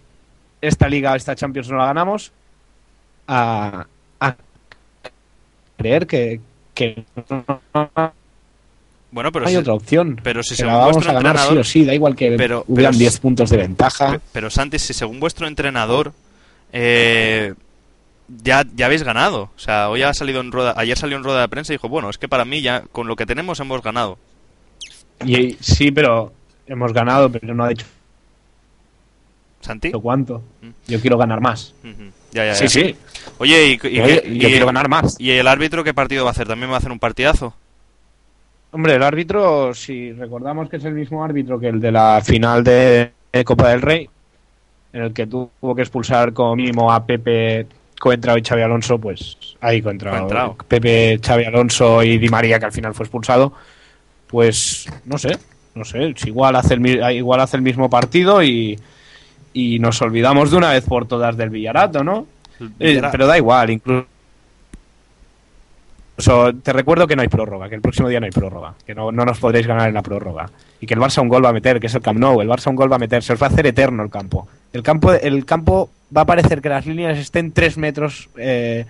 esta 0.62 0.90
liga, 0.90 1.16
esta 1.16 1.36
Champions 1.36 1.70
no 1.70 1.78
la 1.78 1.86
ganamos, 1.86 2.32
a, 3.28 3.86
a 4.20 4.36
creer 5.78 6.08
que, 6.08 6.40
que 6.74 7.04
no 7.16 8.14
Bueno, 9.12 9.32
pero 9.32 9.46
hay 9.48 9.54
si- 9.54 9.58
otra 9.60 9.74
opción. 9.74 10.20
pero 10.24 10.44
si 10.44 10.56
según 10.56 10.74
la 10.74 10.80
vamos 10.80 10.94
vuestro 10.96 11.12
a 11.12 11.22
ganar 11.22 11.38
sí 11.38 11.58
o 11.58 11.64
sí, 11.64 11.86
da 11.86 11.94
igual 11.94 12.16
que 12.16 12.32
Pero- 12.38 12.66
hubieran 12.68 12.94
pero 12.94 13.00
10 13.00 13.14
si- 13.14 13.20
puntos 13.22 13.50
de 13.50 13.58
ventaja. 13.58 14.14
Pe- 14.14 14.20
Pero 14.34 14.50
Santi, 14.50 14.80
si 14.80 14.94
según 14.94 15.20
vuestro 15.20 15.48
entrenador 15.48 16.14
eh, 16.74 17.54
ya, 18.44 18.66
ya 18.76 18.88
habéis 18.88 19.04
ganado. 19.04 19.52
O 19.56 19.60
sea, 19.60 19.90
hoy 19.90 20.02
ha 20.02 20.14
salido 20.14 20.42
en 20.42 20.52
rueda, 20.52 20.74
ayer 20.78 20.98
salió 20.98 21.16
en 21.16 21.24
rueda 21.24 21.42
de 21.42 21.48
prensa 21.50 21.72
y 21.72 21.76
dijo, 21.76 21.88
bueno, 21.90 22.10
es 22.10 22.18
que 22.18 22.28
para 22.28 22.44
mí 22.44 22.62
ya 22.62 22.82
con 22.92 23.08
lo 23.08 23.16
que 23.16 23.26
tenemos 23.26 23.60
hemos 23.60 23.82
ganado. 23.84 24.18
Y, 25.26 25.54
sí, 25.62 25.92
pero 25.92 26.34
hemos 26.68 26.94
ganado, 26.94 27.32
pero 27.32 27.54
no 27.54 27.64
ha 27.64 27.70
dicho 27.70 27.86
Santi. 29.62 29.92
cuánto. 29.92 30.44
Mm. 30.62 30.70
Yo 30.88 31.02
quiero 31.02 31.18
ganar 31.18 31.42
más. 31.42 31.74
Ujú. 31.84 32.12
Ya, 32.32 32.46
ya, 32.46 32.56
Sí, 32.56 32.64
ya. 32.66 32.70
sí. 32.70 32.96
Oye, 33.40 33.68
¿y, 33.68 33.72
y 33.74 33.96
Yo, 33.96 34.06
qué- 34.06 34.24
yo 34.26 34.48
y- 34.48 34.52
quiero 34.52 34.66
ganar 34.68 34.88
más. 34.90 35.16
y 35.20 35.32
el 35.32 35.48
árbitro 35.48 35.84
qué 35.84 35.94
partido 35.94 36.24
va 36.24 36.30
a 36.30 36.34
hacer? 36.34 36.48
¿También 36.48 36.70
va 36.70 36.76
a 36.76 36.78
hacer 36.78 36.92
un 36.92 37.00
partidazo? 37.00 37.54
Hombre, 38.72 38.96
el 38.96 39.04
árbitro, 39.04 39.74
si 39.74 40.12
recordamos 40.12 40.70
que 40.70 40.78
es 40.78 40.86
el 40.86 40.94
mismo 40.94 41.24
árbitro 41.24 41.60
que 41.60 41.70
el 41.70 41.80
de 41.80 41.92
la 41.92 42.22
final 42.24 42.64
de 42.64 43.12
Copa 43.46 43.70
del 43.70 43.82
Rey, 43.82 44.10
en 44.94 45.02
el 45.04 45.14
que 45.14 45.26
tuvo 45.28 45.76
que 45.76 45.82
expulsar 45.82 46.34
como 46.34 46.56
mínimo 46.58 46.92
a 46.92 47.06
Pepe, 47.06 47.66
Coentrao 48.00 48.38
y 48.38 48.44
Xavi 48.44 48.62
Alonso, 48.62 49.00
pues 49.00 49.56
ahí 49.62 49.82
Coentrao. 49.82 50.14
Coentrao. 50.18 50.58
Pepe, 50.68 51.20
Xavi 51.26 51.46
Alonso 51.46 52.04
y 52.04 52.18
Di 52.18 52.28
María, 52.30 52.60
que 52.60 52.66
al 52.66 52.72
final 52.74 52.94
fue 52.94 53.06
expulsado, 53.06 53.54
pues 54.28 54.86
no 55.06 55.18
sé, 55.18 55.38
no 55.76 55.86
sé, 55.86 56.14
igual 56.26 56.56
hace 56.56 56.76
el, 56.76 57.12
igual 57.16 57.42
hace 57.42 57.58
el 57.58 57.64
mismo 57.64 57.90
partido 57.90 58.42
y, 58.42 58.80
y 59.54 59.80
nos 59.80 60.02
olvidamos 60.02 60.52
de 60.52 60.58
una 60.58 60.72
vez 60.72 60.86
por 60.86 61.08
todas 61.08 61.38
del 61.38 61.50
Villarato, 61.50 62.04
¿no? 62.04 62.28
Eh, 62.80 63.02
pero 63.12 63.28
da 63.28 63.38
igual, 63.38 63.70
incluso. 63.70 64.06
te 66.64 66.74
recuerdo 66.74 67.08
que 67.08 67.16
no 67.16 67.22
hay 67.22 67.28
prórroga, 67.28 67.68
que 67.70 67.76
el 67.76 67.82
próximo 67.82 68.08
día 68.08 68.20
no 68.20 68.26
hay 68.26 68.32
prórroga, 68.32 68.74
que 68.86 68.96
no, 68.96 69.12
no 69.12 69.26
nos 69.26 69.40
podréis 69.40 69.68
ganar 69.68 69.88
en 69.90 69.94
la 69.94 70.02
prórroga. 70.02 70.50
Y 70.80 70.86
que 70.86 70.94
el 70.94 71.00
Barça 71.00 71.22
un 71.22 71.28
gol 71.28 71.44
va 71.44 71.50
a 71.50 71.54
meter, 71.54 71.80
que 71.80 71.88
es 71.88 71.96
el 71.96 72.02
Camp 72.02 72.20
Nou, 72.20 72.42
el 72.42 72.50
Barça 72.50 72.70
un 72.70 72.76
gol 72.76 72.92
va 72.92 72.96
a 72.96 73.00
meter, 73.00 73.24
se 73.24 73.34
os 73.34 73.42
va 73.42 73.48
a 73.48 73.50
hacer 73.50 73.68
eterno 73.68 74.04
el 74.04 74.10
campo. 74.10 74.48
El 74.72 74.84
campo, 74.84 75.14
el 75.14 75.46
campo 75.46 75.90
va 76.16 76.22
a 76.22 76.26
parecer 76.26 76.62
que 76.62 76.70
las 76.70 76.86
líneas 76.86 77.18
estén 77.18 77.52
tres 77.52 77.78
metros, 77.78 78.30
eh, 78.38 78.86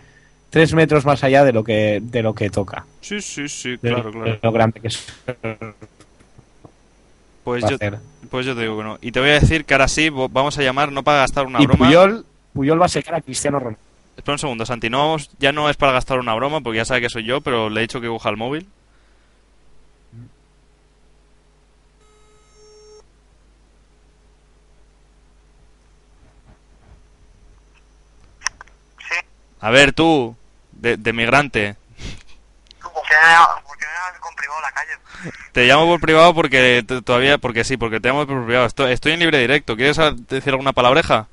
tres 0.49 0.73
metros 0.73 1.05
más 1.05 1.23
allá 1.23 1.43
de 1.43 1.53
lo 1.53 1.63
que, 1.63 1.99
de 2.03 2.21
lo 2.21 2.33
que 2.33 2.49
toca. 2.49 2.85
Sí, 3.01 3.21
sí, 3.21 3.47
sí, 3.47 3.71
De, 3.71 3.89
claro, 3.89 4.11
claro. 4.11 4.31
de 4.31 4.39
lo 4.41 4.51
grande 4.51 4.79
que 4.79 4.87
es. 4.87 5.07
Pues 7.45 7.63
yo, 7.69 7.77
pues 8.29 8.45
yo 8.45 8.55
te 8.55 8.61
digo 8.61 8.75
que 8.77 8.83
no. 8.83 8.97
Y 9.01 9.11
te 9.13 9.19
voy 9.21 9.29
a 9.29 9.33
decir 9.39 9.63
que 9.63 9.73
ahora 9.75 9.87
sí 9.87 10.09
vamos 10.09 10.57
a 10.57 10.63
llamar, 10.63 10.91
no 10.91 11.03
para 11.03 11.19
gastar 11.19 11.45
una 11.45 11.61
y 11.61 11.65
broma. 11.67 11.85
Puyol, 11.85 12.25
Puyol 12.53 12.81
va 12.81 12.87
a 12.87 12.89
secar 12.89 13.15
a 13.15 13.21
Cristiano 13.21 13.59
Ronaldo. 13.59 13.79
Espera 14.17 14.33
un 14.33 14.39
segundo, 14.39 14.65
Santi. 14.65 14.89
No, 14.89 14.97
vamos- 14.99 15.29
ya 15.39 15.51
no 15.51 15.69
es 15.69 15.77
para 15.77 15.91
gastar 15.91 16.19
una 16.19 16.33
broma, 16.33 16.59
porque 16.61 16.77
ya 16.77 16.85
sabe 16.85 17.01
que 17.01 17.09
soy 17.09 17.23
yo, 17.23 17.41
pero 17.41 17.69
le 17.69 17.79
he 17.79 17.83
dicho 17.83 18.01
que 18.01 18.07
coja 18.07 18.29
el 18.29 18.37
móvil. 18.37 18.67
A 29.59 29.69
ver, 29.69 29.93
tú, 29.93 30.35
de, 30.71 30.97
de 30.97 31.13
migrante, 31.13 31.75
¿Por 32.81 32.91
qué 33.07 33.15
has 34.05 34.19
comprimado 34.19 34.61
la 34.61 34.71
calle? 34.71 34.91
te 35.51 35.65
llamo 35.65 35.85
por 35.85 35.99
privado 35.99 36.33
porque 36.33 36.83
todavía, 37.05 37.37
porque 37.37 37.63
sí, 37.63 37.77
porque 37.77 37.99
te 37.99 38.09
llamo 38.09 38.25
por 38.27 38.45
privado. 38.45 38.65
Estoy, 38.65 38.91
estoy 38.91 39.13
en 39.13 39.19
libre 39.19 39.39
directo. 39.39 39.75
¿Quieres 39.75 39.97
decir 40.27 40.51
alguna 40.51 40.73
palabreja? 40.73 41.27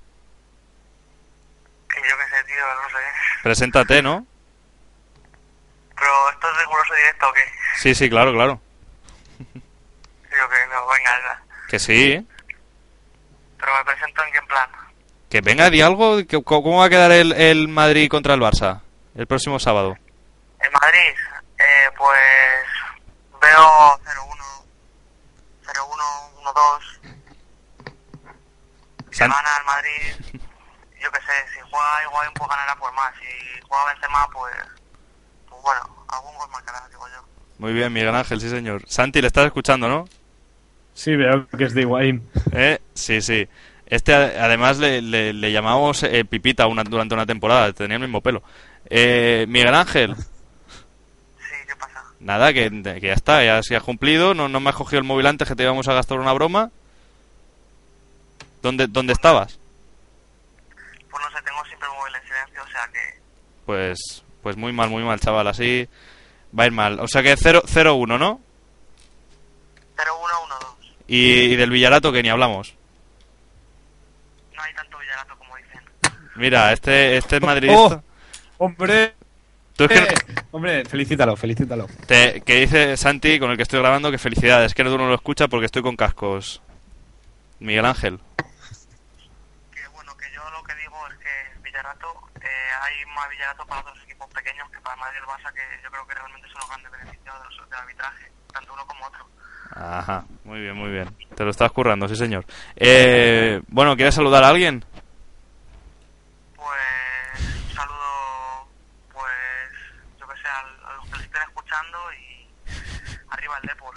Yo 1.89 2.03
qué 2.03 2.37
sé, 2.37 2.45
tío, 2.45 2.65
no 2.83 2.89
sé. 2.89 3.05
Preséntate, 3.43 4.03
¿no? 4.03 4.27
Pero 5.97 6.31
esto 6.31 6.51
es 6.51 6.59
riguroso 6.59 6.95
directo 6.95 7.29
o 7.29 7.33
qué? 7.33 7.41
Sí, 7.77 7.95
sí, 7.95 8.11
claro, 8.11 8.33
claro. 8.33 8.61
Que 9.39 10.39
no, 10.39 10.87
venga. 10.89 11.43
Que 11.69 11.79
sí. 11.79 12.27
Pero 13.59 13.73
me 13.79 13.85
presento 13.85 14.25
en 14.25 14.33
qué 14.33 14.43
plan. 14.43 14.69
Que 15.31 15.41
venga, 15.41 15.71
di 15.71 15.81
algo. 15.83 16.19
¿Cómo 16.45 16.79
va 16.79 16.87
a 16.87 16.91
quedar 16.91 17.13
el, 17.13 17.33
el 17.33 17.69
Madrid 17.69 18.09
contra 18.09 18.35
el 18.35 18.41
Barça 18.41 18.81
el 19.15 19.27
próximo 19.27 19.59
sábado? 19.59 19.97
En 20.61 20.73
Madrid, 20.73 21.15
eh, 21.63 21.91
pues 21.97 22.19
veo 23.41 23.99
0-1, 23.99 24.65
0-1, 25.65 26.43
1-2. 26.43 27.13
Si 29.11 29.19
San- 29.19 29.31
gana 29.31 29.49
el 29.61 29.67
Madrid, 29.67 30.41
yo 31.03 31.11
qué 31.11 31.19
sé, 31.21 31.33
si 31.55 31.61
juega 31.71 32.03
igual 32.09 32.29
pues 32.35 32.49
ganará 32.51 32.75
por 32.77 32.93
más. 32.95 33.13
Si 33.17 33.61
juega 33.69 33.85
Benzema, 33.93 34.27
pues, 34.33 34.55
pues 35.49 35.63
bueno, 35.63 36.05
algún 36.09 36.35
gol 36.37 36.49
marcará, 36.51 36.89
digo 36.89 37.07
yo. 37.09 37.23
Muy 37.59 37.73
bien, 37.73 37.93
Miguel 37.93 38.15
Ángel, 38.15 38.41
sí 38.41 38.49
señor. 38.49 38.83
Santi, 38.87 39.21
le 39.21 39.27
estás 39.29 39.47
escuchando, 39.47 39.89
¿no? 39.89 40.07
Sí, 40.95 41.15
veo 41.17 41.47
que 41.49 41.65
es 41.65 41.75
de 41.75 41.83
Higuaín. 41.83 42.29
¿Eh? 42.53 42.79
Sí, 42.95 43.21
sí. 43.23 43.49
Este, 43.87 44.15
a- 44.15 44.45
además, 44.45 44.79
le, 44.79 45.03
le, 45.03 45.33
le 45.33 45.53
llamamos 45.53 46.03
eh, 46.03 46.25
Pipita 46.25 46.67
una- 46.67 46.85
durante 46.85 47.15
una 47.15 47.27
temporada. 47.27 47.73
Tenía 47.73 47.97
el 47.97 48.03
mismo 48.03 48.21
pelo. 48.21 48.43
Eh, 48.87 49.45
Miguel 49.49 49.75
Ángel. 49.75 50.17
Nada, 52.23 52.53
que, 52.53 52.71
que 52.71 53.01
ya 53.01 53.13
está, 53.13 53.45
ya 53.45 53.63
se 53.63 53.77
ha 53.77 53.81
cumplido. 53.81 54.35
No, 54.35 54.49
no 54.49 54.61
me 54.61 54.71
has 54.71 54.77
cogido 54.77 54.99
el 54.99 55.05
móvil 55.05 55.27
antes 55.27 55.49
que 55.49 55.55
te 55.55 55.63
íbamos 55.63 55.89
a 55.89 55.95
gastar 55.95 56.19
una 56.19 56.33
broma. 56.33 56.71
¿Dónde, 58.63 58.87
¿Dónde 58.87 59.13
estabas? 59.13 59.59
Pues 61.11 61.23
no 61.23 61.37
sé, 61.37 61.45
tengo 61.45 61.65
siempre 61.67 61.89
el 61.89 61.95
móvil 61.99 62.15
en 62.15 62.23
silencio, 62.23 62.63
o 62.63 62.69
sea 62.69 62.89
que... 62.93 63.21
Pues, 63.67 64.25
pues 64.43 64.57
muy 64.57 64.73
mal, 64.73 64.89
muy 64.89 65.03
mal, 65.03 65.21
chaval. 65.21 65.49
Así 65.49 65.89
va 66.59 66.65
a 66.65 66.67
ir 66.67 66.73
mal. 66.73 67.01
O 67.01 67.09
sea 67.09 67.23
que 67.23 67.35
0-1, 67.35 68.19
¿no? 68.19 68.41
0-1-1-2. 69.97 70.95
Y, 71.09 71.33
y 71.33 71.57
del 71.57 71.71
Villarato 71.71 72.13
que 72.13 72.23
ni 72.23 72.29
hablamos. 72.29 72.75
No 74.55 74.63
hay 74.63 74.75
tanto 74.75 74.99
villarato 74.99 75.37
como 75.37 75.57
dicen. 75.57 75.81
Mira, 76.37 76.73
este, 76.73 77.17
este 77.17 77.37
es 77.37 77.43
madridista. 77.47 77.77
¡Oh! 77.79 78.03
¡Hombre! 78.59 79.15
Tú 79.77 79.85
es 79.85 79.91
que, 80.01 80.15
Hombre, 80.51 80.85
felicítalo, 80.85 81.35
felicítalo. 81.37 81.87
te- 82.07 82.41
que 82.43 82.57
dice 82.61 82.97
Santi, 82.97 83.39
con 83.39 83.51
el 83.51 83.57
que 83.57 83.63
estoy 83.63 83.81
grabando, 83.81 84.11
que 84.11 84.19
felicidades, 84.19 84.75
que 84.75 84.85
no 84.85 84.97
lo 84.97 85.15
escucha 85.15 85.49
porque 85.49 85.67
estoy 85.67 85.83
con 85.83 85.97
cascos. 85.97 86.61
Miguel 87.59 87.85
Ángel. 87.87 88.19
Que 89.73 89.87
bueno, 89.89 90.17
que 90.17 90.27
yo 90.35 90.43
lo 90.51 90.63
que 90.65 90.75
digo 90.75 90.97
es 91.09 91.15
que 91.19 91.61
Villarato, 91.63 92.07
eh, 92.41 92.47
hay 92.83 92.95
más 93.15 93.29
Villarato 93.31 93.65
para 93.67 93.81
otros 93.83 93.99
equipos 94.05 94.29
pequeños 94.35 94.69
que 94.71 94.81
para 94.81 94.97
Madrid 94.97 95.19
y 95.19 95.23
el 95.23 95.29
Barça, 95.29 95.53
que 95.55 95.61
yo 95.83 95.91
creo 95.91 96.07
que 96.07 96.15
realmente 96.15 96.49
son 96.49 96.59
los 96.61 96.69
grandes 96.69 96.91
beneficiados 96.93 97.57
del 97.71 97.79
arbitraje, 97.79 98.31
tanto 98.53 98.73
uno 98.75 98.87
como 98.87 99.07
otro. 99.07 99.27
Ajá, 99.75 100.25
muy 100.45 100.61
bien, 100.61 100.77
muy 100.77 100.91
bien. 100.91 101.09
Te 101.35 101.45
lo 101.45 101.51
estás 101.51 101.73
currando, 101.73 102.07
sí 102.09 102.17
señor. 102.17 102.45
Eh, 102.77 103.63
bueno, 103.69 103.97
¿quieres 103.97 104.15
saludar 104.15 104.45
a 104.45 104.49
alguien? 104.49 104.85
Pues 106.57 107.65
un 107.69 107.75
saludo, 107.75 108.69
pues 109.13 109.33
yo 110.21 110.27
que 110.29 110.37
sé, 110.37 110.49
al- 110.49 110.91
a, 110.91 110.95
los 110.97 111.07
que 111.07 111.17
les 111.17 111.27
estén 111.27 111.43
escuchando 111.43 111.99
y 112.13 112.49
arriba 113.31 113.59
el 113.63 113.69
Depor. 113.69 113.95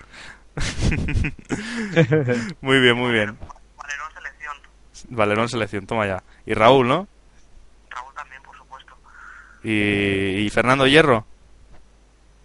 Muy 2.62 2.80
bien, 2.80 2.98
muy 2.98 3.12
bien. 3.12 3.38
Valerón 3.78 4.12
Selección, 4.14 4.56
Valerón 5.10 5.50
Selección, 5.50 5.88
toma 5.88 6.06
ya. 6.08 6.24
Y 6.46 6.54
Raúl, 6.54 6.88
¿no? 6.88 7.08
Raúl 7.90 8.14
también, 8.14 8.42
por 8.44 8.56
supuesto. 8.58 8.98
Y, 9.64 10.46
y 10.46 10.50
Fernando 10.50 10.88
Hierro. 10.88 11.26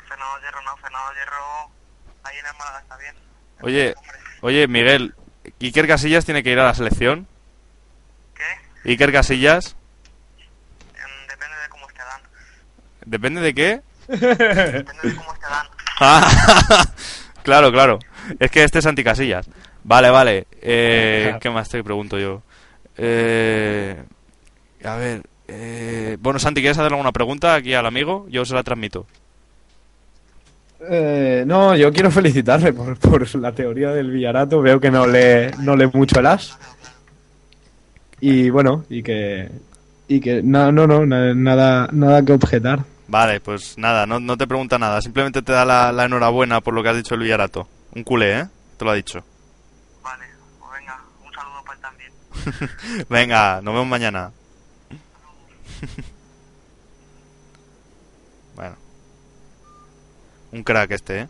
Fernando 0.09 0.41
Hierro 0.41 0.63
no, 0.63 0.77
Fernando 0.77 1.13
Hierro 1.15 1.71
ahí 2.25 2.39
en 2.39 2.47
el 2.47 2.53
Málaga 2.59 2.81
está 2.81 2.97
bien. 2.97 3.15
Oye, 3.63 3.95
oye, 4.41 4.69
Miguel, 4.69 5.15
¿Iker 5.61 5.87
Casillas 5.87 6.25
tiene 6.25 6.43
que 6.43 6.51
ir 6.51 6.59
a 6.59 6.65
la 6.65 6.75
selección? 6.75 7.27
¿Qué? 8.35 8.91
¿Iker 8.91 9.13
Casillas? 9.13 9.77
Em, 10.95 11.27
depende 11.29 11.57
de 11.57 11.69
cómo 11.69 11.87
esté 11.89 12.01
Dan. 12.03 12.23
¿Depende 13.05 13.41
de 13.41 13.55
qué? 13.55 13.83
Depende 14.09 14.45
de 15.03 15.17
cómo 15.17 15.33
esté 15.35 15.47
Dan. 15.47 15.67
Ah, 16.03 16.27
claro, 17.43 17.71
claro. 17.71 17.99
Es 18.39 18.51
que 18.51 18.63
este 18.65 18.79
es 18.79 18.87
anticasillas. 18.87 19.49
Vale, 19.85 20.11
vale. 20.11 20.47
Eh, 20.63 21.37
¿Qué 21.41 21.51
más 21.51 21.69
te 21.69 21.83
pregunto 21.83 22.19
yo? 22.19 22.43
Eh, 22.97 23.97
a 24.85 24.97
ver. 24.97 25.23
eh, 25.49 26.17
bueno, 26.21 26.39
Santi, 26.39 26.61
¿quieres 26.61 26.79
hacer 26.79 26.93
alguna 26.93 27.13
pregunta 27.13 27.55
aquí 27.55 27.75
al 27.75 27.87
amigo? 27.87 28.27
Yo 28.29 28.45
se 28.45 28.55
la 28.55 28.63
transmito. 28.63 29.07
Eh, 30.89 31.45
no, 31.47 31.77
yo 31.77 31.93
quiero 31.93 32.11
felicitarle 32.11 32.73
por, 32.73 32.99
por 32.99 33.35
la 33.37 33.53
teoría 33.53 33.91
del 33.91 34.11
Villarato. 34.11 34.63
Veo 34.63 34.81
que 34.81 34.91
no 34.91 35.07
lee, 35.07 35.51
no 35.61 35.77
lee 35.77 35.91
mucho 35.93 36.21
el 36.21 36.27
as. 36.27 36.57
Y 38.21 38.51
bueno, 38.51 38.85
y 38.89 39.03
que. 39.03 39.49
Y 40.09 40.21
que 40.21 40.43
no, 40.43 40.73
no, 40.73 40.87
no, 40.87 41.07
na- 41.07 41.35
nada, 41.35 41.89
nada 41.93 42.23
que 42.25 42.33
objetar. 42.33 42.81
Vale, 43.09 43.41
pues 43.41 43.77
nada, 43.79 44.07
no, 44.07 44.21
no 44.21 44.37
te 44.37 44.47
pregunta 44.47 44.79
nada. 44.79 45.01
Simplemente 45.01 45.43
te 45.43 45.53
da 45.53 45.65
la, 45.65 45.93
la 45.93 46.05
enhorabuena 46.05 46.61
por 46.61 46.75
lo 46.75 46.83
que 46.83 46.89
has 46.89 46.97
dicho 46.97 47.15
el 47.15 47.23
Villarato. 47.23 47.69
Un 47.95 48.05
culé, 48.05 48.41
¿eh? 48.41 48.47
Te 48.77 48.85
lo 48.85 48.91
ha 48.91 48.95
dicho. 48.95 49.23
Vale, 50.03 50.25
pues 50.59 50.71
venga, 50.79 51.01
un 51.27 51.33
saludo 51.33 51.63
para 51.65 51.77
él 51.77 51.81
también. 51.83 52.13
Venga, 53.09 53.61
nos 53.63 53.75
vemos 53.75 53.87
mañana. 53.89 54.31
bueno. 58.57 58.77
Un 60.53 60.63
crack 60.65 60.91
este, 60.93 61.21
¿eh? 61.21 61.29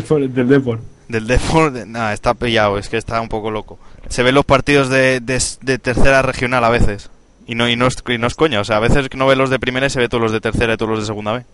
por 0.08 0.22
el 0.22 0.32
del 0.34 0.48
Depor. 0.48 0.80
Del 1.08 1.26
Depor, 1.26 1.72
de- 1.72 1.86
nah, 1.86 2.12
está 2.12 2.34
pillado, 2.34 2.78
es 2.78 2.88
que 2.88 2.96
está 2.96 3.20
un 3.20 3.28
poco 3.28 3.50
loco. 3.50 3.78
Se 4.08 4.22
ven 4.22 4.34
los 4.34 4.44
partidos 4.44 4.88
de, 4.88 5.20
de, 5.20 5.42
de 5.60 5.78
tercera 5.78 6.22
regional 6.22 6.64
a 6.64 6.70
veces. 6.70 7.10
Y 7.46 7.54
no, 7.54 7.68
y, 7.68 7.76
no 7.76 7.86
es, 7.86 7.96
y 8.06 8.18
no 8.18 8.26
es 8.26 8.34
coña, 8.34 8.60
o 8.60 8.64
sea, 8.64 8.76
a 8.76 8.80
veces 8.80 9.08
que 9.08 9.16
no 9.16 9.26
ve 9.26 9.36
los 9.36 9.50
de 9.50 9.58
primera 9.58 9.86
y 9.86 9.90
se 9.90 9.98
ve 9.98 10.08
todos 10.08 10.22
los 10.22 10.32
de 10.32 10.40
tercera 10.40 10.74
y 10.74 10.76
todos 10.76 10.90
los 10.90 11.00
de 11.00 11.06
segunda 11.06 11.32
B. 11.32 11.44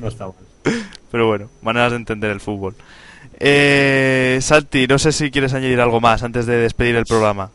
No 0.00 0.08
está 0.08 0.26
mal. 0.26 0.34
Pero 1.10 1.26
bueno, 1.26 1.48
maneras 1.62 1.92
de 1.92 1.96
entender 1.96 2.30
el 2.30 2.40
fútbol. 2.40 2.74
Eh, 3.38 4.38
Santi, 4.42 4.86
no 4.86 4.98
sé 4.98 5.12
si 5.12 5.30
quieres 5.30 5.54
añadir 5.54 5.80
algo 5.80 6.00
más 6.00 6.22
antes 6.22 6.46
de 6.46 6.56
despedir 6.56 6.96
el 6.96 7.06
programa. 7.06 7.50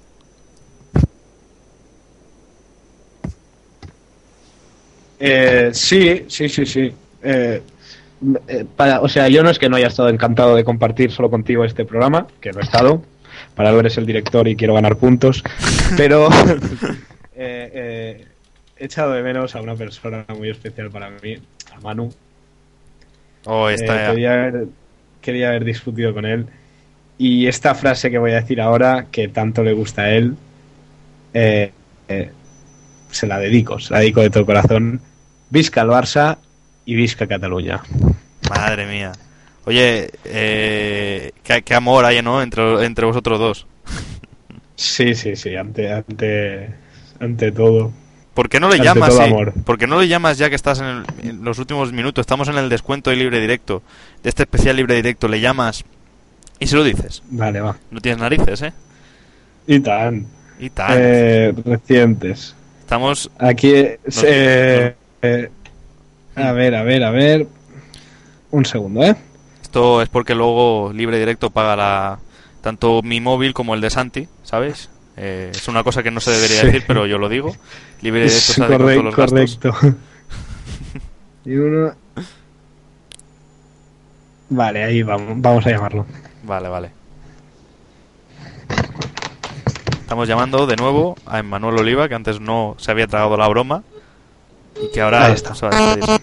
Eh, 5.19 5.69
sí, 5.73 6.25
sí, 6.27 6.49
sí, 6.49 6.65
sí. 6.65 6.93
Eh, 7.23 7.61
eh, 8.47 8.65
para, 8.75 9.01
o 9.01 9.07
sea, 9.07 9.27
yo 9.27 9.43
no 9.43 9.49
es 9.49 9.59
que 9.59 9.69
no 9.69 9.75
haya 9.75 9.87
estado 9.87 10.09
encantado 10.09 10.55
de 10.55 10.63
compartir 10.63 11.11
solo 11.11 11.29
contigo 11.29 11.63
este 11.65 11.85
programa, 11.85 12.27
que 12.41 12.51
no 12.51 12.59
he 12.59 12.63
estado. 12.63 13.03
Para 13.55 13.69
algo 13.69 13.81
eres 13.81 13.97
el 13.97 14.05
director 14.05 14.47
y 14.47 14.55
quiero 14.55 14.73
ganar 14.73 14.97
puntos. 14.97 15.43
Pero 15.97 16.29
eh, 17.35 17.71
eh, 17.73 18.25
he 18.77 18.85
echado 18.85 19.13
de 19.13 19.23
menos 19.23 19.55
a 19.55 19.61
una 19.61 19.75
persona 19.75 20.25
muy 20.37 20.49
especial 20.49 20.89
para 20.91 21.09
mí, 21.09 21.37
a 21.73 21.79
Manu. 21.81 22.13
Oh, 23.45 23.69
Eh, 23.69 23.75
está 23.75 24.07
quería, 24.11 24.33
haber, 24.33 24.67
quería 25.21 25.49
haber 25.49 25.63
discutido 25.65 26.13
con 26.13 26.25
él. 26.25 26.47
Y 27.17 27.47
esta 27.47 27.75
frase 27.75 28.11
que 28.11 28.17
voy 28.17 28.31
a 28.31 28.35
decir 28.41 28.59
ahora, 28.61 29.07
que 29.11 29.27
tanto 29.29 29.63
le 29.63 29.73
gusta 29.73 30.03
a 30.03 30.11
él, 30.11 30.35
eh, 31.33 31.71
eh, 32.07 32.31
se 33.11 33.27
la 33.27 33.39
dedico, 33.39 33.79
se 33.79 33.93
la 33.93 33.99
dedico 33.99 34.21
de 34.21 34.29
todo 34.29 34.45
corazón. 34.45 35.01
Visca 35.49 35.81
el 35.81 35.89
Barça 35.89 36.37
y 36.85 36.95
Visca 36.95 37.27
Cataluña. 37.27 37.81
Madre 38.49 38.85
mía. 38.87 39.11
Oye, 39.65 40.11
eh, 40.25 41.31
qué, 41.43 41.63
qué 41.63 41.73
amor 41.75 42.05
hay, 42.05 42.21
¿no? 42.21 42.41
Entre, 42.41 42.85
entre 42.85 43.05
vosotros 43.05 43.39
dos. 43.39 43.67
Sí, 44.75 45.15
sí, 45.15 45.35
sí, 45.35 45.55
ante, 45.55 45.91
ante, 45.91 46.75
ante 47.19 47.51
todo. 47.51 47.91
¿Por 48.35 48.49
qué 48.49 48.59
no 48.59 48.69
le 48.69 48.77
llamas? 48.79 49.09
todo 49.09 49.17
sí? 49.23 49.23
amor. 49.31 49.53
¿Por 49.65 49.79
qué 49.79 49.87
no 49.87 49.99
le 49.99 50.07
llamas 50.07 50.37
ya 50.37 50.49
que 50.49 50.55
estás 50.55 50.79
en, 50.79 50.85
el- 50.85 51.05
en 51.29 51.43
los 51.43 51.57
últimos 51.57 51.91
minutos? 51.91 52.21
Estamos 52.21 52.47
en 52.49 52.57
el 52.59 52.69
descuento 52.69 53.09
de 53.09 53.15
libre 53.15 53.39
directo. 53.39 53.81
De 54.21 54.29
este 54.29 54.43
especial 54.43 54.75
libre 54.75 54.93
directo. 54.95 55.27
Le 55.27 55.39
llamas 55.39 55.83
y 56.59 56.67
se 56.67 56.75
lo 56.75 56.83
dices. 56.83 57.23
Vale, 57.31 57.61
va. 57.61 57.75
No 57.89 57.99
tienes 58.01 58.19
narices, 58.21 58.61
¿eh? 58.61 58.73
Y 59.65 59.79
tan. 59.79 60.27
Y 60.59 60.69
tal. 60.69 60.97
Eh, 60.99 61.53
recientes. 61.65 62.55
Estamos. 62.81 63.31
Aquí, 63.39 63.71
eh, 63.73 64.95
eh, 65.21 65.49
a 66.35 66.51
ver, 66.51 66.75
a 66.75 66.83
ver, 66.83 67.03
a 67.03 67.09
ver. 67.11 67.47
Un 68.51 68.63
segundo, 68.65 69.03
¿eh? 69.03 69.15
Esto 69.63 70.01
es 70.01 70.09
porque 70.09 70.35
luego 70.35 70.91
libre 70.93 71.17
directo 71.19 71.49
paga 71.49 71.75
la, 71.75 72.19
tanto 72.61 73.01
mi 73.01 73.19
móvil 73.19 73.53
como 73.53 73.73
el 73.75 73.81
de 73.81 73.89
Santi, 73.89 74.27
¿sabes? 74.43 74.89
Eh, 75.17 75.51
es 75.53 75.67
una 75.67 75.83
cosa 75.83 76.03
que 76.03 76.11
no 76.11 76.19
se 76.19 76.31
debería 76.31 76.61
Sí. 76.61 76.65
decir, 76.67 76.83
pero 76.87 77.05
yo 77.05 77.17
lo 77.17 77.29
digo. 77.29 77.55
Libre 78.01 78.21
directo 78.23 78.37
Es 78.37 78.55
sale 78.57 78.77
con 78.77 78.85
todos 78.85 78.91
corre- 78.95 79.03
los 79.03 79.15
gastos. 79.15 79.57
correcto. 79.75 79.97
y 81.45 81.55
uno. 81.55 81.93
Vale, 84.49 84.83
ahí 84.83 85.01
vamos, 85.03 85.33
vamos 85.37 85.65
a 85.65 85.69
llamarlo. 85.71 86.05
Vale, 86.43 86.67
vale. 86.69 86.91
Estamos 90.01 90.27
llamando 90.27 90.67
de 90.67 90.75
nuevo 90.75 91.15
a 91.25 91.39
Emmanuel 91.39 91.79
Oliva, 91.79 92.07
que 92.07 92.15
antes 92.15 92.39
no 92.39 92.75
se 92.77 92.91
había 92.91 93.07
tragado 93.07 93.37
la 93.37 93.47
broma. 93.47 93.83
Y 94.81 94.91
que 94.91 95.01
ahora 95.01 95.31
está. 95.31 95.55
se 95.55 95.65
va 95.67 95.71
a 95.77 95.95
despedir. 95.95 96.19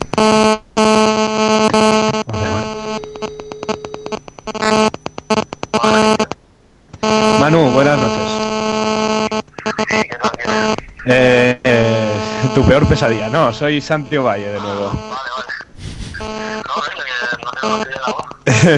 Peor 12.73 12.89
pesadilla, 12.89 13.29
no, 13.29 13.53
soy 13.53 13.83
Santi 13.83 14.17
Valle 14.17 14.49
de 14.49 14.59
nuevo. 14.59 14.93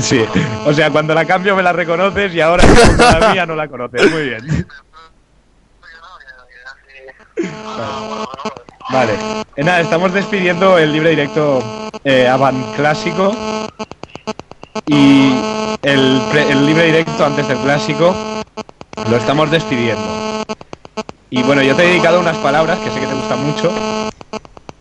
sí, 0.00 0.24
o 0.66 0.72
sea, 0.72 0.90
cuando 0.90 1.14
la 1.14 1.24
cambio 1.24 1.54
me 1.54 1.62
la 1.62 1.72
reconoces 1.72 2.34
y 2.34 2.40
ahora 2.40 2.64
la 3.20 3.28
mía 3.32 3.46
no 3.46 3.54
la 3.54 3.68
conoces. 3.68 4.10
Muy 4.10 4.30
bien. 4.30 4.66
Vale, 8.90 9.12
Eh, 9.54 9.62
nada, 9.62 9.80
estamos 9.80 10.12
despidiendo 10.12 10.76
el 10.76 10.92
libre 10.92 11.10
directo 11.10 11.62
eh, 12.02 12.26
Avant 12.26 12.74
Clásico 12.74 13.32
y 14.86 15.32
el, 15.82 16.20
pre- 16.32 16.50
el 16.50 16.66
libre 16.66 16.86
directo 16.86 17.24
antes 17.24 17.46
del 17.46 17.58
clásico 17.58 18.12
lo 19.08 19.16
estamos 19.16 19.52
despidiendo. 19.52 20.23
Y 21.36 21.42
bueno, 21.42 21.62
yo 21.62 21.74
te 21.74 21.82
he 21.84 21.88
dedicado 21.88 22.20
unas 22.20 22.36
palabras 22.38 22.78
que 22.78 22.90
sé 22.90 23.00
que 23.00 23.06
te 23.08 23.14
gustan 23.14 23.44
mucho 23.44 23.72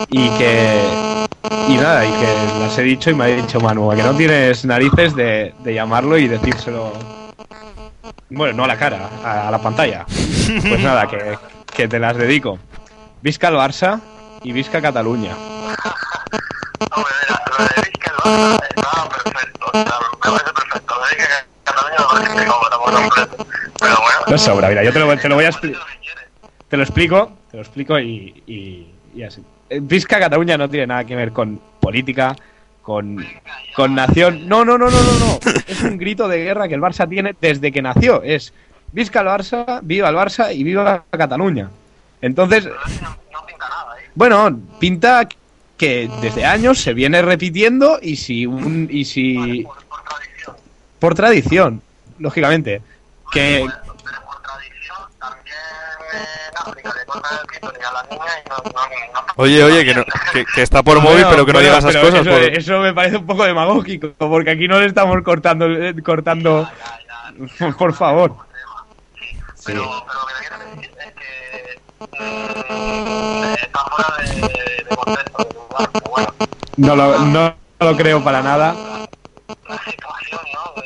y 0.09 0.29
que 0.37 1.25
y 1.67 1.75
nada, 1.77 2.05
y 2.05 2.11
que 2.11 2.27
las 2.59 2.77
he 2.77 2.83
dicho 2.83 3.09
y 3.09 3.15
me 3.15 3.23
ha 3.23 3.27
dicho 3.27 3.59
Manu, 3.59 3.89
que 3.95 4.03
no 4.03 4.13
tienes 4.15 4.63
narices 4.63 5.15
de, 5.15 5.55
de 5.59 5.73
llamarlo 5.73 6.15
y 6.17 6.27
decírselo. 6.27 6.93
Bueno, 8.29 8.53
no 8.53 8.63
a 8.65 8.67
la 8.67 8.77
cara, 8.77 9.09
a, 9.25 9.47
a 9.47 9.51
la 9.51 9.59
pantalla. 9.59 10.05
Pues 10.05 10.79
nada, 10.83 11.07
que, 11.07 11.39
que 11.73 11.87
te 11.87 11.97
las 11.97 12.17
dedico. 12.17 12.59
Visca 13.21 13.47
el 13.47 13.55
Barça 13.55 13.99
y 14.43 14.51
Visca 14.51 14.79
Cataluña. 14.79 15.35
Hombre, 16.91 17.13
mira, 17.21 17.41
lo 17.57 17.65
de 17.65 17.73
Vizca 17.81 18.11
el 18.11 18.31
Barça 18.31 18.59
estaba 18.77 19.09
perfecto. 19.09 19.65
O 19.65 19.71
sea, 19.71 19.99
me 20.23 20.31
parece 20.31 20.53
perfecto. 20.53 20.95
Lo 20.95 21.05
de 21.07 21.15
Vizca 21.15 21.45
Cataluña 21.63 21.97
no 21.97 22.13
lo 22.13 22.39
sé 22.39 22.45
cómo 22.45 22.63
estamos 22.63 22.91
completo. 22.91 23.47
Pero 23.79 23.95
bueno. 23.95 24.19
No 24.27 24.37
sobra, 24.37 24.69
mira, 24.69 24.83
yo 24.83 24.93
te 24.93 24.99
lo, 24.99 25.17
te 25.17 25.29
lo 25.29 25.35
voy 25.35 25.45
a 25.45 25.49
explicar. 25.49 25.81
Te 26.73 26.77
lo 26.77 26.81
explico, 26.81 27.31
te 27.51 27.57
lo 27.57 27.61
explico 27.61 27.99
y, 27.99 28.33
y, 28.47 28.87
y 29.13 29.21
así. 29.21 29.43
Eh, 29.69 29.79
Visca 29.79 30.17
Cataluña 30.19 30.57
no 30.57 30.67
tiene 30.67 30.87
nada 30.87 31.03
que 31.03 31.15
ver 31.15 31.31
con 31.31 31.61
política, 31.79 32.35
con, 32.81 33.23
con 33.75 33.93
nación. 33.93 34.47
No, 34.47 34.65
no, 34.65 34.79
no, 34.79 34.89
no, 34.89 35.03
no, 35.03 35.19
no. 35.19 35.39
Es 35.67 35.83
un 35.83 35.99
grito 35.99 36.27
de 36.27 36.39
guerra 36.43 36.67
que 36.67 36.73
el 36.73 36.81
Barça 36.81 37.07
tiene 37.07 37.35
desde 37.39 37.71
que 37.71 37.83
nació. 37.83 38.23
Es 38.23 38.53
Visca 38.91 39.19
el 39.19 39.27
Barça, 39.27 39.81
viva 39.83 40.09
el 40.09 40.15
Barça 40.15 40.51
y 40.51 40.63
viva 40.63 41.05
Cataluña. 41.11 41.69
Entonces, 42.23 42.65
no, 42.65 43.45
pinta 43.45 43.69
nada, 43.69 43.99
¿eh? 44.01 44.09
bueno, 44.15 44.59
pinta 44.79 45.29
que 45.77 46.09
desde 46.23 46.43
años 46.43 46.79
se 46.79 46.95
viene 46.95 47.21
repitiendo 47.21 47.99
y 48.01 48.15
si 48.15 48.47
un 48.47 48.87
y 48.89 49.05
si 49.05 49.61
Por, 49.61 49.75
por 49.85 50.03
tradición. 50.03 50.55
por 50.97 51.13
tradición, 51.13 51.81
lógicamente, 52.17 52.81
que 53.31 53.59
Bueno, 53.59 53.82
África 56.55 56.93
le 56.97 57.05
cortan 57.05 57.37
el 57.41 57.47
clítoris 57.47 57.85
a 57.85 57.91
la 57.93 58.03
niña 58.03 58.23
y 58.45 58.49
no, 58.49 58.55
no, 58.57 58.71
no, 58.71 59.33
Oye, 59.37 59.63
oye, 59.63 59.85
que, 59.85 59.95
no- 59.95 60.05
que, 60.31 60.45
que 60.45 60.61
está 60.61 60.83
por 60.83 60.99
móvil, 61.01 61.25
pero 61.29 61.45
que 61.45 61.53
no 61.53 61.59
digas 61.59 61.83
esas 61.83 61.95
cosas. 62.01 62.21
Eso, 62.21 62.29
por- 62.31 62.41
eso 62.43 62.79
me 62.79 62.93
parece 62.93 63.17
un 63.17 63.25
poco 63.27 63.43
demagógico, 63.45 64.13
porque 64.17 64.51
aquí 64.51 64.67
no 64.67 64.79
le 64.79 64.85
estamos 64.87 65.21
cortando, 65.23 65.65
eh, 65.67 65.95
cortando. 66.03 66.69
Por 67.79 67.93
favor. 67.95 68.35
Pero, 69.65 69.81
pero 70.05 70.19
lo 70.19 70.27
que 70.27 70.33
quiero 70.47 70.57
decir 70.75 70.91
es 70.99 71.13
que 71.15 71.79
mm, 72.69 73.53
está 73.55 73.79
fuera 73.85 74.17
de, 74.19 74.83
de 74.83 74.95
contexto 74.95 75.43
del 75.43 75.55
lugar, 75.55 75.89
bueno, 76.11 76.33
No 76.77 76.95
lo, 76.95 77.19
no 77.19 77.55
lo 77.79 77.97
creo 77.97 78.23
para 78.23 78.41
nada. 78.43 78.73
la 79.67 79.77
situación, 79.83 80.41
¿no? 80.53 80.82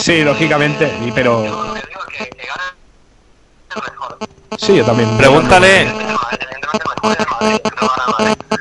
Sí, 0.00 0.22
lógicamente, 0.22 0.92
y 1.04 1.12
pero. 1.12 1.44
Yo 1.44 1.64
lo 1.64 1.74
que 1.74 1.80
digo 1.86 2.00
es 2.08 2.16
que, 2.18 2.30
que 2.36 2.46
gane 2.46 2.62
el 3.76 3.82
mejor. 3.92 4.18
Sí, 4.58 4.76
yo 4.76 4.84
también. 4.84 5.16
Pregúntale. 5.16 5.92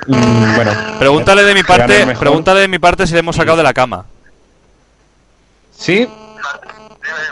Mm, 0.08 0.56
bueno, 0.56 0.72
pregúntale 0.98 1.44
de 1.44 1.54
mi 1.54 1.62
Que 1.62 1.68
parte, 1.68 2.06
pregúntale 2.18 2.60
de 2.62 2.68
mi 2.68 2.80
parte 2.80 3.06
si 3.08 3.14
le 3.14 3.20
hemos 3.20 3.36
sacado 3.36 3.58
de 3.58 3.64
la 3.64 3.74
cama. 3.74 4.06
sí, 5.78 6.08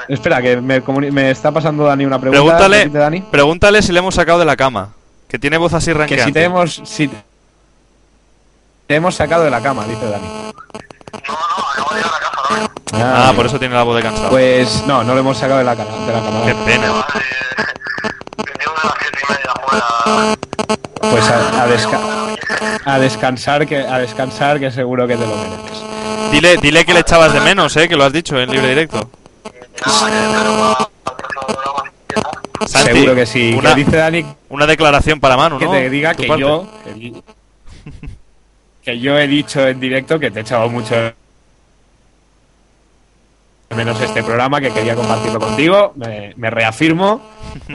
Espera, 0.08 0.42
que 0.42 0.58
me, 0.58 0.80
me 1.12 1.32
está 1.32 1.52
pasando 1.52 1.84
Dani 1.84 2.06
una 2.06 2.20
pregunta. 2.20 2.42
Pregúntale, 2.42 2.90
Dani. 2.90 3.22
pregúntale 3.22 3.82
si 3.82 3.92
le 3.92 4.00
hemos 4.00 4.16
sacado 4.16 4.40
de 4.40 4.46
la 4.46 4.56
cama. 4.56 4.90
Que 5.28 5.38
tiene 5.38 5.58
voz 5.58 5.74
así 5.74 5.88
Que 5.92 5.94
ranqueante. 5.98 6.26
si 6.26 6.32
te 6.32 6.44
hemos, 6.44 6.82
si 6.86 7.08
te 7.10 8.96
hemos 8.96 9.16
sacado 9.16 9.44
de 9.44 9.52
la 9.52 9.62
cama, 9.62 9.84
dice 9.86 10.06
Dani. 10.10 10.28
No, 10.28 10.54
no, 11.28 11.70
acabo 11.74 11.90
de 11.94 12.02
llegar 12.02 12.14
a 12.16 12.20
casa, 12.20 12.42
¿no? 12.47 12.47
Ah, 12.94 13.34
por 13.36 13.46
eso 13.46 13.60
tiene 13.60 13.76
la 13.76 13.84
voz 13.84 13.96
de 13.98 14.02
cansado. 14.02 14.30
Pues 14.30 14.84
no, 14.88 15.04
no 15.04 15.14
lo 15.14 15.20
hemos 15.20 15.38
sacado 15.38 15.60
de 15.60 15.66
la, 15.66 15.76
cama- 15.76 16.06
de 16.06 16.14
la 16.14 16.20
cama. 16.22 16.46
Qué 16.46 16.56
pena. 16.66 17.06
Que 18.38 18.64
fuera. 19.64 20.38
Pues 21.00 21.24
a, 21.30 21.64
a 21.64 21.68
desca- 21.68 22.38
a 22.86 23.00
descansar, 23.00 23.66
que 23.68 23.78
a 23.78 24.00
descansar, 24.00 24.60
que 24.60 24.72
seguro 24.72 25.08
que 25.08 25.16
te 25.16 25.26
lo 25.26 25.36
mereces. 25.36 25.84
Dile, 26.32 26.58
dile 26.58 26.86
que 26.86 26.94
le 26.94 27.02
echabas 27.02 27.34
de 27.34 27.40
menos, 27.42 27.76
eh, 27.78 27.88
que 27.88 27.96
lo 27.96 28.04
has 28.06 28.14
dicho 28.14 28.38
en 28.40 28.50
libre 28.52 28.70
directo. 28.70 29.10
Que 29.44 29.68
programa. 29.84 30.78
Santi, 32.66 32.92
seguro 32.94 33.16
que 33.16 33.26
sí. 33.26 33.54
Una, 33.58 33.70
Que 33.70 33.76
dice 33.84 33.98
Dani 33.98 34.26
una 34.50 34.66
declaración 34.66 35.20
para 35.20 35.38
Manu, 35.38 35.60
que 35.60 35.66
¿no? 35.66 35.72
te 35.72 35.90
diga 35.90 36.16
que 36.16 36.28
parte. 36.28 36.42
yo 36.42 36.68
que, 36.84 37.14
que 38.84 39.00
yo 39.00 39.18
he 39.18 39.28
dicho 39.28 39.66
en 39.68 39.80
directo 39.80 40.20
que 40.20 40.32
te 40.32 40.40
he 40.40 40.42
echado 40.42 40.68
mucho 40.70 40.96
de 40.96 41.14
menos 43.76 44.00
este 44.02 44.24
programa 44.24 44.60
que 44.62 44.72
quería 44.72 44.96
compartirlo 44.96 45.40
contigo 45.40 45.94
me, 45.96 46.34
me 46.38 46.50
reafirmo 46.50 47.22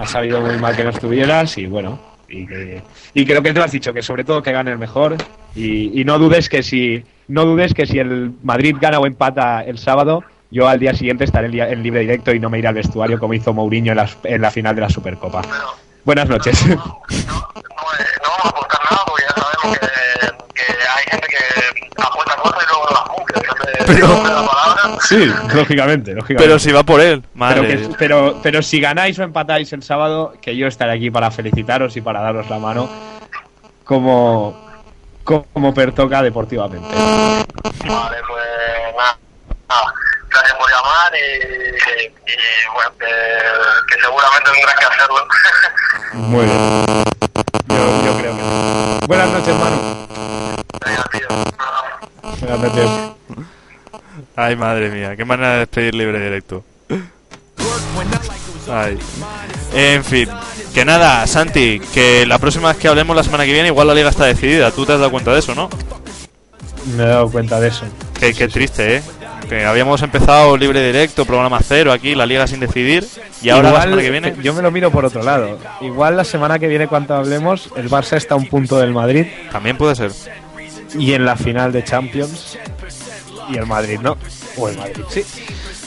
ha 0.00 0.06
sabido 0.06 0.40
muy 0.40 0.56
mal 0.58 0.74
que 0.74 0.84
no 0.84 0.90
estuvieras 0.90 1.56
y 1.58 1.66
bueno 1.66 1.98
y 2.28 2.46
que, 2.46 2.82
y 3.14 3.24
lo 3.26 3.42
que 3.42 3.52
te 3.52 3.60
has 3.60 3.72
dicho 3.72 3.92
que 3.92 4.02
sobre 4.02 4.24
todo 4.24 4.42
que 4.42 4.52
gane 4.52 4.70
el 4.72 4.78
mejor 4.78 5.16
y, 5.54 6.00
y 6.00 6.04
no 6.04 6.18
dudes 6.18 6.48
que 6.48 6.62
si 6.62 7.04
no 7.28 7.44
dudes 7.44 7.74
que 7.74 7.86
si 7.86 7.98
el 7.98 8.32
Madrid 8.42 8.76
gana 8.80 8.98
o 9.00 9.06
empata 9.06 9.62
el 9.62 9.78
sábado 9.78 10.24
yo 10.50 10.66
al 10.68 10.78
día 10.78 10.94
siguiente 10.94 11.24
estaré 11.24 11.46
en, 11.46 11.52
li- 11.52 11.60
en 11.60 11.82
libre 11.82 12.00
directo 12.00 12.32
y 12.32 12.38
no 12.40 12.48
me 12.50 12.58
iré 12.58 12.68
al 12.68 12.74
vestuario 12.74 13.18
como 13.18 13.34
hizo 13.34 13.52
Mourinho 13.52 13.92
en 13.92 13.96
la, 13.98 14.08
en 14.24 14.40
la 14.40 14.50
final 14.50 14.74
de 14.74 14.80
la 14.80 14.88
Supercopa 14.88 15.42
buenas 16.04 16.28
noches 16.28 16.66
No, 16.66 16.76
no, 16.76 16.82
eh, 17.98 18.04
no 18.22 19.14
ya 19.18 19.30
sabemos 19.42 19.72
que 20.54 20.62
hay 20.62 21.04
gente 21.10 21.26
que 21.28 22.02
aporta 22.02 22.36
cosas 22.36 22.62
y 22.62 22.66
luego 22.68 22.84
no 22.88 22.94
las 22.94 23.08
cumple. 23.08 23.36
Entonces, 23.38 23.71
Pero-. 23.86 24.22
Sí, 25.00 25.26
lógicamente, 25.54 26.12
lógicamente. 26.14 26.44
Pero 26.44 26.58
si 26.58 26.72
va 26.72 26.82
por 26.84 27.00
él, 27.00 27.20
pero, 27.22 27.30
madre. 27.34 27.60
que- 27.62 27.76
de 27.76 27.76
Dios. 27.82 27.96
pero, 27.98 28.40
pero 28.42 28.62
si 28.62 28.80
ganáis 28.80 29.18
o 29.18 29.22
empatáis 29.22 29.72
el 29.72 29.82
sábado, 29.82 30.34
que 30.40 30.56
yo 30.56 30.66
estaré 30.66 30.92
aquí 30.92 31.10
para 31.10 31.30
felicitaros 31.30 31.96
y 31.96 32.00
para 32.00 32.20
daros 32.20 32.48
la 32.50 32.58
mano 32.58 32.88
como, 33.84 34.58
como 35.24 35.74
pertoca 35.74 36.22
deportivamente. 36.22 36.88
Vale, 36.88 38.16
pues 38.28 38.44
nada. 38.96 39.18
nada. 39.68 39.94
Gracias 40.30 40.54
por 40.54 40.70
llamar 40.70 41.12
y, 41.14 42.32
y, 42.32 42.38
bueno, 42.74 42.90
que, 42.98 43.94
que 43.94 44.00
seguramente 44.00 44.50
tendrás 44.50 44.74
que 44.78 44.84
hacerlo. 44.86 45.26
Muy 46.14 46.44
bien. 46.44 46.94
Yo, 47.68 48.04
yo 48.04 48.18
creo 48.18 48.36
que 48.36 48.42
sí. 48.42 49.06
Buenas 49.06 49.28
noches, 49.28 49.54
Manu. 49.56 49.78
Buenas 52.40 52.60
noches. 52.60 52.88
Ay, 54.36 54.56
madre 54.56 54.90
mía, 54.90 55.16
qué 55.16 55.24
manera 55.24 55.52
de 55.54 55.58
despedir 55.60 55.94
libre 55.94 56.20
directo. 56.22 56.64
Ay. 58.70 58.98
En 59.74 60.04
fin, 60.04 60.28
que 60.74 60.84
nada, 60.84 61.26
Santi, 61.26 61.80
que 61.92 62.24
la 62.26 62.38
próxima 62.38 62.68
vez 62.68 62.76
que 62.78 62.88
hablemos 62.88 63.16
la 63.16 63.22
semana 63.24 63.44
que 63.44 63.52
viene, 63.52 63.68
igual 63.68 63.86
la 63.88 63.94
liga 63.94 64.10
está 64.10 64.24
decidida. 64.26 64.70
Tú 64.70 64.86
te 64.86 64.92
has 64.92 64.98
dado 64.98 65.10
cuenta 65.10 65.32
de 65.32 65.38
eso, 65.40 65.54
¿no? 65.54 65.68
Me 66.96 67.04
he 67.04 67.06
dado 67.06 67.30
cuenta 67.30 67.58
de 67.60 67.68
eso. 67.68 67.84
Qué, 68.18 68.34
qué 68.34 68.48
triste, 68.48 68.96
¿eh? 68.96 69.02
Que 69.48 69.64
habíamos 69.64 70.00
empezado 70.02 70.56
libre 70.56 70.84
directo, 70.86 71.24
programa 71.26 71.58
cero 71.62 71.92
aquí, 71.92 72.14
la 72.14 72.24
liga 72.26 72.46
sin 72.46 72.60
decidir, 72.60 73.06
y 73.42 73.50
ahora 73.50 73.64
la 73.64 73.68
Igual, 73.70 73.82
semana 73.84 74.02
que 74.02 74.10
viene. 74.10 74.34
Yo 74.42 74.54
me 74.54 74.62
lo 74.62 74.70
miro 74.70 74.90
por 74.90 75.04
otro 75.04 75.22
lado. 75.22 75.58
Igual 75.80 76.16
la 76.16 76.24
semana 76.24 76.58
que 76.58 76.68
viene, 76.68 76.86
cuando 76.86 77.14
hablemos, 77.16 77.68
el 77.76 77.90
Barça 77.90 78.16
está 78.16 78.34
a 78.34 78.38
un 78.38 78.46
punto 78.46 78.78
del 78.78 78.92
Madrid 78.92 79.26
También 79.50 79.76
puede 79.76 79.94
ser. 79.96 80.12
y 80.98 81.12
en 81.14 81.24
la 81.26 81.36
final 81.36 81.72
de 81.72 81.82
Champions. 81.84 82.56
Y 83.48 83.56
el 83.56 83.66
Madrid 83.66 83.98
no. 84.00 84.16
O 84.56 84.68
el 84.68 84.76
Madrid 84.76 85.04
sí. 85.08 85.24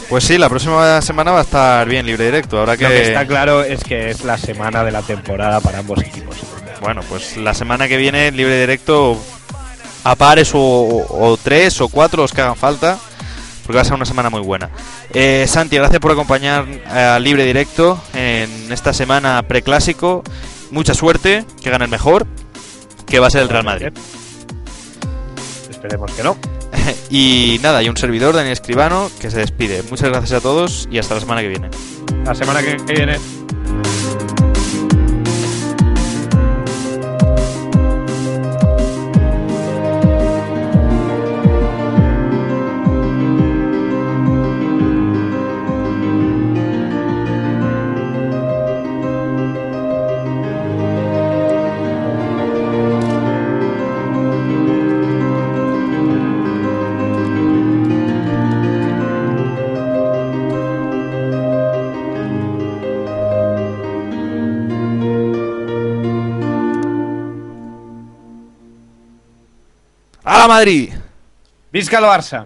Pues 0.09 0.23
sí, 0.23 0.37
la 0.37 0.49
próxima 0.49 1.01
semana 1.01 1.31
va 1.31 1.39
a 1.39 1.43
estar 1.43 1.87
bien 1.87 2.05
libre 2.05 2.25
directo. 2.25 2.59
Habrá 2.59 2.77
que. 2.77 2.83
Lo 2.83 2.89
que 2.89 3.07
está 3.07 3.25
claro 3.25 3.63
es 3.63 3.83
que 3.83 4.11
es 4.11 4.23
la 4.23 4.37
semana 4.37 4.83
de 4.83 4.91
la 4.91 5.01
temporada 5.01 5.59
para 5.61 5.79
ambos 5.79 5.99
equipos. 6.01 6.37
Bueno, 6.81 7.01
pues 7.09 7.37
la 7.37 7.53
semana 7.53 7.87
que 7.87 7.97
viene 7.97 8.31
libre 8.31 8.59
directo 8.59 9.17
a 10.03 10.15
pares 10.15 10.51
o, 10.53 10.59
o 11.09 11.37
tres 11.41 11.81
o 11.81 11.87
cuatro 11.87 12.21
los 12.21 12.31
que 12.31 12.41
hagan 12.41 12.55
falta, 12.55 12.99
porque 13.65 13.77
va 13.77 13.81
a 13.81 13.85
ser 13.85 13.95
una 13.95 14.05
semana 14.05 14.29
muy 14.29 14.41
buena. 14.41 14.69
Eh, 15.11 15.45
Santi, 15.47 15.77
gracias 15.77 15.99
por 15.99 16.11
acompañar 16.11 16.65
a 16.87 17.17
libre 17.17 17.45
directo 17.45 17.99
en 18.13 18.71
esta 18.71 18.93
semana 18.93 19.41
preclásico. 19.47 20.23
Mucha 20.69 20.93
suerte, 20.93 21.45
que 21.63 21.69
gane 21.71 21.85
el 21.85 21.91
mejor, 21.91 22.27
que 23.07 23.19
va 23.19 23.27
a 23.27 23.31
ser 23.31 23.41
el 23.41 23.49
Real 23.49 23.63
Madrid. 23.63 23.93
Esperemos 25.69 26.11
que 26.11 26.23
no. 26.23 26.37
y 27.09 27.59
nada, 27.61 27.83
y 27.83 27.89
un 27.89 27.97
servidor, 27.97 28.35
Daniel 28.35 28.53
Escribano, 28.53 29.09
que 29.19 29.31
se 29.31 29.39
despide. 29.39 29.83
Muchas 29.89 30.09
gracias 30.09 30.39
a 30.39 30.41
todos 30.41 30.87
y 30.91 30.97
hasta 30.97 31.15
la 31.15 31.21
semana 31.21 31.41
que 31.41 31.47
viene. 31.47 31.69
La 32.23 32.35
semana 32.35 32.61
que 32.61 32.77
viene. 32.93 33.17
¡A 70.45 70.47
Madrid! 70.47 70.93
Visca 71.71 71.97
el 71.97 72.03
Barça. 72.05 72.45